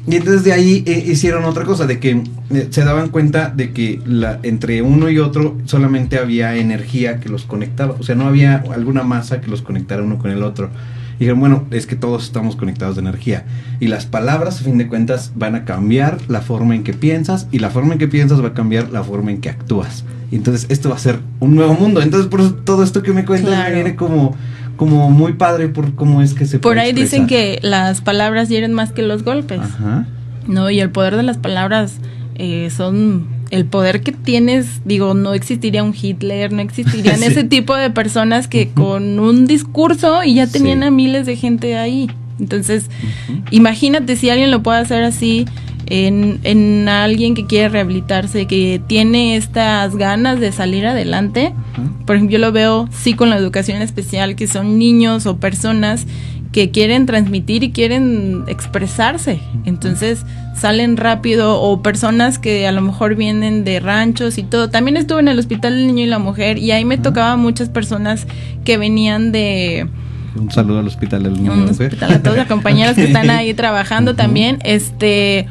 Y 0.05 0.15
entonces 0.17 0.43
de 0.43 0.51
ahí 0.53 0.83
eh, 0.85 1.05
hicieron 1.07 1.45
otra 1.45 1.63
cosa, 1.63 1.85
de 1.87 1.99
que 1.99 2.21
eh, 2.49 2.67
se 2.69 2.83
daban 2.83 3.09
cuenta 3.09 3.49
de 3.49 3.71
que 3.71 4.01
la, 4.05 4.39
entre 4.43 4.81
uno 4.81 5.09
y 5.09 5.19
otro 5.19 5.57
solamente 5.65 6.17
había 6.17 6.55
energía 6.57 7.19
que 7.21 7.29
los 7.29 7.43
conectaba, 7.45 7.95
o 7.97 8.03
sea, 8.03 8.15
no 8.15 8.27
había 8.27 8.63
alguna 8.73 9.03
masa 9.03 9.39
que 9.41 9.49
los 9.49 9.61
conectara 9.61 10.03
uno 10.03 10.17
con 10.17 10.31
el 10.31 10.43
otro. 10.43 10.69
Y 11.17 11.21
dijeron, 11.21 11.39
bueno, 11.39 11.65
es 11.71 11.87
que 11.87 11.95
todos 11.95 12.23
estamos 12.25 12.55
conectados 12.55 12.95
de 12.95 13.01
energía. 13.01 13.45
Y 13.79 13.87
las 13.87 14.05
palabras, 14.05 14.61
a 14.61 14.63
fin 14.63 14.77
de 14.77 14.87
cuentas, 14.87 15.31
van 15.35 15.55
a 15.55 15.65
cambiar 15.65 16.17
la 16.27 16.41
forma 16.41 16.75
en 16.75 16.83
que 16.83 16.93
piensas 16.93 17.47
y 17.51 17.59
la 17.59 17.69
forma 17.69 17.93
en 17.93 17.99
que 17.99 18.07
piensas 18.07 18.43
va 18.43 18.49
a 18.49 18.53
cambiar 18.53 18.91
la 18.91 19.03
forma 19.03 19.31
en 19.31 19.41
que 19.41 19.49
actúas. 19.49 20.03
Y 20.31 20.35
entonces 20.35 20.67
esto 20.69 20.89
va 20.89 20.95
a 20.95 20.99
ser 20.99 21.19
un 21.39 21.55
nuevo 21.55 21.73
mundo. 21.73 22.01
Entonces, 22.01 22.29
por 22.29 22.41
eso 22.41 22.53
todo 22.53 22.83
esto 22.83 23.01
que 23.01 23.13
me 23.13 23.25
cuentas 23.25 23.49
Claro. 23.49 23.69
me 23.69 23.75
viene 23.75 23.95
como, 23.95 24.35
como 24.75 25.09
muy 25.09 25.33
padre 25.33 25.69
por 25.69 25.95
cómo 25.95 26.21
es 26.21 26.33
que 26.33 26.45
se 26.45 26.59
Por 26.59 26.73
puede 26.73 26.81
ahí 26.87 26.93
dicen 26.93 27.25
que 27.27 27.59
las 27.63 28.01
palabras 28.01 28.49
hieren 28.49 28.73
más 28.73 28.91
que 28.91 29.01
los 29.01 29.23
golpes. 29.23 29.59
Ajá. 29.61 30.05
No, 30.47 30.69
y 30.69 30.79
el 30.79 30.91
poder 30.91 31.15
de 31.15 31.23
las 31.23 31.37
palabras 31.37 31.95
eh, 32.35 32.69
son 32.69 33.25
el 33.49 33.65
poder 33.65 34.01
que 34.01 34.11
tienes, 34.11 34.81
digo, 34.85 35.13
no 35.13 35.33
existiría 35.33 35.83
un 35.83 35.93
Hitler, 35.99 36.51
no 36.51 36.61
existirían 36.61 37.17
Sí. 37.19 37.25
ese 37.25 37.43
tipo 37.43 37.75
de 37.75 37.89
personas 37.89 38.47
que 38.47 38.69
con 38.69 39.19
un 39.19 39.45
discurso 39.47 40.23
y 40.23 40.35
ya 40.35 40.47
tenían 40.47 40.79
Sí. 40.81 40.85
a 40.87 40.91
miles 40.91 41.25
de 41.25 41.35
gente 41.35 41.77
ahí. 41.77 42.09
Entonces, 42.39 42.89
imagínate 43.51 44.15
si 44.15 44.29
alguien 44.29 44.51
lo 44.51 44.61
puede 44.63 44.79
hacer 44.79 45.03
así 45.03 45.45
en, 45.87 46.39
en 46.43 46.87
alguien 46.89 47.33
que 47.33 47.45
quiere 47.45 47.69
rehabilitarse, 47.69 48.45
que 48.45 48.81
tiene 48.87 49.37
estas 49.37 49.95
ganas 49.95 50.39
de 50.39 50.51
salir 50.51 50.85
adelante. 50.85 51.53
Por 52.05 52.15
ejemplo, 52.17 52.33
yo 52.33 52.39
lo 52.39 52.51
veo 52.51 52.89
sí 52.91 53.13
con 53.13 53.29
la 53.29 53.37
educación 53.37 53.81
especial, 53.81 54.35
que 54.35 54.47
son 54.47 54.77
niños 54.77 55.25
o 55.25 55.37
personas 55.37 56.05
que 56.51 56.71
quieren 56.71 57.05
transmitir 57.05 57.63
y 57.63 57.71
quieren 57.71 58.43
expresarse. 58.47 59.39
Entonces 59.65 60.25
salen 60.55 60.97
rápido 60.97 61.61
o 61.61 61.81
personas 61.81 62.39
que 62.39 62.67
a 62.67 62.71
lo 62.71 62.81
mejor 62.81 63.15
vienen 63.15 63.63
de 63.63 63.79
ranchos 63.79 64.37
y 64.37 64.43
todo. 64.43 64.69
También 64.69 64.97
estuve 64.97 65.19
en 65.19 65.27
el 65.27 65.39
Hospital 65.39 65.75
del 65.75 65.87
Niño 65.87 66.03
y 66.03 66.07
la 66.07 66.19
Mujer 66.19 66.57
y 66.57 66.71
ahí 66.71 66.85
me 66.85 66.97
tocaba 66.97 67.35
muchas 67.35 67.69
personas 67.69 68.27
que 68.65 68.77
venían 68.77 69.31
de... 69.31 69.87
Un 70.35 70.51
saludo 70.51 70.79
al 70.79 70.87
Hospital 70.87 71.23
del 71.23 71.33
Niño 71.33 71.53
y 71.53 71.59
la 71.59 71.71
Mujer. 71.71 71.87
hospital 71.93 72.13
a 72.13 72.23
todos 72.23 72.37
los 72.37 72.47
compañeros 72.47 72.95
que 72.95 73.05
están 73.05 73.29
ahí 73.29 73.53
trabajando 73.55 74.15
también. 74.15 74.59
Este 74.63 75.47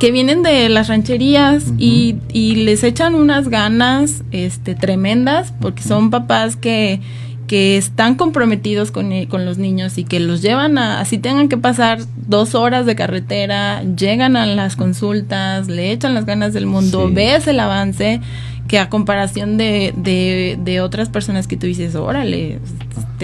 que 0.00 0.10
vienen 0.10 0.42
de 0.42 0.68
las 0.68 0.88
rancherías 0.88 1.72
y, 1.78 2.16
y 2.32 2.56
les 2.56 2.82
echan 2.82 3.14
unas 3.14 3.48
ganas 3.48 4.24
este 4.32 4.74
tremendas 4.74 5.54
porque 5.60 5.82
son 5.82 6.10
papás 6.10 6.56
que 6.56 7.00
que 7.46 7.76
están 7.76 8.14
comprometidos 8.14 8.90
con, 8.90 9.12
e- 9.12 9.28
con 9.28 9.44
los 9.44 9.58
niños 9.58 9.98
y 9.98 10.04
que 10.04 10.18
los 10.20 10.40
llevan 10.42 10.78
a, 10.78 11.00
así 11.00 11.18
tengan 11.18 11.48
que 11.48 11.56
pasar 11.58 11.98
dos 12.26 12.54
horas 12.54 12.86
de 12.86 12.94
carretera, 12.94 13.82
llegan 13.82 14.36
a 14.36 14.46
las 14.46 14.76
consultas, 14.76 15.68
le 15.68 15.92
echan 15.92 16.14
las 16.14 16.24
ganas 16.24 16.52
del 16.54 16.66
mundo, 16.66 17.06
Sí. 17.08 17.14
ves 17.14 17.46
el 17.46 17.60
avance, 17.60 18.20
que 18.66 18.78
a 18.78 18.88
comparación 18.88 19.58
de, 19.58 19.92
de, 19.96 20.58
de 20.58 20.80
otras 20.80 21.10
personas 21.10 21.46
que 21.46 21.58
tú 21.58 21.66
dices, 21.66 21.94
órale, 21.96 22.60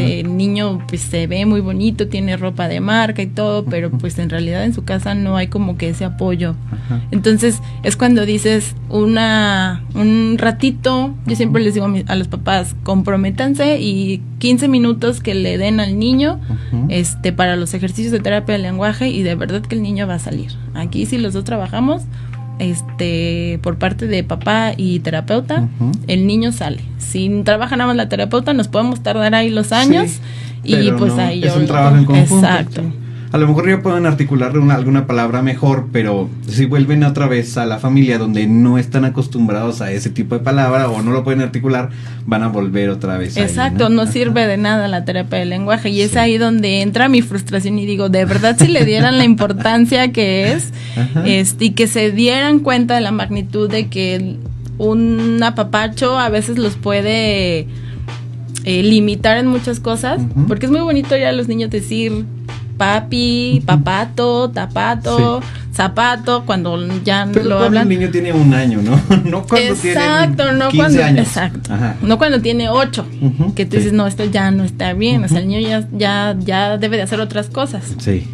este 0.00 0.22
niño 0.28 0.80
pues 0.88 1.00
se 1.02 1.26
ve 1.26 1.46
muy 1.46 1.60
bonito, 1.60 2.08
tiene 2.08 2.36
ropa 2.36 2.68
de 2.68 2.80
marca 2.80 3.22
y 3.22 3.26
todo, 3.26 3.64
pero 3.64 3.90
pues 3.90 4.18
en 4.18 4.30
realidad 4.30 4.64
en 4.64 4.74
su 4.74 4.84
casa 4.84 5.14
no 5.14 5.36
hay 5.36 5.48
como 5.48 5.76
que 5.76 5.88
ese 5.90 6.04
apoyo. 6.04 6.54
Ajá. 6.72 7.00
Entonces 7.10 7.60
es 7.82 7.96
cuando 7.96 8.24
dices 8.26 8.74
una 8.88 9.82
un 9.94 10.36
ratito, 10.38 11.14
yo 11.26 11.36
siempre 11.36 11.62
les 11.62 11.74
digo 11.74 11.86
a, 11.86 11.88
mis- 11.88 12.08
a 12.08 12.16
los 12.16 12.28
papás, 12.28 12.74
comprométanse 12.82 13.80
y 13.80 14.22
15 14.38 14.68
minutos 14.68 15.20
que 15.20 15.34
le 15.34 15.58
den 15.58 15.80
al 15.80 15.98
niño 15.98 16.40
este 16.88 17.32
para 17.32 17.56
los 17.56 17.74
ejercicios 17.74 18.12
de 18.12 18.20
terapia 18.20 18.54
del 18.54 18.62
lenguaje 18.62 19.08
y 19.08 19.22
de 19.22 19.34
verdad 19.34 19.62
que 19.62 19.74
el 19.74 19.82
niño 19.82 20.06
va 20.06 20.14
a 20.14 20.18
salir. 20.18 20.52
Aquí 20.74 21.06
si 21.06 21.18
los 21.18 21.32
dos 21.34 21.44
trabajamos 21.44 22.02
este 22.60 23.58
por 23.62 23.76
parte 23.78 24.06
de 24.06 24.22
papá 24.22 24.72
y 24.76 25.00
terapeuta, 25.00 25.68
el 26.06 26.26
niño 26.26 26.52
sale. 26.52 26.82
Si 26.98 27.28
trabaja 27.44 27.76
nada 27.76 27.88
más 27.88 27.96
la 27.96 28.08
terapeuta, 28.08 28.52
nos 28.52 28.68
podemos 28.68 29.02
tardar 29.02 29.34
ahí 29.34 29.50
los 29.50 29.72
años 29.72 30.20
Sí, 30.62 30.74
y 30.76 30.90
pues 30.92 31.14
no, 31.14 31.22
ahí 31.22 31.42
es 31.42 31.48
yo 31.52 31.54
un 31.56 31.62
lo- 31.62 31.68
trabajo 31.68 31.96
en 31.96 32.04
conjunto. 32.04 32.34
Exacto. 32.46 32.82
A 33.32 33.38
lo 33.38 33.46
mejor 33.46 33.68
ya 33.68 33.80
pueden 33.80 34.06
articular 34.06 34.58
una, 34.58 34.74
alguna 34.74 35.06
palabra 35.06 35.40
mejor, 35.40 35.86
pero 35.92 36.28
si 36.48 36.66
vuelven 36.66 37.04
otra 37.04 37.28
vez 37.28 37.56
a 37.56 37.64
la 37.64 37.78
familia 37.78 38.18
donde 38.18 38.48
no 38.48 38.76
están 38.76 39.04
acostumbrados 39.04 39.80
a 39.80 39.92
ese 39.92 40.10
tipo 40.10 40.36
de 40.36 40.42
palabra 40.42 40.90
o 40.90 41.00
no 41.00 41.12
lo 41.12 41.22
pueden 41.22 41.40
articular, 41.40 41.90
van 42.26 42.42
a 42.42 42.48
volver 42.48 42.90
otra 42.90 43.18
vez. 43.18 43.36
ahí, 43.36 43.44
Exacto, 43.44 43.88
no 43.88 44.06
sirve 44.06 44.48
de 44.48 44.56
nada 44.56 44.88
la 44.88 45.04
terapia 45.04 45.38
del 45.38 45.50
lenguaje 45.50 45.90
y 45.90 46.00
es 46.00 46.16
ahí 46.16 46.38
donde 46.38 46.82
entra 46.82 47.08
mi 47.08 47.22
frustración 47.22 47.78
y 47.78 47.86
digo, 47.86 48.08
de 48.08 48.24
verdad 48.24 48.56
si 48.58 48.66
le 48.66 48.84
dieran 48.84 49.16
la 49.16 49.24
importancia 49.24 50.10
que 50.10 50.52
es 50.52 50.72
este, 51.24 51.66
y 51.66 51.70
que 51.70 51.86
se 51.86 52.10
dieran 52.10 52.58
cuenta 52.58 52.96
de 52.96 53.00
la 53.00 53.12
magnitud 53.12 53.70
de 53.70 53.86
que 53.88 54.38
un 54.78 55.40
apapacho 55.44 56.18
a 56.18 56.30
veces 56.30 56.58
los 56.58 56.74
puede 56.74 57.68
eh, 58.64 58.82
limitar 58.82 59.36
en 59.36 59.46
muchas 59.46 59.78
cosas, 59.78 60.20
porque 60.48 60.66
es 60.66 60.72
muy 60.72 60.80
bonito 60.80 61.16
ya 61.16 61.28
a 61.28 61.32
los 61.32 61.46
niños 61.46 61.70
decir 61.70 62.24
papi, 62.84 63.62
papato, 63.66 64.48
tapato, 64.50 65.42
zapato, 65.74 66.44
cuando 66.46 66.78
ya 67.04 67.28
Pero 67.30 67.44
lo 67.44 67.56
cuando 67.58 67.66
hablan. 67.78 67.92
el 67.92 67.98
niño 67.98 68.10
tiene 68.10 68.32
un 68.32 68.54
año, 68.54 68.80
¿no? 68.80 68.98
no 69.24 69.42
cuando 69.46 69.74
Exacto, 69.74 70.44
tiene 70.44 70.58
no 70.58 70.68
15 70.70 70.76
cuando, 70.78 71.04
años. 71.04 71.26
exacto, 71.28 71.74
Ajá. 71.74 71.96
no 72.00 72.16
cuando 72.16 72.40
tiene 72.40 72.70
ocho, 72.70 73.04
que 73.54 73.66
tú 73.66 73.72
sí. 73.72 73.76
dices 73.78 73.92
no 73.92 74.06
esto 74.06 74.24
ya 74.24 74.50
no 74.50 74.64
está 74.64 74.94
bien, 74.94 75.22
o 75.24 75.28
sea 75.28 75.40
el 75.40 75.48
niño 75.48 75.60
ya 75.60 75.86
ya 75.92 76.34
ya 76.38 76.78
debe 76.78 76.96
de 76.96 77.02
hacer 77.02 77.20
otras 77.20 77.50
cosas. 77.50 77.84
Sí. 77.98 78.26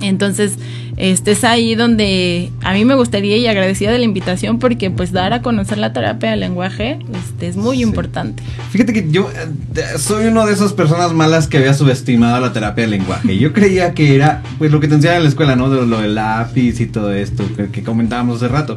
Entonces, 0.00 0.58
este 0.96 1.32
es 1.32 1.44
ahí 1.44 1.74
donde 1.74 2.50
a 2.62 2.72
mí 2.72 2.84
me 2.84 2.94
gustaría 2.94 3.36
y 3.36 3.46
agradecida 3.46 3.90
de 3.90 3.98
la 3.98 4.04
invitación 4.04 4.58
porque 4.58 4.90
pues 4.90 5.12
dar 5.12 5.32
a 5.32 5.40
conocer 5.42 5.78
la 5.78 5.92
terapia 5.92 6.30
del 6.30 6.40
lenguaje 6.40 6.98
este, 7.14 7.48
es 7.48 7.56
muy 7.56 7.78
Sí. 7.78 7.82
importante. 7.82 8.42
Fíjate 8.70 8.92
que 8.92 9.10
yo 9.10 9.28
eh, 9.30 9.82
soy 9.98 10.26
una 10.26 10.44
de 10.46 10.52
esas 10.52 10.72
personas 10.72 11.12
malas 11.12 11.46
que 11.48 11.58
había 11.58 11.74
subestimado 11.74 12.40
la 12.40 12.52
terapia 12.52 12.82
del 12.82 12.90
lenguaje. 12.92 13.36
Yo 13.38 13.52
creía 13.52 13.94
que 13.94 14.14
era, 14.14 14.42
pues, 14.58 14.70
lo 14.70 14.78
que 14.80 14.88
te 14.88 14.94
enseñan 14.94 15.16
en 15.18 15.22
la 15.24 15.28
escuela, 15.30 15.56
¿no? 15.56 15.70
De 15.70 15.84
lo 15.86 16.00
del 16.00 16.14
lápiz 16.16 16.80
y 16.80 16.86
todo 16.86 17.12
esto 17.12 17.44
que, 17.56 17.70
que 17.70 17.82
comentábamos 17.82 18.36
hace 18.36 18.48
rato. 18.48 18.76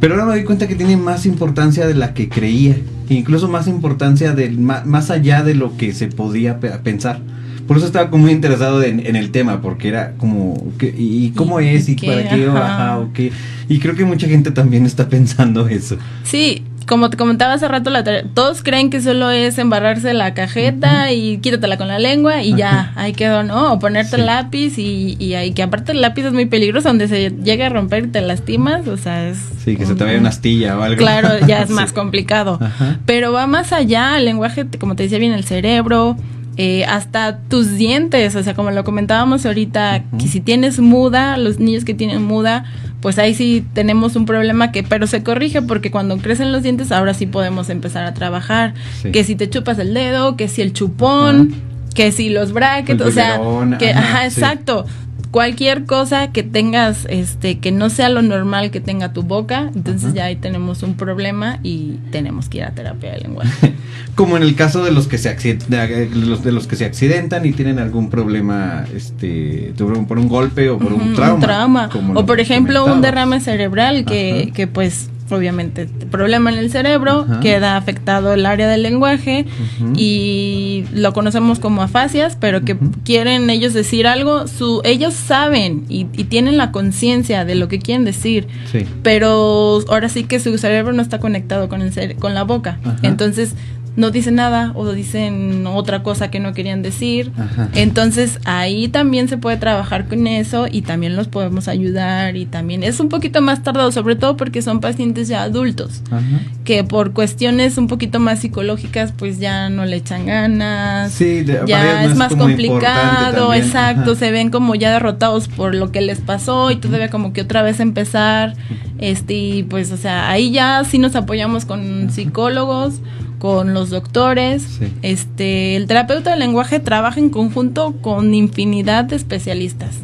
Pero 0.00 0.14
ahora 0.14 0.26
me 0.26 0.32
doy 0.32 0.44
cuenta 0.44 0.66
que 0.68 0.74
tiene 0.74 0.96
más 0.96 1.24
importancia 1.26 1.86
de 1.86 1.94
la 1.94 2.14
que 2.14 2.28
creía. 2.28 2.76
Incluso 3.10 3.48
más 3.48 3.66
importancia 3.68 4.32
de, 4.32 4.50
más, 4.50 4.84
más 4.84 5.10
allá 5.10 5.42
de 5.42 5.54
lo 5.54 5.76
que 5.76 5.92
se 5.94 6.08
podía 6.08 6.60
pe- 6.60 6.70
pensar. 6.82 7.20
Por 7.68 7.76
eso 7.76 7.86
estaba 7.86 8.10
como 8.10 8.24
muy 8.24 8.32
interesado 8.32 8.82
en, 8.82 9.06
en 9.06 9.14
el 9.14 9.30
tema, 9.30 9.60
porque 9.60 9.86
era 9.88 10.14
como, 10.18 10.72
¿qué- 10.78 10.92
¿y 10.98 11.30
cómo 11.36 11.60
¿Y 11.60 11.68
es? 11.68 11.88
¿Y 11.88 11.94
qué? 11.94 12.06
para 12.08 12.28
qué? 12.28 12.46
Ajá. 12.48 12.74
Ajá, 12.74 12.98
o 12.98 13.12
qué. 13.12 13.30
Y 13.68 13.78
creo 13.78 13.94
que 13.94 14.04
mucha 14.04 14.26
gente 14.26 14.50
también 14.50 14.86
está 14.86 15.08
pensando 15.08 15.68
eso. 15.68 15.96
Sí, 16.24 16.64
como 16.86 17.10
te 17.10 17.18
comentaba 17.18 17.52
hace 17.52 17.68
rato, 17.68 17.90
la 17.90 18.02
todos 18.32 18.62
creen 18.62 18.88
que 18.88 19.02
solo 19.02 19.30
es 19.30 19.58
embarrarse 19.58 20.14
la 20.14 20.32
cajeta 20.32 21.12
y 21.12 21.36
quítatela 21.36 21.76
con 21.76 21.86
la 21.88 21.98
lengua 21.98 22.42
y 22.42 22.56
ya, 22.56 22.94
ahí 22.96 23.12
quedó, 23.12 23.42
¿no? 23.42 23.74
O 23.74 23.78
ponerte 23.78 24.12
Sí. 24.16 24.20
el 24.20 24.24
lápiz 24.26 24.78
y, 24.78 25.16
y 25.18 25.34
ahí, 25.34 25.52
que 25.52 25.62
aparte 25.62 25.92
el 25.92 26.00
lápiz 26.00 26.24
es 26.24 26.32
muy 26.32 26.46
peligroso, 26.46 26.88
donde 26.88 27.06
se 27.06 27.28
llega 27.44 27.66
a 27.66 27.68
romper 27.68 28.04
y 28.04 28.08
te 28.08 28.22
lastimas, 28.22 28.88
o 28.88 28.96
sea, 28.96 29.28
es... 29.28 29.36
Sí, 29.62 29.76
que 29.76 29.84
se 29.84 29.94
te 29.94 30.04
vaya 30.04 30.18
una 30.18 30.30
astilla 30.30 30.78
o 30.78 30.82
algo. 30.82 30.96
Claro, 30.96 31.46
ya 31.46 31.60
es 31.60 31.68
Sí. 31.68 31.74
más 31.74 31.92
complicado. 31.92 32.56
Ajá. 32.62 32.98
Pero 33.04 33.32
va 33.32 33.46
más 33.46 33.74
allá, 33.74 34.16
el 34.16 34.24
lenguaje, 34.24 34.64
como 34.80 34.96
te 34.96 35.02
decía 35.02 35.18
bien, 35.18 35.32
el 35.34 35.44
cerebro, 35.44 36.16
eh, 36.60 36.84
hasta 36.86 37.38
tus 37.38 37.76
dientes, 37.76 38.34
o 38.34 38.42
sea, 38.42 38.52
como 38.52 38.72
lo 38.72 38.82
comentábamos 38.82 39.46
ahorita, 39.46 40.02
que 40.18 40.26
si 40.26 40.40
tienes 40.40 40.80
muda, 40.80 41.36
los 41.36 41.60
niños 41.60 41.84
que 41.84 41.94
tienen 41.94 42.24
muda, 42.24 42.64
pues 43.00 43.16
ahí 43.20 43.32
sí 43.32 43.64
tenemos 43.74 44.16
un 44.16 44.26
problema 44.26 44.72
que, 44.72 44.82
pero 44.82 45.06
se 45.06 45.22
corrige 45.22 45.62
porque 45.62 45.92
cuando 45.92 46.18
crecen 46.18 46.50
los 46.50 46.64
dientes, 46.64 46.90
ahora 46.90 47.14
sí 47.14 47.26
podemos 47.26 47.70
empezar 47.70 48.06
a 48.06 48.12
trabajar. 48.12 48.74
Sí. 49.00 49.12
Que 49.12 49.22
si 49.22 49.36
te 49.36 49.48
chupas 49.48 49.78
el 49.78 49.94
dedo, 49.94 50.36
que 50.36 50.48
si 50.48 50.60
el 50.60 50.72
chupón, 50.72 51.54
que 51.94 52.10
si 52.10 52.28
los 52.28 52.52
brackets, 52.52 53.02
El 53.02 53.06
o 53.06 53.12
sea, 53.12 53.40
que, 53.78 53.90
ajá, 53.92 54.00
ajá, 54.00 54.30
sí. 54.30 54.40
exacto. 54.40 54.84
Cualquier 55.30 55.84
cosa 55.84 56.32
que 56.32 56.42
tengas, 56.42 57.06
este, 57.10 57.58
que 57.58 57.70
no 57.70 57.90
sea 57.90 58.08
lo 58.08 58.22
normal 58.22 58.70
que 58.70 58.80
tenga 58.80 59.12
tu 59.12 59.22
boca, 59.22 59.70
entonces 59.74 60.14
ya 60.14 60.24
ahí 60.24 60.36
tenemos 60.36 60.82
un 60.82 60.94
problema 60.94 61.58
y 61.62 61.98
tenemos 62.10 62.48
que 62.48 62.58
ir 62.58 62.64
a 62.64 62.70
terapia 62.70 63.12
de 63.12 63.18
lenguaje. 63.18 63.74
Como 64.14 64.36
en 64.36 64.42
el 64.42 64.54
caso 64.54 64.82
de 64.82 64.90
los 64.90 65.06
que 65.06 65.18
se 65.18 65.34
de 65.34 66.08
los, 66.14 66.42
de 66.42 66.52
los 66.52 66.66
que 66.66 66.76
se 66.76 66.86
accidentan 66.86 67.44
y 67.44 67.52
tienen 67.52 67.78
algún 67.78 68.10
problema, 68.10 68.84
este, 68.94 69.74
por 69.76 69.92
un, 69.92 70.06
un 70.08 70.28
golpe 70.28 70.70
o 70.70 70.78
por 70.78 70.92
un 70.92 71.14
trauma. 71.14 71.88
como 71.90 72.12
O 72.12 72.14
lo 72.14 72.26
por 72.26 72.40
ejemplo, 72.40 72.84
un 72.86 73.00
derrame 73.00 73.40
cerebral 73.40 74.04
que, 74.04 74.50
que 74.54 74.66
pues 74.66 75.10
obviamente 75.30 75.86
problema 76.10 76.50
en 76.52 76.58
el 76.58 76.70
cerebro, 76.70 77.26
Ajá. 77.28 77.40
queda 77.40 77.76
afectado 77.76 78.32
el 78.34 78.46
área 78.46 78.68
del 78.68 78.82
lenguaje 78.82 79.46
y 79.94 80.84
lo 80.92 81.12
conocemos 81.12 81.58
como 81.58 81.82
afasias, 81.82 82.36
pero 82.36 82.62
que 82.62 82.76
quieren 83.04 83.50
ellos 83.50 83.74
decir 83.74 84.06
algo, 84.06 84.46
su, 84.48 84.80
ellos 84.84 85.14
saben 85.14 85.84
y, 85.88 86.06
y 86.12 86.24
tienen 86.24 86.56
la 86.56 86.72
conciencia 86.72 87.44
de 87.44 87.54
lo 87.54 87.68
que 87.68 87.78
quieren 87.78 88.04
decir, 88.04 88.48
Sí. 88.70 88.84
pero 89.02 89.80
ahora 89.88 90.08
sí 90.08 90.24
que 90.24 90.40
su 90.40 90.56
cerebro 90.58 90.92
no 90.92 91.02
está 91.02 91.18
conectado 91.18 91.68
con 91.68 91.82
el 91.82 91.92
cere- 91.92 92.16
con 92.16 92.34
la 92.34 92.44
boca. 92.44 92.78
Ajá. 92.84 92.96
Entonces 93.02 93.54
no 93.98 94.12
dicen 94.12 94.36
nada 94.36 94.70
o 94.76 94.90
dicen 94.92 95.66
otra 95.66 96.04
cosa 96.04 96.30
que 96.30 96.38
no 96.38 96.52
querían 96.54 96.82
decir. 96.82 97.32
Ajá. 97.36 97.68
Entonces 97.74 98.38
ahí 98.44 98.86
también 98.86 99.26
se 99.28 99.38
puede 99.38 99.56
trabajar 99.56 100.06
con 100.06 100.26
eso 100.28 100.66
y 100.70 100.82
también 100.82 101.16
los 101.16 101.26
podemos 101.26 101.66
ayudar 101.66 102.36
y 102.36 102.46
también 102.46 102.84
es 102.84 103.00
un 103.00 103.08
poquito 103.08 103.42
más 103.42 103.64
tardado, 103.64 103.90
sobre 103.90 104.14
todo 104.14 104.36
porque 104.36 104.62
son 104.62 104.78
pacientes 104.80 105.26
ya 105.26 105.42
adultos 105.42 106.02
Ajá. 106.12 106.22
que 106.64 106.84
por 106.84 107.12
cuestiones 107.12 107.76
un 107.76 107.88
poquito 107.88 108.20
más 108.20 108.38
psicológicas 108.38 109.12
pues 109.16 109.40
ya 109.40 109.68
no 109.68 109.84
le 109.84 109.96
echan 109.96 110.26
ganas. 110.26 111.10
Sí, 111.12 111.42
de- 111.42 111.62
ya 111.66 112.04
es 112.04 112.14
más 112.14 112.34
complicado, 112.36 113.52
exacto, 113.52 114.12
Ajá. 114.12 114.14
se 114.20 114.30
ven 114.30 114.50
como 114.50 114.76
ya 114.76 114.92
derrotados 114.92 115.48
por 115.48 115.74
lo 115.74 115.90
que 115.90 116.02
les 116.02 116.20
pasó 116.20 116.70
y 116.70 116.76
todavía 116.76 117.10
como 117.10 117.32
que 117.32 117.40
otra 117.40 117.62
vez 117.62 117.80
empezar, 117.80 118.54
este, 118.98 119.34
y 119.34 119.62
pues, 119.64 119.90
o 119.90 119.96
sea, 119.96 120.30
ahí 120.30 120.52
ya 120.52 120.84
sí 120.84 120.98
nos 120.98 121.16
apoyamos 121.16 121.64
con 121.64 122.10
psicólogos, 122.10 123.00
con 123.38 123.74
los 123.74 123.90
doctores, 123.90 124.62
Sí. 124.62 124.92
este, 125.02 125.76
el 125.76 125.86
terapeuta 125.86 126.30
del 126.30 126.40
lenguaje 126.40 126.80
trabaja 126.80 127.20
en 127.20 127.30
conjunto 127.30 127.94
con 128.02 128.34
infinidad 128.34 129.04
de 129.04 129.16
especialistas. 129.16 129.96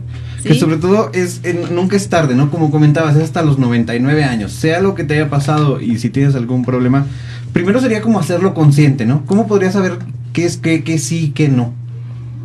¿sí? 0.42 0.48
Que 0.50 0.54
sobre 0.54 0.76
todo 0.76 1.10
es 1.14 1.40
en- 1.42 1.74
nunca 1.74 1.96
es 1.96 2.08
tarde, 2.08 2.34
¿no? 2.34 2.50
Como 2.50 2.70
comentabas, 2.70 3.16
es 3.16 3.22
hasta 3.22 3.42
los 3.42 3.58
99 3.58 4.24
años. 4.24 4.52
Sea 4.52 4.80
lo 4.80 4.94
que 4.94 5.02
te 5.04 5.14
haya 5.14 5.30
pasado 5.30 5.80
y 5.80 5.98
si 5.98 6.10
tienes 6.10 6.34
algún 6.34 6.64
problema, 6.64 7.06
primero 7.52 7.80
sería 7.80 8.02
como 8.02 8.20
hacerlo 8.20 8.52
consciente, 8.54 9.06
¿no? 9.06 9.24
¿Cómo 9.26 9.46
podrías 9.46 9.72
saber 9.72 9.98
qué 10.32 10.44
es 10.44 10.56
qué, 10.58 10.84
qué 10.84 10.98
sí, 10.98 11.32
qué 11.34 11.48
no? 11.48 11.72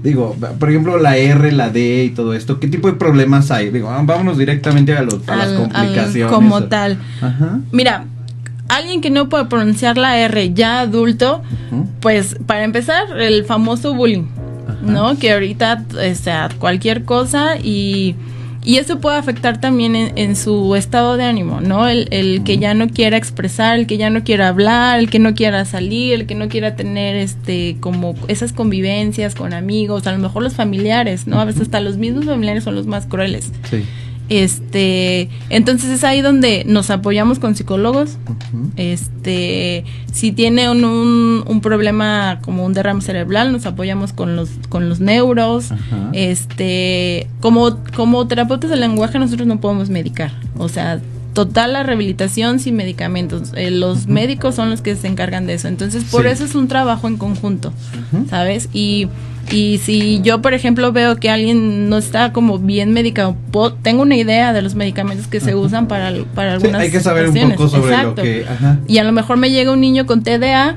Digo, 0.01 0.33
por 0.59 0.69
ejemplo, 0.69 0.97
la 0.97 1.17
R, 1.17 1.51
la 1.51 1.69
D 1.71 2.05
y 2.05 2.09
todo 2.11 2.33
esto, 2.33 2.57
¿qué 2.61 2.69
tipo 2.69 2.87
de 2.87 2.93
problemas 2.93 3.51
hay? 3.51 3.69
Digo, 3.69 3.89
ah, 3.89 4.01
vámonos 4.05 4.37
directamente 4.37 4.95
a, 4.95 5.01
los- 5.03 5.27
a 5.27 5.35
las 5.35 5.47
Al- 5.49 5.55
al 5.55 5.61
complicaciones. 5.63 6.33
como 6.33 6.63
tal. 6.63 6.97
Ajá. 7.21 7.59
Mira, 7.73 8.05
alguien 8.69 9.01
que 9.01 9.09
no 9.09 9.27
puede 9.27 9.45
pronunciar 9.45 9.97
la 9.97 10.17
R 10.17 10.53
ya 10.53 10.79
adulto, 10.79 11.41
pues 11.99 12.37
para 12.45 12.63
empezar, 12.63 13.19
el 13.19 13.43
famoso 13.43 13.93
bullying. 13.93 14.25
¿no? 14.81 15.17
Que 15.17 15.33
ahorita, 15.33 15.85
o 15.93 16.15
sea, 16.15 16.49
cualquier 16.57 17.03
cosa 17.03 17.57
y, 17.61 18.15
y 18.63 18.77
eso 18.77 18.99
puede 18.99 19.17
afectar 19.17 19.59
también 19.59 19.95
en, 19.95 20.35
su 20.35 20.75
estado 20.75 21.17
de 21.17 21.23
ánimo, 21.23 21.61
¿no? 21.61 21.87
El, 21.87 22.07
el, 22.11 22.43
que 22.43 22.57
ya 22.57 22.73
no 22.73 22.87
quiera 22.87 23.17
expresar, 23.17 23.77
el 23.77 23.87
que 23.87 23.97
ya 23.97 24.09
no 24.09 24.23
quiera 24.23 24.47
hablar, 24.49 24.99
el 24.99 25.09
que 25.09 25.19
no 25.19 25.33
quiera 25.33 25.65
salir, 25.65 26.13
el 26.13 26.27
que 26.27 26.35
no 26.35 26.49
quiera 26.49 26.75
tener, 26.75 27.15
este, 27.15 27.77
como 27.79 28.15
esas 28.27 28.53
convivencias 28.53 29.35
con 29.35 29.53
amigos, 29.53 30.07
a 30.07 30.11
lo 30.11 30.19
mejor 30.19 30.43
los 30.43 30.53
familiares, 30.53 31.27
¿no? 31.27 31.39
A 31.39 31.45
veces 31.45 31.63
hasta 31.63 31.79
los 31.79 31.97
mismos 31.97 32.25
familiares 32.25 32.63
son 32.63 32.75
los 32.75 32.85
más 32.85 33.05
crueles. 33.05 33.51
Sí. 33.69 33.83
Este, 34.29 35.27
entonces 35.49 35.89
es 35.89 36.03
ahí 36.03 36.21
donde 36.21 36.63
nos 36.65 36.89
apoyamos 36.91 37.39
con 37.39 37.55
psicólogos. 37.55 38.17
Este, 38.75 39.83
si 40.13 40.31
tiene 40.31 40.69
un, 40.69 40.83
un, 40.83 41.61
problema 41.61 42.39
como 42.43 42.63
un 42.63 42.73
derrame 42.73 43.01
cerebral, 43.01 43.51
nos 43.51 43.65
apoyamos 43.65 44.13
con 44.13 44.35
los 44.35 44.49
con 44.69 44.87
los 44.87 44.99
neuros. 44.99 45.71
Este, 46.13 47.27
como 47.41 47.77
como 47.95 48.27
terapeutas 48.27 48.69
del 48.69 48.81
lenguaje 48.81 49.17
nosotros 49.17 49.47
no 49.47 49.59
podemos 49.59 49.89
medicar, 49.89 50.31
o 50.57 50.69
sea, 50.69 51.01
total 51.33 51.73
la 51.73 51.83
rehabilitación 51.83 52.59
sin 52.59 52.75
medicamentos. 52.75 53.51
Eh, 53.55 53.71
los 53.71 54.07
médicos 54.07 54.55
son 54.55 54.69
los 54.69 54.81
que 54.81 54.95
se 54.95 55.07
encargan 55.07 55.47
de 55.47 55.53
eso. 55.53 55.67
Entonces, 55.67 56.03
por 56.05 56.27
eso 56.27 56.43
es 56.43 56.55
un 56.55 56.67
trabajo 56.67 57.07
en 57.07 57.17
conjunto, 57.17 57.73
¿sabes? 58.29 58.69
Y 58.73 59.07
y 59.51 59.79
si 59.79 60.21
yo, 60.21 60.41
por 60.41 60.53
ejemplo, 60.53 60.91
veo 60.91 61.15
que 61.17 61.29
alguien 61.29 61.89
no 61.89 61.97
está 61.97 62.33
como 62.33 62.59
bien 62.59 62.93
medicado, 62.93 63.35
tengo 63.81 64.03
una 64.03 64.15
idea 64.15 64.53
de 64.53 64.61
los 64.61 64.75
medicamentos 64.75 65.27
que 65.27 65.39
se 65.39 65.55
usan 65.55 65.87
para, 65.87 66.11
para 66.35 66.53
algunas 66.53 66.81
sí, 66.81 66.85
Hay 66.85 66.91
que 66.91 66.99
saber 66.99 67.29
un 67.29 67.51
poco 67.51 67.67
sobre 67.67 68.03
lo 68.03 68.15
que... 68.15 68.45
Y 68.87 68.97
a 68.99 69.03
lo 69.03 69.11
mejor 69.11 69.37
me 69.37 69.49
llega 69.49 69.71
un 69.71 69.81
niño 69.81 70.05
con 70.05 70.23
TDA 70.23 70.75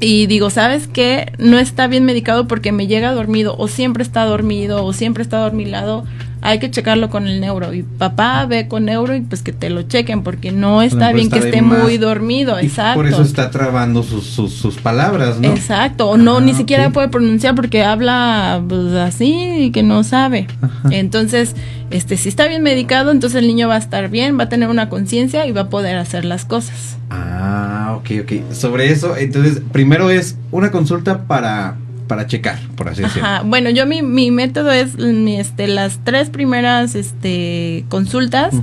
y 0.00 0.26
digo, 0.26 0.50
¿sabes 0.50 0.86
qué? 0.86 1.32
No 1.38 1.58
está 1.58 1.86
bien 1.86 2.04
medicado 2.04 2.48
porque 2.48 2.72
me 2.72 2.86
llega 2.86 3.12
dormido 3.12 3.56
o 3.58 3.68
siempre 3.68 4.02
está 4.02 4.24
dormido 4.24 4.84
o 4.84 4.92
siempre 4.92 5.22
está 5.22 5.38
dormilado 5.38 6.04
hay 6.46 6.60
que 6.60 6.70
checarlo 6.70 7.10
con 7.10 7.26
el 7.26 7.40
neuro. 7.40 7.74
Y 7.74 7.82
papá 7.82 8.46
ve 8.46 8.68
con 8.68 8.84
neuro 8.84 9.16
y 9.16 9.20
pues 9.20 9.42
que 9.42 9.52
te 9.52 9.68
lo 9.68 9.82
chequen 9.82 10.22
porque 10.22 10.52
no 10.52 10.80
está 10.80 11.12
bien 11.12 11.28
que 11.28 11.40
esté 11.40 11.60
muy 11.60 11.98
dormido. 11.98 12.56
exacto. 12.58 13.00
Por 13.00 13.08
eso 13.08 13.22
está 13.22 13.50
trabando 13.50 14.04
sus, 14.04 14.24
sus, 14.24 14.76
palabras, 14.76 15.40
¿no? 15.40 15.48
Exacto. 15.48 16.08
O 16.08 16.16
no, 16.16 16.40
ni 16.40 16.54
siquiera 16.54 16.90
puede 16.90 17.08
pronunciar 17.08 17.56
porque 17.56 17.82
habla 17.82 18.62
pues, 18.68 18.92
así 18.94 19.32
y 19.58 19.70
que 19.72 19.82
no 19.82 20.04
sabe. 20.04 20.46
Entonces, 20.90 21.56
este, 21.90 22.16
si 22.16 22.28
está 22.28 22.46
bien 22.46 22.62
medicado, 22.62 23.10
entonces 23.10 23.40
el 23.40 23.48
niño 23.48 23.66
va 23.66 23.74
a 23.74 23.78
estar 23.78 24.08
bien, 24.08 24.38
va 24.38 24.44
a 24.44 24.48
tener 24.48 24.68
una 24.68 24.88
conciencia 24.88 25.46
y 25.46 25.52
va 25.52 25.62
a 25.62 25.68
poder 25.68 25.96
hacer 25.96 26.24
las 26.24 26.44
cosas. 26.44 26.96
Ah, 27.10 27.96
ok, 27.98 28.22
ok. 28.22 28.52
Sobre 28.52 28.92
eso, 28.92 29.16
entonces, 29.16 29.62
primero 29.72 30.10
es 30.10 30.36
una 30.52 30.70
consulta 30.70 31.24
para 31.26 31.76
para 32.06 32.26
checar, 32.26 32.58
por 32.76 32.88
así 32.88 33.02
decirlo. 33.02 33.28
Bueno, 33.44 33.70
yo 33.70 33.86
mi, 33.86 34.02
mi 34.02 34.30
método 34.30 34.70
es 34.70 34.94
este, 34.98 35.68
las 35.68 36.00
tres 36.04 36.30
primeras 36.30 36.94
este, 36.94 37.84
consultas 37.88 38.54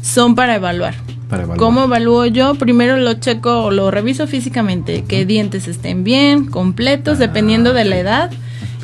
son 0.00 0.34
para 0.34 0.54
evaluar. 0.54 0.94
Para 1.28 1.44
evaluar. 1.44 1.58
¿Cómo 1.58 1.84
evalúo 1.84 2.26
yo? 2.26 2.54
Primero 2.54 2.96
lo 2.96 3.14
checo 3.14 3.64
o 3.64 3.70
lo 3.70 3.90
reviso 3.90 4.26
físicamente, 4.26 5.04
que 5.04 5.26
dientes 5.26 5.68
estén 5.68 6.04
bien, 6.04 6.46
completos, 6.46 7.18
dependiendo 7.18 7.72
de 7.72 7.84
la 7.84 7.96
ah, 7.96 7.98
edad. 7.98 8.30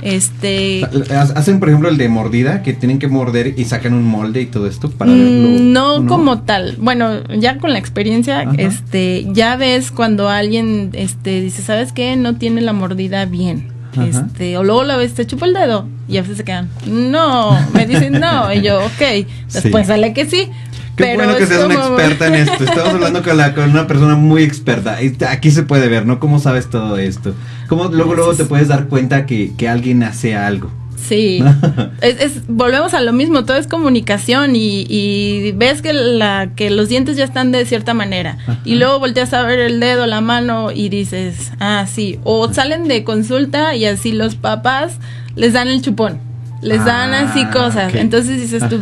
Este 0.03 0.83
hacen 1.11 1.61
por 1.61 1.69
ejemplo 1.69 1.91
el 1.91 1.99
de 1.99 2.09
mordida 2.09 2.63
que 2.63 2.73
tienen 2.73 2.99
que 2.99 3.07
morder 3.07 3.59
y 3.59 3.67
sacan 3.67 3.93
un 3.93 4.05
molde 4.05 4.41
y 4.41 4.47
todo 4.47 4.67
esto 4.67 4.91
para 4.91 5.11
mm, 5.11 5.73
No, 5.73 6.07
como 6.07 6.41
tal. 6.41 6.77
Bueno, 6.79 7.23
ya 7.39 7.59
con 7.59 7.75
la 7.75 7.79
experiencia, 7.79 8.51
este, 8.57 9.27
ya 9.33 9.57
ves 9.57 9.91
cuando 9.91 10.31
alguien 10.31 10.91
este 10.95 11.43
dice, 11.43 11.61
"¿Sabes 11.61 11.93
qué? 11.93 12.17
No 12.17 12.37
tiene 12.37 12.63
la 12.63 12.73
mordida 12.73 13.27
bien." 13.27 13.80
Este, 13.99 14.57
o 14.57 14.63
luego 14.63 14.85
la 14.85 14.97
vez 14.97 15.15
te 15.15 15.27
chupa 15.27 15.47
el 15.47 15.55
dedo 15.55 15.87
y 16.09 16.17
a 16.17 16.23
veces 16.23 16.37
se 16.37 16.45
quedan, 16.45 16.69
no, 16.87 17.59
me 17.75 17.87
dicen 17.87 18.21
no, 18.21 18.53
y 18.53 18.63
yo, 18.63 18.85
ok, 18.85 19.27
después 19.53 19.87
sale 19.87 20.13
que 20.13 20.27
sí. 20.27 20.49
Qué 20.97 21.05
pero 21.05 21.15
bueno 21.17 21.37
que 21.37 21.47
seas 21.47 21.65
una 21.65 21.75
experta 21.87 22.27
en 22.27 22.35
esto. 22.35 22.65
Estamos 22.65 22.95
hablando 22.95 23.23
con, 23.23 23.37
la, 23.37 23.55
con 23.55 23.71
una 23.71 23.87
persona 23.87 24.17
muy 24.17 24.43
experta. 24.43 24.99
Aquí 25.29 25.51
se 25.51 25.63
puede 25.63 25.89
ver, 25.89 26.05
¿no? 26.05 26.19
¿Cómo 26.19 26.39
sabes 26.41 26.69
todo 26.69 26.99
esto? 26.99 27.35
¿Cómo 27.69 27.85
luego, 27.87 28.15
luego 28.15 28.35
te 28.35 28.45
puedes 28.45 28.69
dar 28.69 28.87
cuenta 28.87 29.25
que, 29.25 29.53
que 29.57 29.69
alguien 29.69 30.03
hace 30.03 30.37
algo? 30.37 30.71
Sí, 31.09 31.43
es, 32.03 32.47
volvemos 32.47 32.95
a 32.95 33.01
lo 33.01 33.13
mismo, 33.13 33.45
todo 33.45 33.57
es 33.57 33.67
comunicación 33.67 34.53
y, 34.55 35.53
ves 35.57 35.83
que, 35.83 35.93
la, 35.93 36.51
que 36.55 36.71
los 36.71 36.89
dientes 36.89 37.17
ya 37.17 37.25
están 37.25 37.53
de 37.53 37.65
cierta 37.65 37.95
manera. 37.95 38.39
Y 38.65 38.77
luego 38.77 38.99
volteas 38.99 39.33
a 39.33 39.43
ver 39.43 39.59
el 39.61 39.81
dedo, 39.81 40.07
la 40.07 40.21
mano 40.21 40.71
y 40.73 40.89
dices, 40.89 41.53
ah, 41.59 41.87
sí, 41.93 42.19
o 42.25 42.53
salen 42.53 42.89
de 42.89 43.05
consulta 43.05 43.75
y 43.75 43.87
así 43.87 44.13
los 44.13 44.35
papás 44.35 44.99
les 45.37 45.53
dan 45.53 45.69
el 45.69 45.83
chupón, 45.83 46.19
les 46.63 46.85
dan 46.85 47.15
así 47.15 47.43
ah, 47.45 47.51
cosas, 47.51 47.95
entonces 47.95 48.41
dices 48.41 48.69
tú, 48.69 48.81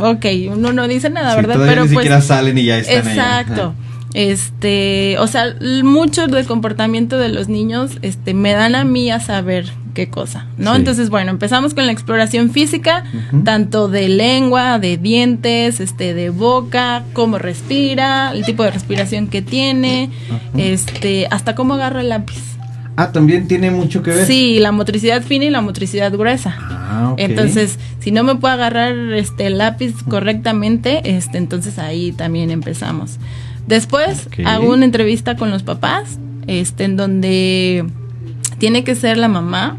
ok, 0.00 0.26
uno 0.52 0.72
no 0.72 0.88
dice 0.88 1.10
nada, 1.10 1.36
¿verdad? 1.36 1.56
Pero 1.58 1.82
ni 1.84 1.92
pues, 1.92 2.04
siquiera 2.04 2.20
salen 2.20 2.58
y 2.58 2.64
ya 2.64 2.78
están 2.78 3.06
Exacto. 3.06 3.74
Este, 4.14 5.16
o 5.18 5.26
sea, 5.26 5.54
mucho 5.84 6.26
del 6.26 6.46
comportamiento 6.46 7.18
de 7.18 7.28
los 7.28 7.48
niños, 7.48 7.92
este, 8.02 8.34
me 8.34 8.52
dan 8.52 8.74
a 8.74 8.84
mí 8.84 9.10
a 9.10 9.20
saber 9.20 9.66
qué 9.94 10.08
cosa, 10.08 10.46
¿no? 10.56 10.74
Entonces, 10.74 11.10
bueno, 11.10 11.30
empezamos 11.30 11.74
con 11.74 11.86
la 11.86 11.92
exploración 11.92 12.50
física, 12.50 13.04
tanto 13.44 13.88
de 13.88 14.08
lengua, 14.08 14.78
de 14.78 14.96
dientes, 14.96 15.80
este, 15.80 16.14
de 16.14 16.30
boca, 16.30 17.04
cómo 17.12 17.38
respira, 17.38 18.32
el 18.32 18.44
tipo 18.44 18.62
de 18.62 18.70
respiración 18.70 19.28
que 19.28 19.42
tiene, 19.42 20.10
este, 20.56 21.26
hasta 21.30 21.54
cómo 21.54 21.74
agarra 21.74 22.00
el 22.00 22.08
lápiz. 22.08 22.50
Ah, 22.96 23.12
también 23.12 23.48
tiene 23.48 23.70
mucho 23.70 24.02
que 24.02 24.10
ver. 24.10 24.26
Sí, 24.26 24.58
la 24.58 24.72
motricidad 24.72 25.22
fina 25.22 25.46
y 25.46 25.50
la 25.50 25.62
motricidad 25.62 26.12
gruesa. 26.12 26.54
Ah, 26.58 27.14
Entonces, 27.16 27.78
si 28.00 28.10
no 28.10 28.24
me 28.24 28.34
puedo 28.34 28.52
agarrar 28.52 28.94
este 29.14 29.46
el 29.46 29.58
lápiz 29.58 29.94
correctamente, 30.08 31.16
este, 31.16 31.38
entonces 31.38 31.78
ahí 31.78 32.12
también 32.12 32.50
empezamos. 32.50 33.18
Después 33.66 34.28
hago 34.44 34.72
una 34.72 34.84
entrevista 34.84 35.36
con 35.36 35.50
los 35.50 35.62
papás, 35.62 36.18
este, 36.46 36.84
en 36.84 36.96
donde 36.96 37.84
tiene 38.58 38.84
que 38.84 38.94
ser 38.94 39.16
la 39.16 39.28
mamá. 39.28 39.78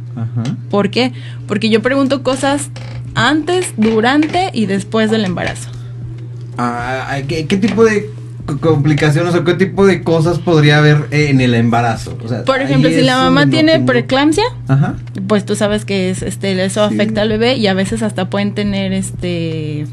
¿Por 0.69 0.89
qué? 0.89 1.13
Porque 1.47 1.69
yo 1.69 1.81
pregunto 1.81 2.23
cosas 2.23 2.69
antes, 3.15 3.73
durante 3.77 4.49
y 4.53 4.65
después 4.65 5.11
del 5.11 5.25
embarazo. 5.25 5.69
Ah, 6.57 7.19
¿qué, 7.27 7.43
tipo 7.43 7.83
de 7.83 8.09
complicaciones 8.59 9.33
o 9.35 9.43
qué 9.43 9.53
tipo 9.53 9.85
de 9.85 10.03
cosas 10.03 10.39
podría 10.39 10.79
haber 10.79 11.07
en 11.11 11.41
el 11.41 11.53
embarazo? 11.53 12.17
Por 12.45 12.61
ejemplo, 12.61 12.89
si 12.89 13.01
la 13.01 13.17
mamá 13.17 13.47
tiene 13.47 13.79
preeclampsia, 13.79 14.43
pues 15.27 15.45
tú 15.45 15.55
sabes 15.55 15.85
que 15.85 16.09
es, 16.09 16.21
este, 16.21 16.63
eso 16.63 16.83
afecta 16.83 17.21
al 17.21 17.29
bebé 17.29 17.55
y 17.55 17.67
a 17.67 17.73
veces 17.73 18.03
hasta 18.03 18.29
pueden 18.29 18.53
tener 18.53 18.93
este 18.93 19.87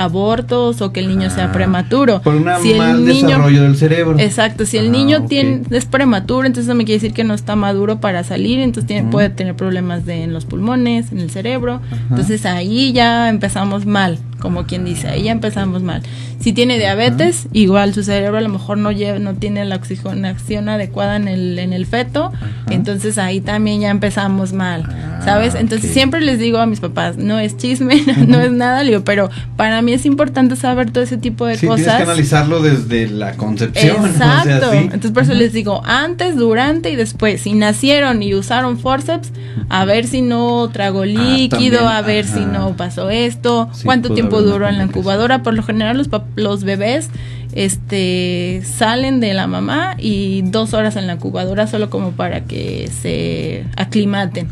abortos 0.00 0.80
o 0.80 0.92
que 0.92 1.00
el 1.00 1.08
niño 1.08 1.30
sea 1.30 1.46
ah, 1.46 1.52
prematuro. 1.52 2.22
Por 2.22 2.34
un 2.34 2.44
mal 2.44 3.04
desarrollo 3.04 3.62
del 3.62 3.76
cerebro. 3.76 4.18
Exacto, 4.18 4.66
si 4.66 4.78
el 4.78 4.88
ah, 4.88 4.92
niño 4.92 5.24
tiene, 5.26 5.62
es 5.70 5.84
prematuro, 5.84 6.46
entonces 6.46 6.68
eso 6.68 6.74
me 6.74 6.84
quiere 6.84 7.00
decir 7.00 7.12
que 7.12 7.24
no 7.24 7.34
está 7.34 7.56
maduro 7.56 8.00
para 8.00 8.24
salir, 8.24 8.60
entonces 8.60 8.86
tiene, 8.86 9.10
puede 9.10 9.30
tener 9.30 9.54
problemas 9.56 10.06
de, 10.06 10.24
en 10.24 10.32
los 10.32 10.44
pulmones, 10.44 11.12
en 11.12 11.18
el 11.18 11.30
cerebro. 11.30 11.80
Entonces 12.08 12.46
ahí 12.46 12.92
ya 12.92 13.28
empezamos 13.28 13.86
mal, 13.86 14.18
como 14.40 14.64
quien 14.64 14.84
dice, 14.84 15.08
ahí 15.08 15.24
ya 15.24 15.32
empezamos 15.32 15.82
mal. 15.82 16.02
Si 16.40 16.52
tiene 16.52 16.78
diabetes, 16.78 17.48
igual 17.52 17.92
su 17.92 18.02
cerebro 18.02 18.38
a 18.38 18.40
lo 18.40 18.48
mejor 18.48 18.78
no 18.78 18.90
lleva, 18.92 19.18
no 19.18 19.34
tiene 19.34 19.64
la 19.66 19.76
oxigenación 19.76 20.68
adecuada 20.68 21.16
en 21.16 21.28
el, 21.28 21.58
en 21.58 21.72
el 21.72 21.86
feto, 21.86 22.32
entonces 22.70 23.18
ahí 23.18 23.40
también 23.40 23.80
ya 23.80 23.90
empezamos 23.90 24.54
mal, 24.54 24.84
ah, 24.88 25.20
¿sabes? 25.22 25.54
Entonces 25.54 25.90
siempre 25.90 26.22
les 26.22 26.38
digo 26.38 26.58
a 26.58 26.66
mis 26.66 26.80
papás, 26.80 27.18
no 27.18 27.38
es 27.38 27.58
chisme, 27.58 28.02
no 28.26 28.40
es 28.40 28.52
nada, 28.52 28.82
pero 29.04 29.28
para 29.56 29.82
mí 29.82 29.92
es 29.92 30.06
importante 30.06 30.56
saber 30.56 30.90
todo 30.90 31.04
ese 31.04 31.18
tipo 31.18 31.44
de 31.44 31.54
cosas. 31.54 31.76
Tienes 31.76 31.96
que 31.96 32.02
analizarlo 32.02 32.62
desde 32.62 33.08
la 33.08 33.34
concepción. 33.34 34.06
Exacto. 34.06 34.72
Entonces 34.72 35.10
por 35.12 35.24
eso 35.24 35.34
les 35.34 35.52
digo, 35.52 35.82
antes, 35.84 36.36
durante 36.36 36.90
y 36.90 36.96
después, 36.96 37.42
si 37.42 37.52
nacieron 37.52 38.22
y 38.22 38.34
usaron 38.34 38.78
forceps, 38.78 39.30
a 39.68 39.84
ver 39.84 40.06
si 40.06 40.22
no 40.22 40.70
tragó 40.72 41.02
ah, 41.02 41.06
líquido, 41.06 41.86
a 41.86 42.00
ver 42.02 42.24
si 42.24 42.40
no 42.40 42.76
pasó 42.76 43.10
esto, 43.10 43.68
cuánto 43.84 44.14
tiempo 44.14 44.29
duró 44.30 44.68
en 44.68 44.78
la 44.78 44.84
incubadora, 44.84 45.42
por 45.42 45.54
lo 45.54 45.62
general 45.62 45.96
los 45.98 46.08
los 46.36 46.64
bebés 46.64 47.10
este 47.52 48.62
salen 48.64 49.18
de 49.20 49.34
la 49.34 49.46
mamá 49.46 49.96
y 49.98 50.42
dos 50.42 50.72
horas 50.72 50.96
en 50.96 51.06
la 51.06 51.14
incubadora 51.14 51.66
solo 51.66 51.90
como 51.90 52.12
para 52.12 52.44
que 52.44 52.88
se 53.02 53.64
aclimaten. 53.76 54.48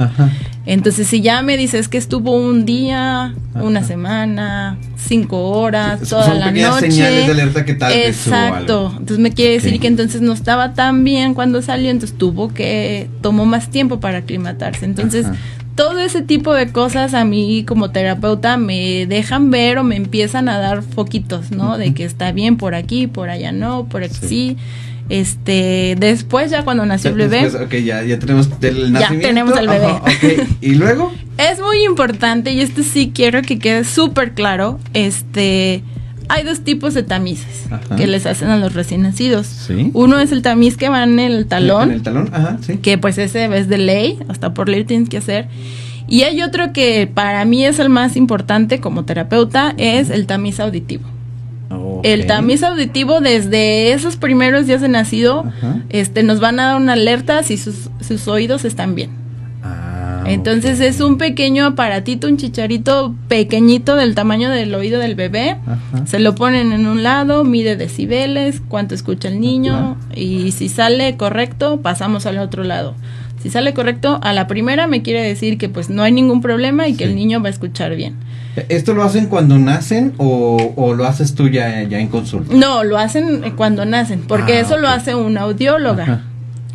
Entonces, 0.67 1.07
si 1.07 1.23
ya 1.23 1.41
me 1.43 1.57
dices 1.57 1.89
que 1.89 1.97
estuvo 1.97 2.33
un 2.33 2.67
día, 2.67 3.35
una 3.55 3.85
semana, 3.85 4.77
cinco 4.97 5.51
horas, 5.51 6.01
toda 6.09 6.35
la 6.35 6.51
noche. 6.51 6.91
señales 6.91 7.27
de 7.27 7.33
alerta 7.33 7.65
que 7.65 7.75
tal 7.75 7.93
Exacto. 7.93 8.91
Entonces 8.91 9.19
me 9.19 9.33
quiere 9.33 9.55
decir 9.55 9.79
que 9.81 9.87
entonces 9.87 10.21
no 10.21 10.33
estaba 10.33 10.75
tan 10.75 11.05
bien 11.05 11.35
cuando 11.35 11.63
salió, 11.63 11.91
entonces 11.91 12.19
tuvo 12.19 12.53
que 12.53 13.09
tomó 13.23 13.47
más 13.47 13.71
tiempo 13.71 14.01
para 14.01 14.19
aclimatarse. 14.19 14.85
Entonces, 14.85 15.27
todo 15.79 16.01
ese 16.01 16.23
tipo 16.23 16.55
de 16.55 16.73
cosas 16.73 17.15
a 17.15 17.25
mí 17.25 17.65
como 17.65 17.93
terapeuta 17.93 18.57
me 18.57 19.07
dejan 19.07 19.53
ver 19.53 19.79
o 19.79 19.85
me 19.85 19.95
empiezan 19.95 20.49
a 20.49 20.59
dar 20.59 20.83
foquitos, 20.83 21.53
¿no? 21.53 21.79
De 21.79 21.95
que 21.95 22.03
está 22.03 22.33
bien 22.33 22.57
por 22.57 22.75
aquí, 22.75 23.07
por 23.07 23.31
allá 23.31 23.53
no, 23.53 23.85
por 23.85 24.03
aquí 24.03 24.17
sí. 24.21 24.57
Este, 25.09 25.95
después 25.97 26.51
ya 26.51 26.65
cuando 26.65 26.85
nació 26.85 27.11
el 27.11 27.17
bebé. 27.17 27.43
Después, 27.45 27.63
ok, 27.65 27.75
ya, 27.77 28.03
ya 28.03 28.19
tenemos 28.19 28.49
el 28.61 28.93
nacimiento. 28.93 29.23
Ya 29.23 29.29
tenemos 29.29 29.57
el 29.57 29.69
bebé. 29.69 29.87
Ajá. 29.87 30.11
¿Y 30.61 30.75
luego? 30.75 31.13
Es 31.39 31.61
muy 31.61 31.85
importante 31.85 32.51
y 32.51 32.61
esto 32.61 32.83
sí 32.83 33.13
quiero 33.15 33.43
que 33.43 33.61
quede 33.61 33.85
súper 33.85 34.33
claro. 34.33 34.81
Este, 34.95 35.85
hay 36.29 36.45
dos 36.45 36.61
tipos 36.61 36.95
de 36.95 37.03
tamices 37.03 37.67
Ajá. 37.71 37.97
que 37.97 38.07
les 38.07 38.27
hacen 38.27 38.49
a 38.49 38.57
los 38.57 38.75
recién 38.75 39.03
nacidos. 39.03 39.47
Sí. 39.47 39.91
Uno 39.95 40.19
es 40.21 40.33
el 40.33 40.43
tamiz 40.43 40.77
que 40.77 40.89
va 40.89 41.03
en 41.03 41.19
el 41.19 41.47
talón, 41.47 41.91
En 41.91 41.97
el 41.97 42.03
talón, 42.03 42.31
ajá, 42.33 42.59
sí. 42.61 42.77
que 42.79 42.99
pues 42.99 43.19
ese 43.19 43.45
es 43.57 43.69
de 43.69 43.79
ley, 43.79 44.19
hasta 44.29 44.55
por 44.55 44.69
ley 44.69 44.85
tienes 44.85 45.09
que 45.09 45.17
hacer. 45.19 45.47
Y 46.07 46.23
hay 46.23 46.43
otro 46.43 46.73
que 46.73 47.07
para 47.13 47.45
mí 47.45 47.65
es 47.65 47.79
el 47.79 47.89
más 47.91 48.17
importante 48.17 48.81
como 48.81 49.05
terapeuta, 49.05 49.75
es 49.77 50.11
el 50.11 50.27
tamiz 50.27 50.59
auditivo. 50.61 51.05
El 52.03 52.27
tamiz 52.27 52.63
auditivo 52.63 53.21
desde 53.21 53.93
esos 53.93 54.17
primeros 54.17 54.67
días 54.67 54.81
de 54.81 54.89
nacido, 54.89 55.41
Ajá. 55.47 55.83
este, 55.91 56.23
nos 56.23 56.39
van 56.41 56.61
a 56.61 56.67
dar 56.69 56.77
una 56.77 56.93
alerta 56.95 57.43
si 57.43 57.57
sus, 57.59 57.91
sus 58.01 58.29
oídos 58.29 58.65
están 58.65 58.95
bien. 58.95 59.11
Ah, 60.29 60.33
Entonces 60.33 60.81
es 60.81 61.01
un 61.01 61.19
pequeño 61.19 61.67
aparatito, 61.67 62.27
un 62.29 62.37
chicharito 62.37 63.15
pequeñito 63.29 63.97
del 63.97 64.15
tamaño 64.15 64.51
del 64.51 64.75
oído 64.75 65.01
del 65.01 65.15
bebé. 65.15 65.57
Ajá. 65.67 66.07
Se 66.07 66.19
lo 66.19 66.35
ponen 66.35 66.73
en 66.73 66.87
un 66.87 67.03
lado, 67.03 67.45
mide 67.45 67.77
decibeles, 67.77 68.61
cuánto 68.69 68.95
escucha 68.95 69.29
el 69.29 69.41
niño 69.41 69.97
y 70.15 70.53
si 70.53 70.69
sale 70.69 71.17
correcto, 71.17 71.81
pasamos 71.81 72.27
al 72.27 72.39
otro 72.39 72.63
lado. 72.65 72.95
Si 73.43 73.51
sale 73.51 73.73
correcto, 73.73 74.19
a 74.23 74.33
la 74.33 74.47
primera 74.49 74.87
me 74.89 75.03
quiere 75.03 75.23
decir 75.23 75.59
que 75.59 75.69
pues 75.69 75.91
no 75.91 76.03
hay 76.03 76.11
ningún 76.13 76.41
problema 76.41 76.89
y 76.89 76.95
que 76.95 77.05
el 77.05 77.15
niño 77.15 77.41
va 77.41 77.47
a 77.49 77.51
escuchar 77.51 77.95
bien. 77.95 78.17
¿Esto 78.69 78.93
lo 78.95 79.05
hacen 79.05 79.27
cuando 79.27 79.57
nacen 79.59 80.15
o, 80.19 80.73
o 80.75 80.95
lo 80.95 81.07
haces 81.07 81.37
tú 81.37 81.49
ya, 81.49 81.85
ya 81.85 82.01
en 82.01 82.09
consulta? 82.09 82.53
No, 82.55 82.83
lo 82.83 82.99
hacen 82.99 83.45
eh, 83.45 83.53
cuando 83.57 83.85
nacen, 83.85 84.23
porque 84.27 84.55
Ah, 84.55 84.61
eso 84.61 84.77
lo 84.79 84.89
hace 84.89 85.15
una 85.15 85.43
audióloga. 85.43 86.03
Ajá. 86.03 86.23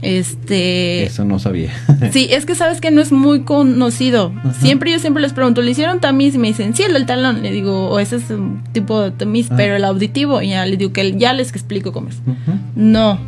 Este, 0.03 1.03
Eso 1.05 1.25
no 1.25 1.39
sabía. 1.39 1.71
Sí, 2.11 2.27
es 2.31 2.45
que 2.45 2.53
sabes 2.55 2.81
que 2.81 2.91
no 2.91 3.01
es 3.01 3.11
muy 3.11 3.41
conocido. 3.41 4.33
Ajá. 4.37 4.53
Siempre 4.53 4.91
yo 4.91 4.99
siempre 4.99 5.21
les 5.23 5.33
pregunto, 5.33 5.61
¿le 5.61 5.71
hicieron 5.71 5.99
tamiz? 5.99 6.35
Y 6.35 6.37
me 6.37 6.47
dicen, 6.49 6.75
sí, 6.75 6.83
el 6.83 6.93
del 6.93 7.05
talón. 7.05 7.41
Le 7.41 7.51
digo, 7.51 7.89
o 7.89 7.99
ese 7.99 8.17
es 8.17 8.29
un 8.29 8.63
tipo 8.73 9.01
de 9.01 9.11
tamiz, 9.11 9.47
Ah. 9.49 9.55
pero 9.57 9.75
el 9.75 9.83
auditivo. 9.85 10.41
Y 10.41 10.49
ya 10.49 10.65
le 10.65 10.77
digo 10.77 10.91
que 10.93 11.17
ya 11.17 11.33
les 11.33 11.49
explico 11.49 11.91
cómo 11.93 12.09
es. 12.09 12.17
No. 12.75 13.19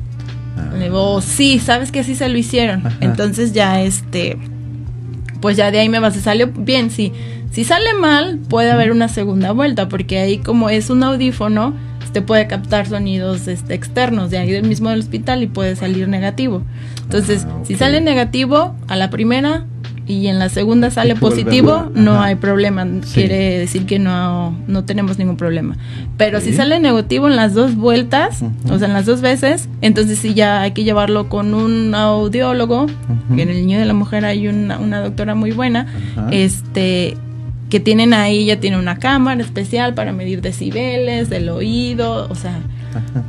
Ah. 0.58 0.72
Le 0.78 0.86
digo, 0.86 1.22
sí, 1.22 1.60
sabes 1.60 1.92
que 1.92 2.02
así 2.02 2.16
se 2.16 2.28
lo 2.30 2.38
hicieron. 2.38 2.86
Ajá. 2.86 2.98
Entonces 3.02 3.54
ya 3.54 3.82
este, 3.82 4.38
pues 5.42 5.58
ya 5.58 5.72
de 5.72 5.80
ahí 5.80 5.90
me 5.90 6.00
vas, 6.00 6.16
salió 6.16 6.48
bien, 6.48 6.92
sí. 6.92 7.12
Si 7.52 7.64
sale 7.64 7.94
mal, 7.94 8.40
puede 8.50 8.72
haber 8.72 8.92
una 8.92 9.08
segunda 9.08 9.52
vuelta, 9.54 9.88
porque 9.88 10.18
ahí 10.20 10.40
como 10.40 10.70
es 10.70 10.90
un 10.90 11.04
audífono, 11.04 11.74
te 12.16 12.22
puede 12.22 12.48
captar 12.48 12.88
sonidos 12.88 13.46
este, 13.50 13.74
externos 13.74 14.32
de 14.32 14.38
ahí 14.38 14.50
del 14.50 14.64
mismo 14.66 14.90
del 14.90 15.00
hospital 15.02 15.44
y 15.44 15.48
puede 15.48 15.76
salir 15.76 16.08
negativo. 16.08 16.62
Entonces, 17.04 17.46
Ah, 17.46 17.60
si 17.66 17.76
sale 17.76 18.00
negativo 18.00 18.74
a 18.88 18.96
la 18.96 19.10
primera 19.10 19.66
y 20.08 20.28
en 20.28 20.40
la 20.40 20.48
segunda 20.48 20.92
sale 20.92 21.16
positivo, 21.16 21.92
no 21.94 22.14
ajá. 22.14 22.24
hay 22.26 22.36
problema. 22.36 22.86
Sí. 23.04 23.16
Quiere 23.16 23.58
decir 23.60 23.86
que 23.86 24.00
no, 24.00 24.58
no 24.66 24.86
tenemos 24.86 25.18
ningún 25.18 25.36
problema. 25.36 25.76
Pero 26.16 26.40
si 26.40 26.52
Ok. 26.52 26.56
sale 26.56 26.80
negativo 26.80 27.28
en 27.28 27.36
las 27.36 27.54
dos 27.54 27.76
vueltas, 27.76 28.42
Ujú. 28.42 28.76
o 28.76 28.80
sea, 28.80 28.88
en 28.88 28.94
las 28.94 29.06
dos 29.06 29.20
veces, 29.20 29.68
entonces 29.82 30.18
sí 30.18 30.34
ya 30.34 30.62
hay 30.62 30.72
que 30.72 30.86
llevarlo 30.86 31.28
con 31.28 31.54
un 31.54 31.94
audiólogo, 31.96 32.86
que 33.36 33.42
en 33.42 33.50
el 33.50 33.58
niño 33.58 33.78
de 33.78 33.86
la 33.86 33.94
mujer 33.94 34.24
hay 34.24 34.48
una, 34.48 34.80
una 34.80 35.02
doctora 35.02 35.36
muy 35.36 35.52
buena, 35.52 35.86
este 36.32 37.18
que 37.70 37.80
tienen 37.80 38.14
ahí, 38.14 38.46
ya 38.46 38.60
tiene 38.60 38.78
una 38.78 38.98
cámara 39.00 39.42
especial 39.42 39.94
para 39.94 40.14
medir 40.14 40.42
decibeles, 40.42 41.30
del 41.30 41.50
oído, 41.50 42.28
o 42.30 42.36
sea, 42.36 42.60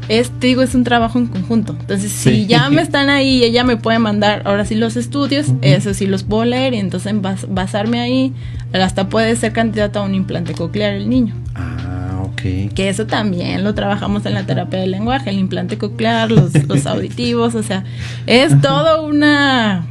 es, 0.09 0.31
te 0.31 0.47
digo, 0.49 0.63
es 0.63 0.75
un 0.75 0.85
trabajo 0.85 1.19
en 1.19 1.27
conjunto. 1.27 1.75
Entonces, 1.81 2.13
Sí. 2.13 2.31
si 2.31 2.47
ya 2.47 2.69
me 2.71 2.83
están 2.83 3.09
ahí 3.11 3.39
y 3.39 3.45
ella 3.45 3.65
me 3.65 3.77
puede 3.77 3.99
mandar 3.99 4.43
ahora 4.45 4.65
sí 4.65 4.75
los 4.75 4.97
estudios, 4.97 5.49
Ujú. 5.49 5.59
eso 5.63 5.95
sí 5.95 6.07
los 6.07 6.23
puedo 6.23 6.45
leer 6.45 6.75
y 6.75 6.79
entonces 6.79 7.13
bas- 7.15 7.47
basarme 7.49 7.99
ahí, 8.01 8.33
hasta 8.73 9.09
puede 9.09 9.35
ser 9.37 9.53
candidato 9.53 9.99
a 10.01 10.03
un 10.03 10.15
implante 10.15 10.53
coclear 10.53 10.95
el 10.95 11.09
niño. 11.09 11.35
Ah, 11.55 12.21
ok. 12.23 12.73
Que 12.75 12.89
eso 12.91 13.07
también 13.07 13.65
lo 13.65 13.75
trabajamos 13.75 14.27
en 14.27 14.35
la 14.35 14.45
terapia 14.45 14.79
del 14.81 14.91
lenguaje, 14.91 15.31
el 15.31 15.39
implante 15.39 15.79
coclear, 15.79 16.31
los, 16.31 16.53
los 16.69 16.87
auditivos, 16.87 17.55
o 17.55 17.63
sea, 17.63 17.85
es 18.27 18.61
todo 18.61 19.05
una, 19.07 19.87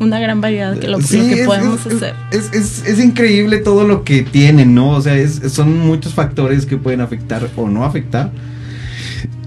una 0.00 0.18
gran 0.18 0.40
variedad 0.40 0.76
que 0.78 0.88
lo, 0.88 0.98
lo 0.98 1.04
Sí, 1.06 1.18
que 1.28 1.40
es- 1.42 1.46
podemos 1.46 1.86
es, 1.86 1.94
hacer. 1.94 2.14
Es, 2.32 2.52
es- 2.52 2.84
es 2.86 2.98
increíble 3.04 3.58
todo 3.58 3.86
lo 3.86 4.02
que 4.02 4.22
tienen, 4.22 4.74
¿no? 4.74 4.90
O 4.90 5.00
sea, 5.02 5.14
son 5.28 5.78
muchos 5.78 6.14
factores 6.14 6.66
que 6.66 6.76
pueden 6.76 7.00
afectar 7.00 7.48
o 7.56 7.68
no 7.68 7.84
afectar. 7.84 8.30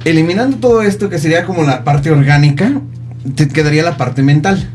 Eliminando 0.05 0.57
todo 0.57 0.81
esto, 0.81 1.09
que 1.09 1.17
sería 1.17 1.45
como 1.45 1.63
la 1.63 1.83
parte 1.83 2.11
orgánica, 2.11 2.81
te 3.35 3.47
quedaría 3.47 3.83
la 3.83 3.97
parte 3.97 4.21
mental. 4.23 4.69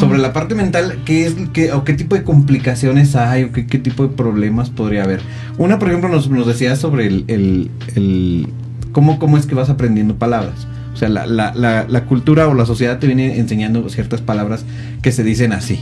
Sobre 0.00 0.18
la 0.18 0.32
parte 0.32 0.56
mental, 0.56 0.98
¿qué 1.04 1.24
es 1.26 1.34
qué, 1.52 1.70
o 1.72 1.84
qué 1.84 1.92
tipo 1.94 2.16
de 2.16 2.24
complicaciones 2.24 3.14
hay 3.14 3.44
o 3.44 3.52
qué, 3.52 3.64
qué 3.66 3.78
tipo 3.78 4.02
de 4.02 4.08
problemas 4.08 4.70
podría 4.70 5.04
haber? 5.04 5.20
Una, 5.56 5.78
por 5.78 5.88
ejemplo, 5.88 6.08
nos, 6.10 6.28
nos 6.28 6.48
decía 6.48 6.74
sobre 6.74 7.06
el, 7.06 7.24
el- 7.28 7.70
el- 7.94 8.48
cómo, 8.90 9.20
cómo 9.20 9.36
es 9.38 9.46
que 9.46 9.54
vas 9.54 9.70
aprendiendo 9.70 10.16
palabras. 10.16 10.66
O 10.98 11.00
sea, 11.00 11.08
la, 11.08 11.26
la- 11.26 11.54
la- 11.54 11.86
la 11.88 12.04
cultura 12.06 12.48
o 12.48 12.54
la 12.54 12.66
sociedad 12.66 12.98
te 12.98 13.06
viene 13.06 13.38
enseñando 13.38 13.88
ciertas 13.88 14.20
palabras 14.20 14.64
que 15.00 15.12
se 15.12 15.22
dicen 15.22 15.52
así. 15.52 15.78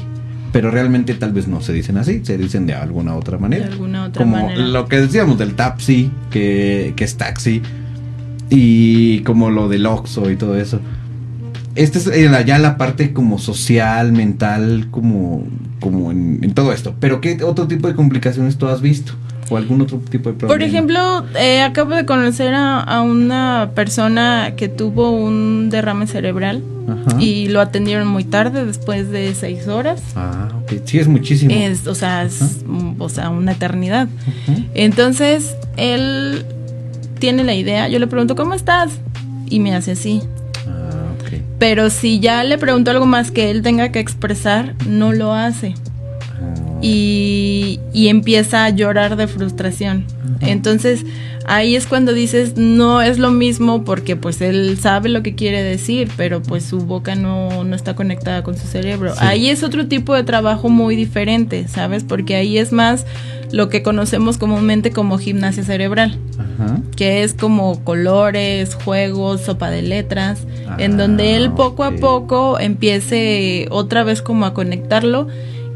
Pero 0.53 0.71
realmente 0.71 1.15
tal 1.15 1.33
vez 1.33 1.49
no 1.49 1.63
se 1.63 1.73
dicen 1.73 1.97
así, 1.97 2.21
se 2.23 2.37
dicen 2.37 2.67
de 2.67 2.75
alguna 2.75 3.15
otra 3.15 3.39
de 3.39 3.41
manera. 3.43 3.67
alguna 3.67 4.05
otra 4.05 4.23
Como 4.25 4.37
manera. 4.37 4.61
lo 4.61 4.89
que 4.89 5.01
decíamos 5.01 5.39
del 5.39 5.55
taxi, 5.55 6.11
que, 6.31 6.93
que 6.97 7.05
es 7.05 7.17
taxi, 7.17 7.63
y 8.51 9.21
como 9.21 9.51
lo 9.51 9.71
del 9.71 9.87
Oxxo 9.87 10.31
y 10.31 10.37
todo 10.37 10.55
eso. 10.59 10.81
Este 11.77 11.99
es 11.99 12.07
eh, 12.09 12.29
la- 12.29 12.43
ya 12.43 12.59
la 12.59 12.77
parte 12.77 13.15
como 13.15 13.39
social, 13.39 14.13
mental, 14.13 14.89
como, 14.91 15.47
como 15.81 16.11
en, 16.11 16.41
en 16.43 16.53
todo 16.53 16.73
esto. 16.75 16.95
Pero 17.01 17.23
¿qué 17.23 17.43
otro 17.43 17.67
tipo 17.69 17.89
de 17.89 17.95
complicaciones 17.95 18.59
tú 18.59 18.67
has 18.69 18.83
visto? 18.83 19.15
¿O 19.49 19.57
algún 19.57 19.81
otro 19.81 19.99
tipo 19.99 20.31
de 20.31 20.35
problema? 20.37 20.49
Por 20.59 20.63
ejemplo, 20.63 21.25
eh, 21.39 21.63
acabo 21.63 21.95
de 21.95 22.05
conocer 22.05 22.53
a, 22.55 22.81
a 22.81 23.03
una 23.03 23.71
persona 23.75 24.55
que 24.57 24.69
tuvo 24.69 25.11
un 25.13 25.69
derrame 25.71 26.07
cerebral 26.07 26.63
Ajá. 26.89 27.21
y 27.21 27.49
lo 27.49 27.61
atendieron 27.61 28.09
muy 28.09 28.25
tarde, 28.25 28.65
después 28.65 29.11
de 29.11 29.35
seis 29.35 29.69
horas. 29.69 30.03
Ah, 30.17 30.49
ok. 30.63 30.81
Sí, 30.85 30.99
es 30.99 31.07
muchísimo. 31.09 31.53
Es, 31.55 31.87
o 31.87 31.95
sea, 31.95 32.25
es, 32.25 32.61
o 32.99 33.09
sea, 33.09 33.31
una 33.31 33.53
eternidad. 33.53 34.09
Entonces, 34.75 35.55
él 35.77 36.45
tiene 37.19 37.45
la 37.45 37.55
idea. 37.55 37.89
Yo 37.89 37.99
le 37.99 38.07
pregunto, 38.07 38.35
¿cómo 38.37 38.55
estás? 38.55 38.93
Y 39.49 39.61
me 39.61 39.75
hace 39.75 39.93
así. 39.93 40.23
Ah, 40.67 41.13
ok. 41.21 41.41
Pero 41.59 41.89
si 41.91 42.21
ya 42.21 42.43
le 42.45 42.59
pregunto 42.59 42.91
algo 42.91 43.07
más 43.07 43.31
que 43.31 43.51
él 43.51 43.63
tenga 43.63 43.91
que 43.91 44.01
expresar, 44.01 44.75
no 44.89 45.13
lo 45.13 45.33
hace. 45.35 45.75
Ah, 46.77 46.81
y, 46.83 47.81
y 47.93 48.09
empieza 48.09 48.65
a 48.65 48.71
llorar 48.71 49.17
de 49.17 49.27
frustración. 49.27 50.05
Entonces 50.41 51.05
ahí 51.47 51.77
es 51.77 51.87
cuando 51.87 52.13
dices 52.13 52.57
no 52.57 53.01
es 53.01 53.19
lo 53.19 53.31
mismo 53.31 53.85
porque 53.85 54.17
pues 54.17 54.41
él 54.41 54.77
sabe 54.81 55.09
lo 55.09 55.23
que 55.23 55.35
quiere 55.35 55.63
decir, 55.63 56.11
pero 56.17 56.43
pues 56.43 56.65
su 56.65 56.81
boca 56.81 57.15
no, 57.15 57.65
no 57.65 57.75
está 57.77 57.95
conectada 57.95 58.43
con 58.43 58.57
su 58.57 58.67
cerebro. 58.67 59.13
Sí. 59.15 59.19
Ahí 59.23 59.49
es 59.49 59.63
otro 59.63 59.87
tipo 59.87 60.15
de 60.15 60.25
trabajo 60.25 60.69
muy 60.69 60.97
diferente, 60.97 61.67
¿sabes? 61.69 62.05
Porque 62.05 62.35
ahí 62.37 62.59
es 62.59 62.73
más 62.73 63.07
lo 63.53 63.69
que 63.69 63.83
conocemos 63.83 64.39
comúnmente 64.39 64.91
como 64.91 65.19
gimnasia 65.19 65.63
cerebral 65.63 66.19
Ajá. 66.37 66.81
que 66.97 67.23
es 67.23 67.33
como 67.33 67.85
colores, 67.85 68.75
juegos, 68.75 69.43
sopa 69.43 69.71
de 69.71 69.83
letras, 69.83 70.41
en 70.79 70.95
Ah, 70.95 70.97
donde 70.97 71.37
él 71.37 71.53
poco 71.53 71.85
a 71.85 71.93
poco 71.93 72.59
empiece 72.59 73.69
otra 73.71 74.03
vez 74.03 74.21
como 74.21 74.47
a 74.47 74.53
conectarlo 74.53 75.29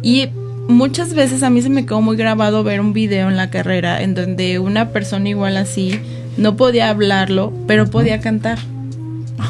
y 0.02 0.28
muchas 0.70 1.14
veces 1.14 1.42
a 1.42 1.50
mí 1.50 1.62
se 1.62 1.68
me 1.70 1.84
quedó 1.86 2.00
muy 2.00 2.16
grabado 2.16 2.62
ver 2.64 2.80
un 2.80 2.92
video 2.92 3.28
en 3.28 3.36
la 3.36 3.50
carrera 3.50 4.02
en 4.02 4.14
donde 4.14 4.58
una 4.58 4.88
persona 4.90 5.28
igual 5.28 5.56
así 5.56 5.98
no 6.36 6.56
podía 6.56 6.88
hablarlo, 6.90 7.52
pero 7.66 7.86
podía 7.86 8.20
cantar. 8.20 8.58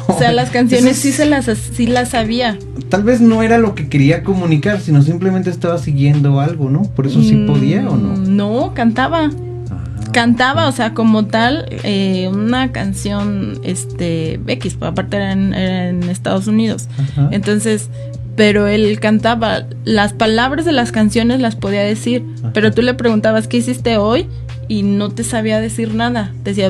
O 0.07 0.17
sea, 0.17 0.31
las 0.31 0.51
canciones 0.51 0.97
sí 0.97 1.11
se 1.11 1.25
las 1.25 1.45
sí 1.45 1.85
las 1.85 2.09
sabía. 2.09 2.57
Tal 2.87 3.03
vez 3.03 3.19
no 3.19 3.43
era 3.43 3.57
lo 3.57 3.75
que 3.75 3.89
quería 3.89 4.23
comunicar, 4.23 4.79
sino 4.79 5.01
simplemente 5.01 5.49
estaba 5.49 5.77
siguiendo 5.79 6.39
algo, 6.39 6.69
¿no? 6.69 6.83
Por 6.83 7.07
eso 7.07 7.21
sí 7.21 7.43
podía 7.47 7.89
o 7.89 7.97
no. 7.97 8.15
Mm, 8.15 8.35
No, 8.37 8.73
cantaba. 8.73 9.25
Ah, 9.69 10.11
cantaba, 10.13 10.67
o 10.67 10.71
sea, 10.71 10.93
como 10.93 11.25
tal, 11.25 11.65
eh, 11.83 12.29
una 12.31 12.71
canción, 12.71 13.59
este, 13.63 14.39
X, 14.47 14.77
aparte 14.79 15.17
era 15.17 15.33
en, 15.33 15.53
era 15.53 15.89
en 15.89 16.03
Estados 16.03 16.47
Unidos. 16.47 16.87
Ajá. 16.97 17.27
Entonces, 17.31 17.89
pero 18.35 18.67
él 18.67 18.99
cantaba, 18.99 19.63
las 19.83 20.13
palabras 20.13 20.65
de 20.65 20.71
las 20.71 20.91
canciones 20.91 21.39
las 21.41 21.55
podía 21.55 21.81
decir, 21.81 22.23
Ajá. 22.39 22.51
pero 22.53 22.71
tú 22.71 22.81
le 22.81 22.93
preguntabas, 22.93 23.47
¿qué 23.47 23.57
hiciste 23.57 23.97
hoy? 23.97 24.27
Y 24.67 24.83
no 24.83 25.09
te 25.09 25.25
sabía 25.25 25.59
decir 25.59 25.93
nada, 25.95 26.31
decía, 26.45 26.69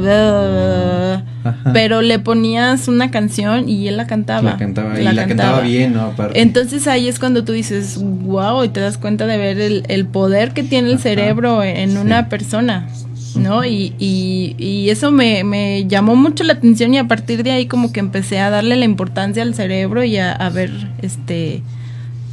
pero 1.74 2.01
le 2.01 2.18
ponías 2.20 2.88
una 2.88 3.12
canción 3.12 3.70
y 3.70 3.88
él 3.88 3.97
la 3.97 4.07
cantaba. 4.07 4.51
La 4.51 4.57
cantaba 4.57 4.99
y 4.99 5.03
la 5.03 5.28
cantaba 5.28 5.62
bien, 5.62 5.93
¿no? 5.93 6.01
Aparte. 6.01 6.41
Entonces 6.41 6.88
ahí 6.88 7.07
es 7.07 7.20
cuando 7.20 7.43
tú 7.43 7.51
dices, 7.51 7.97
wow, 8.01 8.64
y 8.64 8.70
te 8.70 8.80
das 8.80 8.97
cuenta 8.97 9.28
de 9.28 9.38
ver 9.38 9.59
el, 9.59 9.84
el 9.88 10.05
poder 10.07 10.51
que 10.53 10.64
tiene 10.64 10.88
el 10.89 10.95
Ajá. 10.95 11.03
cerebro 11.03 11.64
en 11.64 11.91
Sí. 11.91 11.97
una 11.97 12.28
persona. 12.30 12.88
¿No? 13.36 13.65
Y, 13.65 13.93
y, 13.99 14.55
y 14.57 14.89
eso 14.89 15.11
me, 15.11 15.43
me, 15.43 15.86
llamó 15.88 16.15
mucho 16.15 16.43
la 16.43 16.53
atención 16.53 16.93
y 16.93 16.97
a 16.97 17.07
partir 17.07 17.43
de 17.43 17.51
ahí 17.51 17.65
como 17.65 17.91
que 17.91 17.99
empecé 17.99 18.39
a 18.39 18.49
darle 18.49 18.75
la 18.75 18.86
importancia 18.86 19.43
al 19.43 19.55
cerebro 19.55 20.03
y 20.03 20.17
a, 20.17 20.32
a 20.32 20.49
ver, 20.49 20.71
este, 21.01 21.63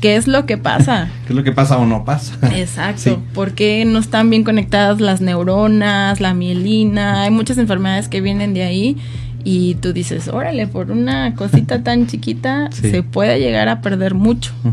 qué 0.00 0.16
es 0.16 0.26
lo 0.26 0.46
que 0.46 0.58
pasa. 0.58 1.08
¿Qué 1.26 1.32
es 1.32 1.36
lo 1.36 1.44
que 1.44 1.52
pasa 1.52 1.78
o 1.78 1.86
no 1.86 2.04
pasa? 2.04 2.36
Exacto. 2.56 3.00
Sí. 3.02 3.16
¿Por 3.34 3.52
qué 3.52 3.84
no 3.84 3.98
están 3.98 4.30
bien 4.30 4.44
conectadas 4.44 5.00
las 5.00 5.20
neuronas, 5.20 6.20
la 6.20 6.34
mielina? 6.34 7.22
Hay 7.22 7.30
muchas 7.30 7.58
enfermedades 7.58 8.08
que 8.08 8.20
vienen 8.20 8.54
de 8.54 8.62
ahí. 8.62 8.96
Y 9.44 9.76
tú 9.76 9.92
dices, 9.92 10.28
órale, 10.28 10.66
por 10.66 10.90
una 10.90 11.34
cosita 11.34 11.82
tan 11.84 12.06
chiquita 12.06 12.70
sí. 12.72 12.90
se 12.90 13.02
puede 13.02 13.38
llegar 13.38 13.68
a 13.68 13.80
perder 13.80 14.14
mucho. 14.14 14.52
Uh 14.64 14.68
-huh. 14.68 14.72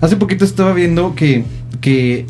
Hace 0.00 0.16
poquito 0.16 0.44
estaba 0.44 0.72
viendo 0.72 1.14
que, 1.14 1.44
que 1.80 2.26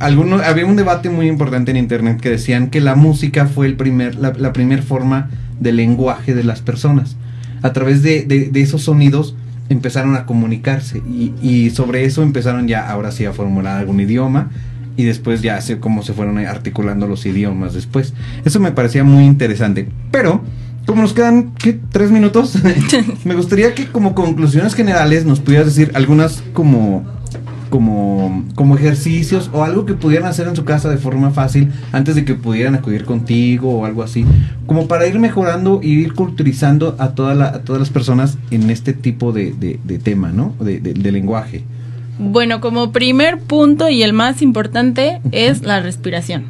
alguno, 0.00 0.36
había 0.36 0.66
un 0.66 0.76
debate 0.76 1.10
muy 1.10 1.28
importante 1.28 1.70
en 1.70 1.76
internet 1.76 2.20
que 2.20 2.30
decían 2.30 2.68
que 2.68 2.80
la 2.80 2.94
música 2.94 3.46
fue 3.46 3.66
el 3.66 3.76
primer, 3.76 4.16
la, 4.16 4.32
la 4.36 4.52
primera 4.52 4.82
forma 4.82 5.30
de 5.60 5.72
lenguaje 5.72 6.34
de 6.34 6.44
las 6.44 6.60
personas. 6.60 7.16
A 7.62 7.72
través 7.72 8.02
de, 8.02 8.22
de, 8.22 8.50
de 8.50 8.60
esos 8.60 8.82
sonidos 8.82 9.36
empezaron 9.68 10.16
a 10.16 10.26
comunicarse 10.26 10.98
y, 10.98 11.32
y, 11.40 11.70
sobre 11.70 12.04
eso 12.04 12.22
empezaron 12.22 12.68
ya 12.68 12.88
ahora 12.90 13.12
sí 13.12 13.24
a 13.24 13.32
formular 13.32 13.78
algún 13.78 14.00
idioma 14.00 14.50
y 14.96 15.04
después 15.04 15.40
ya 15.40 15.60
sé 15.60 15.78
cómo 15.78 16.02
se 16.02 16.12
fueron 16.12 16.38
articulando 16.38 17.06
los 17.06 17.24
idiomas 17.24 17.74
después. 17.74 18.12
Eso 18.44 18.60
me 18.60 18.72
parecía 18.72 19.04
muy 19.04 19.24
interesante. 19.24 19.88
Pero, 20.10 20.42
como 20.86 21.02
nos 21.02 21.14
quedan, 21.14 21.52
¿qué? 21.54 21.78
¿Tres 21.90 22.10
minutos? 22.10 22.58
me 23.24 23.34
gustaría 23.34 23.74
que 23.74 23.86
como 23.86 24.14
conclusiones 24.14 24.74
generales 24.74 25.24
nos 25.24 25.40
pudieras 25.40 25.66
decir 25.66 25.92
algunas 25.94 26.42
como 26.52 27.04
como, 27.72 28.44
como 28.54 28.76
ejercicios 28.76 29.48
o 29.54 29.64
algo 29.64 29.86
que 29.86 29.94
pudieran 29.94 30.28
hacer 30.28 30.46
en 30.46 30.54
su 30.54 30.62
casa 30.66 30.90
de 30.90 30.98
forma 30.98 31.30
fácil 31.30 31.72
antes 31.90 32.14
de 32.14 32.26
que 32.26 32.34
pudieran 32.34 32.74
acudir 32.74 33.06
contigo 33.06 33.78
o 33.78 33.86
algo 33.86 34.02
así, 34.02 34.26
como 34.66 34.88
para 34.88 35.06
ir 35.06 35.18
mejorando 35.18 35.80
y 35.82 35.92
ir 35.92 36.12
culturizando 36.12 36.96
a, 36.98 37.14
toda 37.14 37.34
la, 37.34 37.46
a 37.46 37.58
todas 37.60 37.80
las 37.80 37.88
personas 37.88 38.36
en 38.50 38.68
este 38.68 38.92
tipo 38.92 39.32
de, 39.32 39.52
de, 39.52 39.80
de 39.84 39.98
tema, 39.98 40.32
¿no? 40.32 40.54
De, 40.60 40.80
de, 40.80 41.12
lenguaje. 41.12 41.64
Bueno, 42.18 42.60
como 42.60 42.92
primer 42.92 43.38
punto 43.38 43.88
y 43.88 44.02
el 44.02 44.12
más 44.12 44.42
importante 44.42 45.22
es 45.32 45.62
la 45.62 45.80
respiración. 45.80 46.44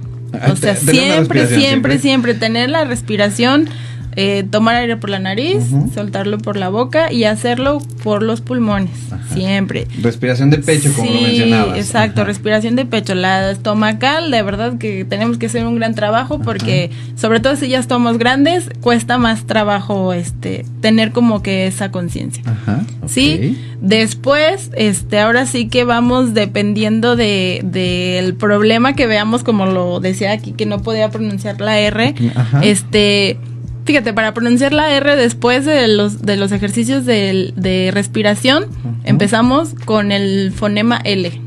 O 0.51 0.57
sea, 0.57 0.75
siempre, 0.75 1.47
siempre, 1.47 1.47
siempre, 1.47 1.99
siempre 2.01 2.35
tener 2.35 2.69
la 2.69 2.85
respiración 2.85 3.69
eh, 4.17 4.45
tomar 4.51 4.77
aire 4.77 4.97
por 4.97 5.11
la 5.11 5.19
nariz, 5.19 5.71
uh 5.71 5.77
-huh. 5.77 5.95
soltarlo 5.95 6.39
por 6.39 6.57
la 6.57 6.69
boca 6.69 7.13
y 7.13 7.25
hacerlo 7.25 7.79
por 8.03 8.23
los 8.23 8.41
pulmones, 8.41 8.91
Ajá. 9.11 9.35
siempre. 9.35 9.87
Respiración 10.03 10.51
de 10.51 10.59
pecho, 10.59 10.93
como 10.95 11.11
lo 11.11 11.21
mencionabas. 11.21 11.79
Exacto, 11.79 12.21
Ajá. 12.23 12.29
respiración 12.29 12.77
de 12.77 12.85
pecho. 12.85 13.15
La 13.15 13.51
estomacal, 13.51 14.31
de 14.31 14.43
verdad 14.43 14.79
que 14.79 15.05
tenemos 15.05 15.39
que 15.39 15.47
hacer 15.47 15.67
un 15.67 15.77
gran 15.77 15.95
trabajo 15.95 16.41
porque, 16.41 16.91
Ajá. 16.93 17.19
sobre 17.19 17.41
todo 17.41 17.57
si 17.57 17.69
ya 17.69 17.79
estamos 17.79 18.19
grandes, 18.19 18.69
cuesta 18.81 19.19
más 19.19 19.45
trabajo 19.47 20.13
este 20.13 20.65
tener 20.81 21.13
como 21.13 21.43
que 21.43 21.67
esa 21.67 21.91
conciencia. 21.91 22.43
Okay. 22.43 23.09
Sí. 23.09 23.59
Después, 23.81 24.71
este, 24.77 25.19
ahora 25.19 25.47
sí 25.47 25.69
que 25.69 25.85
vamos 25.85 26.35
dependiendo 26.35 27.17
de 27.17 27.61
del 27.65 28.35
problema 28.35 28.93
que 28.95 29.07
veamos, 29.07 29.43
como 29.43 29.67
lo 29.67 30.01
decía 30.01 30.33
aquí, 30.33 30.53
que 30.53 30.67
no 30.67 30.83
podía 30.83 31.11
pronunciar 31.11 31.61
la 31.61 31.79
R. 31.79 32.15
Este 32.63 33.39
Fíjate, 33.85 34.13
para 34.13 34.33
pronunciar 34.33 34.73
la 34.73 34.93
R 34.93 35.17
después 35.17 35.65
de 35.65 35.89
los, 35.89 36.23
de 36.23 36.37
los 36.37 36.53
ejercicios 36.53 37.05
de, 37.05 37.53
de 37.57 37.91
respiración, 37.93 38.65
uh 38.65 38.89
-huh. 38.89 38.95
empezamos 39.05 39.75
con 39.85 40.13
el 40.13 40.53
fonema 40.53 41.01
L. 41.05 41.41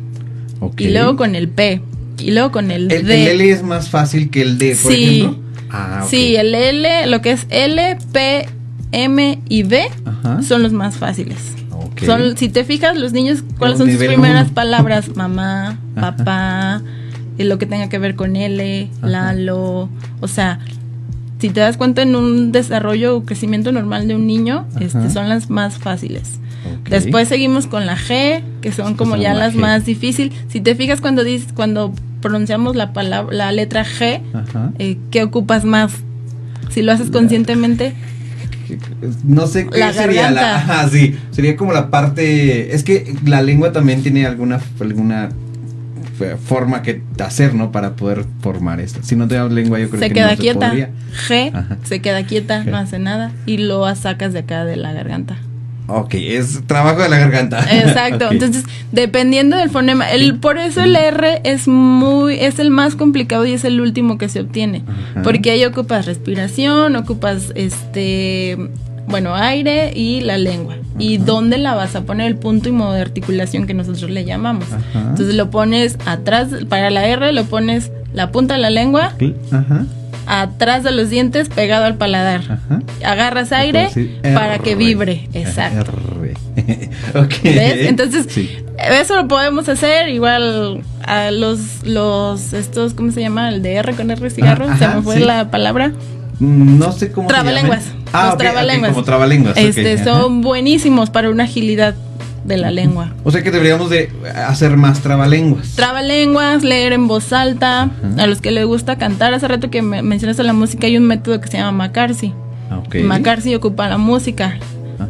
Okay. 0.59 0.87
Y 0.87 0.91
luego 0.91 1.15
con 1.15 1.35
el 1.35 1.47
P. 1.47 1.81
Y 2.19 2.31
luego 2.31 2.51
con 2.51 2.71
el, 2.71 2.91
el 2.91 3.05
D. 3.05 3.31
¿El 3.31 3.41
L 3.41 3.51
es 3.51 3.63
más 3.63 3.89
fácil 3.89 4.29
que 4.29 4.41
el 4.41 4.57
D, 4.57 4.75
por 4.81 4.91
sí. 4.91 5.19
ejemplo? 5.19 5.39
Ah, 5.69 6.03
okay. 6.05 6.19
Sí, 6.19 6.35
el 6.35 6.53
L, 6.53 7.07
lo 7.07 7.21
que 7.21 7.31
es 7.31 7.47
L, 7.49 7.97
P, 8.11 8.47
M 8.91 9.39
y 9.49 9.63
D 9.63 9.85
Ajá. 10.05 10.41
son 10.41 10.63
los 10.63 10.71
más 10.71 10.95
fáciles. 10.95 11.37
Okay. 11.71 12.07
Son, 12.07 12.37
si 12.37 12.49
te 12.49 12.63
fijas, 12.63 12.97
los 12.97 13.13
niños, 13.13 13.43
¿cuáles 13.57 13.77
son 13.77 13.89
sus 13.89 13.97
primeras 13.97 14.45
uno? 14.45 14.53
palabras? 14.53 15.09
Mamá, 15.15 15.77
papá, 15.95 16.81
y 17.37 17.43
lo 17.43 17.57
que 17.57 17.65
tenga 17.65 17.89
que 17.89 17.99
ver 17.99 18.15
con 18.15 18.35
L, 18.35 18.89
Ajá. 18.97 19.07
Lalo, 19.07 19.89
o 20.21 20.27
sea, 20.27 20.59
si 21.39 21.49
te 21.49 21.59
das 21.59 21.77
cuenta 21.77 22.01
en 22.01 22.15
un 22.15 22.51
desarrollo 22.51 23.17
o 23.17 23.23
crecimiento 23.23 23.71
normal 23.71 24.07
de 24.07 24.15
un 24.15 24.25
niño, 24.25 24.65
este, 24.79 25.09
son 25.09 25.29
las 25.29 25.49
más 25.49 25.77
fáciles. 25.77 26.39
Okay. 26.65 26.91
Después 26.91 27.27
seguimos 27.27 27.67
con 27.67 27.85
la 27.85 27.97
G, 27.97 28.41
que 28.61 28.71
son 28.71 28.95
como 28.95 29.17
ya 29.17 29.33
las 29.33 29.53
G. 29.53 29.59
más 29.59 29.85
difíciles. 29.85 30.33
Si 30.47 30.61
te 30.61 30.75
fijas 30.75 31.01
cuando 31.01 31.23
dices, 31.23 31.51
cuando 31.53 31.93
pronunciamos 32.21 32.75
la 32.75 32.93
palabra, 32.93 33.35
la 33.35 33.51
letra 33.51 33.85
G, 33.85 34.21
eh, 34.79 34.97
¿qué 35.11 35.23
ocupas 35.23 35.65
más? 35.65 35.91
Si 36.71 36.81
lo 36.81 36.91
haces 36.91 37.11
conscientemente. 37.11 37.93
No 39.23 39.45
sé 39.45 39.67
qué 39.67 39.77
la 39.77 39.93
sería 39.93 40.31
la, 40.31 40.55
ajá, 40.55 40.89
sí, 40.89 41.15
sería 41.29 41.55
como 41.55 41.71
la 41.71 41.91
parte, 41.91 42.73
es 42.73 42.83
que 42.83 43.13
la 43.23 43.43
lengua 43.43 43.71
también 43.71 44.01
tiene 44.01 44.25
alguna 44.25 44.59
alguna 44.79 45.29
forma 46.43 46.81
que 46.81 47.01
hacer, 47.23 47.53
¿no? 47.53 47.71
Para 47.71 47.95
poder 47.95 48.25
formar 48.41 48.79
esto. 48.79 48.99
Si 49.03 49.15
no 49.15 49.27
te 49.27 49.35
das 49.35 49.51
lengua, 49.51 49.79
yo 49.79 49.89
creo 49.89 50.01
se 50.01 50.07
que 50.09 50.13
queda 50.13 50.31
no 50.31 50.37
quieta. 50.37 50.71
se. 50.71 50.89
G, 51.27 51.51
Ajá. 51.53 51.77
se 51.83 52.01
queda 52.01 52.23
quieta, 52.23 52.63
G. 52.63 52.65
no 52.71 52.77
hace 52.77 52.99
nada 52.99 53.31
y 53.45 53.57
lo 53.57 53.93
sacas 53.95 54.33
de 54.33 54.39
acá 54.39 54.65
de 54.65 54.75
la 54.75 54.93
garganta. 54.93 55.37
Ok, 55.87 56.15
es 56.15 56.65
trabajo 56.65 57.01
de 57.01 57.09
la 57.09 57.19
garganta. 57.19 57.59
Exacto. 57.71 58.25
okay. 58.25 58.37
Entonces, 58.37 58.63
dependiendo 58.91 59.55
del 59.57 59.69
fonema, 59.69 60.09
el 60.11 60.39
por 60.39 60.57
eso 60.57 60.81
el 60.81 60.95
R 60.95 61.41
es 61.43 61.67
muy 61.67 62.35
es 62.39 62.57
el 62.59 62.71
más 62.71 62.95
complicado 62.95 63.45
y 63.45 63.53
es 63.53 63.63
el 63.65 63.79
último 63.79 64.17
que 64.17 64.29
se 64.29 64.39
obtiene, 64.39 64.83
Ajá. 64.87 65.21
porque 65.23 65.51
ahí 65.51 65.63
ocupas 65.65 66.05
respiración, 66.07 66.95
ocupas 66.95 67.51
este 67.55 68.57
bueno, 69.07 69.35
aire 69.35 69.91
y 69.95 70.21
la 70.21 70.37
lengua. 70.37 70.73
Ajá. 70.73 70.83
¿Y 70.97 71.17
dónde 71.17 71.57
la 71.57 71.75
vas 71.75 71.95
a 71.95 72.01
poner? 72.01 72.27
El 72.27 72.37
punto 72.37 72.69
y 72.69 72.71
modo 72.71 72.93
de 72.93 73.01
articulación 73.01 73.67
que 73.67 73.73
nosotros 73.73 74.09
le 74.09 74.25
llamamos. 74.25 74.65
Ajá. 74.71 75.09
Entonces 75.09 75.35
lo 75.35 75.49
pones 75.49 75.97
atrás, 76.05 76.47
para 76.69 76.89
la 76.89 77.07
R 77.07 77.31
lo 77.33 77.43
pones 77.45 77.91
la 78.13 78.31
punta 78.31 78.55
de 78.55 78.61
la 78.61 78.69
lengua, 78.69 79.13
Ajá. 79.51 79.85
atrás 80.25 80.83
de 80.83 80.91
los 80.91 81.09
dientes, 81.09 81.49
pegado 81.49 81.85
al 81.85 81.95
paladar. 81.95 82.41
Agarras 83.03 83.51
aire 83.51 83.89
para 84.33 84.59
que 84.59 84.75
vibre. 84.75 85.29
Exacto. 85.33 85.91
okay. 87.15 87.53
¿Ves? 87.53 87.89
Entonces, 87.89 88.25
sí. 88.29 88.49
eso 88.77 89.15
lo 89.15 89.27
podemos 89.27 89.67
hacer 89.67 90.09
igual 90.09 90.81
a 91.03 91.29
los, 91.31 91.83
los, 91.83 92.53
estos, 92.53 92.93
¿cómo 92.93 93.11
se 93.11 93.21
llama? 93.21 93.49
El 93.49 93.61
de 93.61 93.75
R 93.75 93.93
con 93.93 94.09
R 94.09 94.29
cigarro, 94.29 94.65
se 94.77 94.87
me 94.87 95.01
fue 95.01 95.17
sí. 95.17 95.23
la 95.23 95.51
palabra. 95.51 95.91
No 96.39 96.91
sé 96.91 97.11
cómo 97.11 97.27
Trabalenguas. 97.27 97.83
Se 97.83 97.91
ah, 98.13 98.25
los 98.25 98.33
okay, 98.35 98.47
trabalenguas. 98.47 98.89
Okay, 98.89 98.93
como 98.93 99.05
trabalenguas. 99.05 99.57
Este, 99.57 99.93
okay. 99.93 100.03
son 100.03 100.41
buenísimos 100.41 101.09
para 101.09 101.29
una 101.29 101.43
agilidad 101.43 101.95
de 102.45 102.57
la 102.57 102.71
lengua. 102.71 103.13
O 103.23 103.31
sea 103.31 103.41
que 103.41 103.51
deberíamos 103.51 103.89
de 103.89 104.11
hacer 104.47 104.77
más 104.77 105.01
trabalenguas. 105.01 105.75
Trabalenguas, 105.75 106.63
leer 106.63 106.93
en 106.93 107.07
voz 107.07 107.33
alta. 107.33 107.89
A 108.17 108.27
los 108.27 108.41
que 108.41 108.51
les 108.51 108.65
gusta 108.65 108.97
cantar, 108.97 109.33
hace 109.33 109.47
rato 109.47 109.69
que 109.69 109.81
me 109.81 110.01
mencionaste 110.01 110.43
la 110.43 110.53
música, 110.53 110.87
hay 110.87 110.97
un 110.97 111.05
método 111.05 111.41
que 111.41 111.47
se 111.47 111.57
llama 111.57 111.85
McCarthy. 111.85 112.33
Okay. 112.85 113.03
McCarthy 113.03 113.55
ocupa 113.55 113.87
la 113.89 113.97
música 113.97 114.57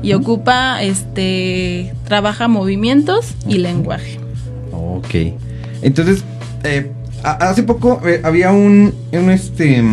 y 0.01 0.13
ocupa, 0.13 0.81
este, 0.81 1.93
trabaja 2.05 2.47
movimientos 2.47 3.33
y 3.47 3.57
lenguaje. 3.57 4.19
Ok. 4.71 5.33
Entonces, 5.81 6.23
eh, 6.63 6.91
hace 7.23 7.63
poco 7.63 8.01
eh, 8.05 8.21
había 8.23 8.51
un, 8.51 8.93
un 9.11 9.29
este 9.29 9.83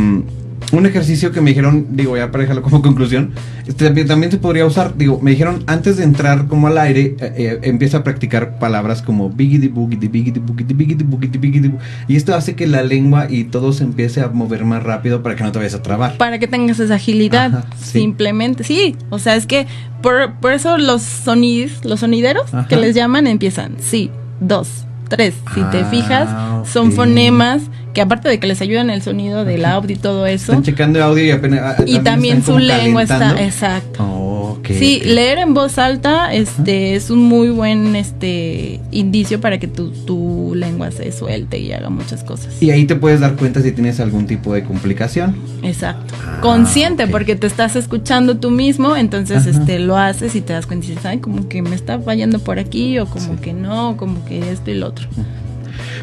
un 0.72 0.86
ejercicio 0.86 1.32
que 1.32 1.40
me 1.40 1.50
dijeron, 1.50 1.88
digo, 1.90 2.16
ya 2.16 2.30
para 2.30 2.42
dejarlo 2.42 2.62
como 2.62 2.82
conclusión, 2.82 3.32
este, 3.66 3.84
también, 3.84 4.08
también 4.08 4.32
se 4.32 4.38
podría 4.38 4.66
usar, 4.66 4.96
digo, 4.96 5.20
me 5.20 5.30
dijeron 5.30 5.62
antes 5.66 5.98
de 5.98 6.04
entrar 6.04 6.48
como 6.48 6.66
al 6.66 6.78
aire, 6.78 7.14
eh, 7.20 7.32
eh, 7.36 7.58
empieza 7.62 7.98
a 7.98 8.04
practicar 8.04 8.58
palabras 8.58 9.02
como 9.02 9.30
bigidi 9.30 9.68
bugidi 9.68 10.08
bigidi 10.08 10.40
bugidi 10.40 10.74
bigidi 10.74 11.04
bugidi 11.04 11.38
bigidi 11.38 11.72
y 12.08 12.16
esto 12.16 12.34
hace 12.34 12.56
que 12.56 12.66
la 12.66 12.82
lengua 12.82 13.26
y 13.30 13.44
todo 13.44 13.72
se 13.72 13.84
empiece 13.84 14.20
a 14.20 14.28
mover 14.28 14.64
más 14.64 14.82
rápido 14.82 15.22
para 15.22 15.36
que 15.36 15.44
no 15.44 15.52
te 15.52 15.58
vayas 15.58 15.74
a 15.74 15.82
trabar. 15.82 16.16
Para 16.16 16.38
que 16.38 16.48
tengas 16.48 16.80
esa 16.80 16.94
agilidad, 16.94 17.54
Ajá, 17.54 17.66
sí. 17.76 18.00
simplemente, 18.00 18.64
sí, 18.64 18.96
o 19.10 19.18
sea, 19.18 19.36
es 19.36 19.46
que 19.46 19.66
por, 20.00 20.32
por 20.34 20.52
eso 20.52 20.78
los 20.78 21.02
sonidos, 21.02 21.84
los 21.84 22.00
sonideros 22.00 22.52
Ajá. 22.52 22.66
que 22.66 22.76
les 22.76 22.94
llaman 22.94 23.26
empiezan, 23.26 23.76
sí, 23.78 24.10
dos, 24.40 24.84
tres, 25.08 25.34
si 25.54 25.60
ah, 25.60 25.70
te 25.70 25.84
fijas, 25.84 26.68
son 26.68 26.86
okay. 26.86 26.96
fonemas 26.96 27.62
que 27.92 28.00
aparte 28.00 28.28
de 28.28 28.40
que 28.40 28.46
les 28.46 28.60
ayudan 28.60 28.90
el 28.90 29.02
sonido 29.02 29.44
del 29.44 29.64
audio 29.64 29.94
y 29.94 29.98
todo 29.98 30.26
eso. 30.26 30.52
Están 30.52 30.62
checando 30.62 31.02
audio 31.02 31.24
y 31.24 31.30
apenas. 31.30 31.78
Ah, 31.78 31.84
y 31.86 31.98
también 31.98 32.44
su 32.44 32.58
lengua 32.58 33.02
está. 33.02 33.42
Exacto. 33.42 34.02
Oh, 34.02 34.56
okay, 34.58 34.78
sí, 34.78 34.98
okay. 35.00 35.14
leer 35.14 35.38
en 35.38 35.54
voz 35.54 35.78
alta 35.78 36.32
este, 36.32 36.94
es 36.94 37.10
un 37.10 37.24
muy 37.24 37.50
buen 37.50 37.94
este 37.96 38.80
indicio 38.90 39.40
para 39.40 39.58
que 39.58 39.68
tu, 39.68 39.90
tu 39.90 40.54
lengua 40.54 40.90
se 40.90 41.12
suelte 41.12 41.58
y 41.58 41.72
haga 41.72 41.90
muchas 41.90 42.24
cosas. 42.24 42.62
Y 42.62 42.70
ahí 42.70 42.86
te 42.86 42.96
puedes 42.96 43.20
dar 43.20 43.36
cuenta 43.36 43.60
si 43.60 43.72
tienes 43.72 44.00
algún 44.00 44.26
tipo 44.26 44.54
de 44.54 44.64
complicación. 44.64 45.36
Exacto. 45.62 46.14
Ah, 46.26 46.38
Consciente, 46.40 47.06
porque 47.06 47.36
te 47.36 47.46
estás 47.46 47.76
escuchando 47.76 48.38
tú 48.38 48.50
mismo, 48.50 48.96
entonces 48.96 49.46
este 49.46 49.78
lo 49.78 49.96
haces 49.96 50.34
y 50.34 50.40
te 50.40 50.52
das 50.52 50.66
cuenta 50.66 50.86
y 50.86 50.90
dices, 50.90 51.04
ay, 51.04 51.18
como 51.18 51.48
que 51.48 51.62
me 51.62 51.74
está 51.74 51.98
fallando 51.98 52.38
por 52.38 52.58
aquí, 52.58 52.98
o 52.98 53.06
como 53.06 53.34
sí. 53.34 53.40
que 53.42 53.52
no, 53.52 53.96
como 53.96 54.24
que 54.24 54.50
esto 54.50 54.70
y 54.70 54.74
lo 54.74 54.88
otro. 54.88 55.08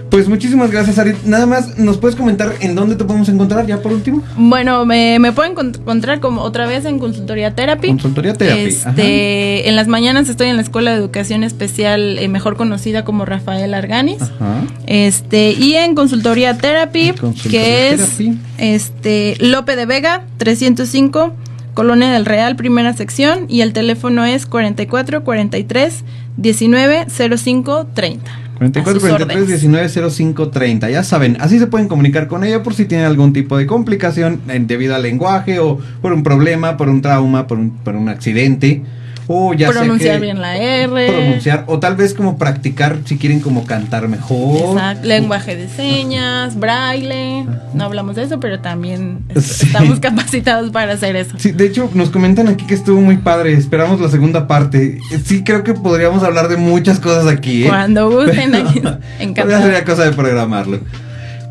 Pues 0.10 0.28
muchísimas 0.28 0.72
gracias, 0.72 0.98
Arit. 0.98 1.18
Nada 1.24 1.46
más, 1.46 1.78
¿nos 1.78 1.98
puedes 1.98 2.16
comentar 2.16 2.54
en 2.62 2.74
dónde 2.74 2.96
te 2.96 3.04
podemos 3.06 3.30
encontrar 3.30 3.68
ya 3.68 3.82
por 3.82 3.94
último? 3.94 4.24
Bueno, 4.38 4.86
me, 4.86 5.20
me 5.20 5.32
pueden 5.32 5.52
encontrar 5.52 6.20
como 6.20 6.42
otra 6.42 6.66
vez 6.66 6.86
en 6.86 6.98
Consultoría 7.00 7.54
Therapy. 7.54 7.90
Consultoría 7.90 8.34
Therapy. 8.34 8.62
Este, 8.62 9.70
en 9.70 9.76
las 9.76 9.88
mañanas 9.88 10.28
estoy 10.28 10.48
en 10.48 10.56
la 10.56 10.64
Escuela 10.64 10.92
de 10.92 10.98
Educación 10.98 11.44
Especial, 11.44 12.18
eh, 12.18 12.28
mejor 12.28 12.58
conocida 12.58 13.06
como 13.06 13.26
Rafael 13.26 13.74
Arganis. 13.74 14.22
Ajá. 14.22 14.64
Este, 14.88 15.52
y 15.52 15.76
en 15.76 15.94
Consultoría 15.94 16.58
Therapy, 16.58 17.14
que 17.50 17.92
es 17.92 18.20
este 18.58 19.36
Lope 19.40 19.76
de 19.76 19.86
Vega, 19.86 20.24
305, 20.38 21.34
Colonia 21.76 22.12
del 22.12 22.26
Real, 22.26 22.56
primera 22.56 22.94
sección, 22.94 23.46
y 23.48 23.62
el 23.62 23.74
teléfono 23.74 24.26
es 24.26 24.48
44 24.48 25.24
43 25.24 26.04
19 26.38 27.06
05 27.38 27.88
30. 27.94 28.39
44 28.60 29.00
43 29.00 29.48
19 29.48 30.12
05 30.12 30.50
30. 30.50 30.90
Ya 30.90 31.04
saben, 31.04 31.38
así 31.40 31.60
se 31.60 31.68
pueden 31.68 31.88
comunicar 31.88 32.28
con 32.28 32.44
ella 32.44 32.62
por 32.62 32.74
si 32.74 32.86
tienen 32.86 33.06
algún 33.06 33.32
tipo 33.32 33.58
de 33.58 33.66
complicación 33.66 34.42
debido 34.68 34.96
al 34.96 35.02
lenguaje 35.02 35.60
o 35.60 35.80
por 36.02 36.12
un 36.12 36.24
problema, 36.24 36.76
por 36.76 36.90
un 36.90 37.02
trauma, 37.02 37.48
por 37.48 37.58
un, 37.58 37.72
por 37.72 37.96
un 37.96 38.10
accidente. 38.10 38.84
O 39.32 39.54
ya 39.54 39.70
pronunciar 39.70 40.20
bien 40.20 40.42
la 40.42 40.58
R. 40.58 40.88
Pronunciar, 41.08 41.64
o 41.68 41.80
tal 41.80 41.96
vez 41.96 42.16
como 42.16 42.40
practicar 42.40 42.98
si 43.06 43.20
quieren 43.20 43.42
como 43.42 43.64
cantar 43.64 44.08
mejor. 44.08 44.72
Exacto. 44.72 45.08
Lenguaje 45.08 45.56
de 45.56 45.70
señas, 45.70 46.56
braille. 46.56 47.46
No 47.76 47.84
hablamos 47.84 48.16
de 48.16 48.24
eso, 48.24 48.40
pero 48.40 48.60
también 48.60 49.20
estamos 49.36 50.00
capacitados 50.00 50.72
para 50.72 50.94
hacer 50.94 51.16
eso. 51.16 51.36
Sí, 51.38 51.52
de 51.52 51.68
hecho, 51.68 51.92
nos 51.94 52.10
comentan 52.10 52.48
aquí 52.48 52.66
que 52.66 52.74
estuvo 52.74 53.00
muy 53.02 53.18
padre. 53.18 53.54
Esperamos 53.54 54.02
la 54.02 54.10
segunda 54.10 54.48
parte. 54.48 54.98
Sí, 55.24 55.44
creo 55.44 55.64
que 55.64 55.76
podríamos 55.76 56.24
hablar 56.24 56.48
de 56.48 56.58
muchas 56.58 57.00
cosas 57.00 57.28
aquí. 57.28 57.66
¿eh? 57.66 57.68
Cuando 57.68 58.10
gusten, 58.10 58.56
aquí. 58.56 58.82
Encantado. 59.20 59.62
Sería 59.62 59.86
cosa 59.86 60.06
de 60.06 60.14
programarlo. 60.14 60.80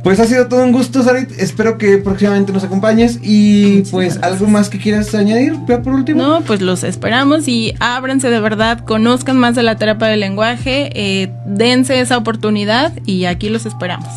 Pues 0.09 0.21
ha 0.21 0.25
sido 0.25 0.47
todo 0.49 0.65
un 0.65 0.73
gusto, 0.73 1.03
Sarit. 1.03 1.31
Espero 1.39 1.77
que 1.77 1.99
próximamente 1.99 2.51
nos 2.51 2.65
acompañes. 2.65 3.19
Y 3.23 3.83
pues, 3.91 4.19
¿algo 4.23 4.47
más 4.47 4.71
que 4.71 4.79
quieras 4.79 5.15
añadir 5.15 5.53
por 5.67 5.89
último? 5.89 6.23
No, 6.23 6.41
pues 6.41 6.63
los 6.63 6.83
esperamos 6.83 7.47
y 7.47 7.75
ábranse 7.79 8.31
de 8.31 8.41
verdad, 8.41 8.87
conozcan 8.87 9.37
más 9.37 9.55
de 9.55 9.65
la 9.65 9.77
terapia 9.77 10.09
del 10.09 10.21
lenguaje, 10.21 10.89
eh, 10.95 11.31
dense 11.45 12.01
esa 12.01 12.17
oportunidad 12.17 12.95
y 13.05 13.27
aquí 13.27 13.51
los 13.51 13.67
esperamos. 13.67 14.09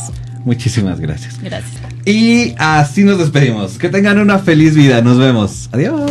Muchísimas 0.46 0.98
gracias. 1.02 1.38
Gracias. 1.44 1.82
Y 2.06 2.56
así 2.58 3.04
nos 3.04 3.18
despedimos. 3.18 3.78
Que 3.78 3.90
tengan 3.90 4.18
una 4.18 4.40
feliz 4.40 4.76
vida. 4.76 5.02
Nos 5.02 5.18
vemos. 5.18 5.68
Adiós. 5.74 6.10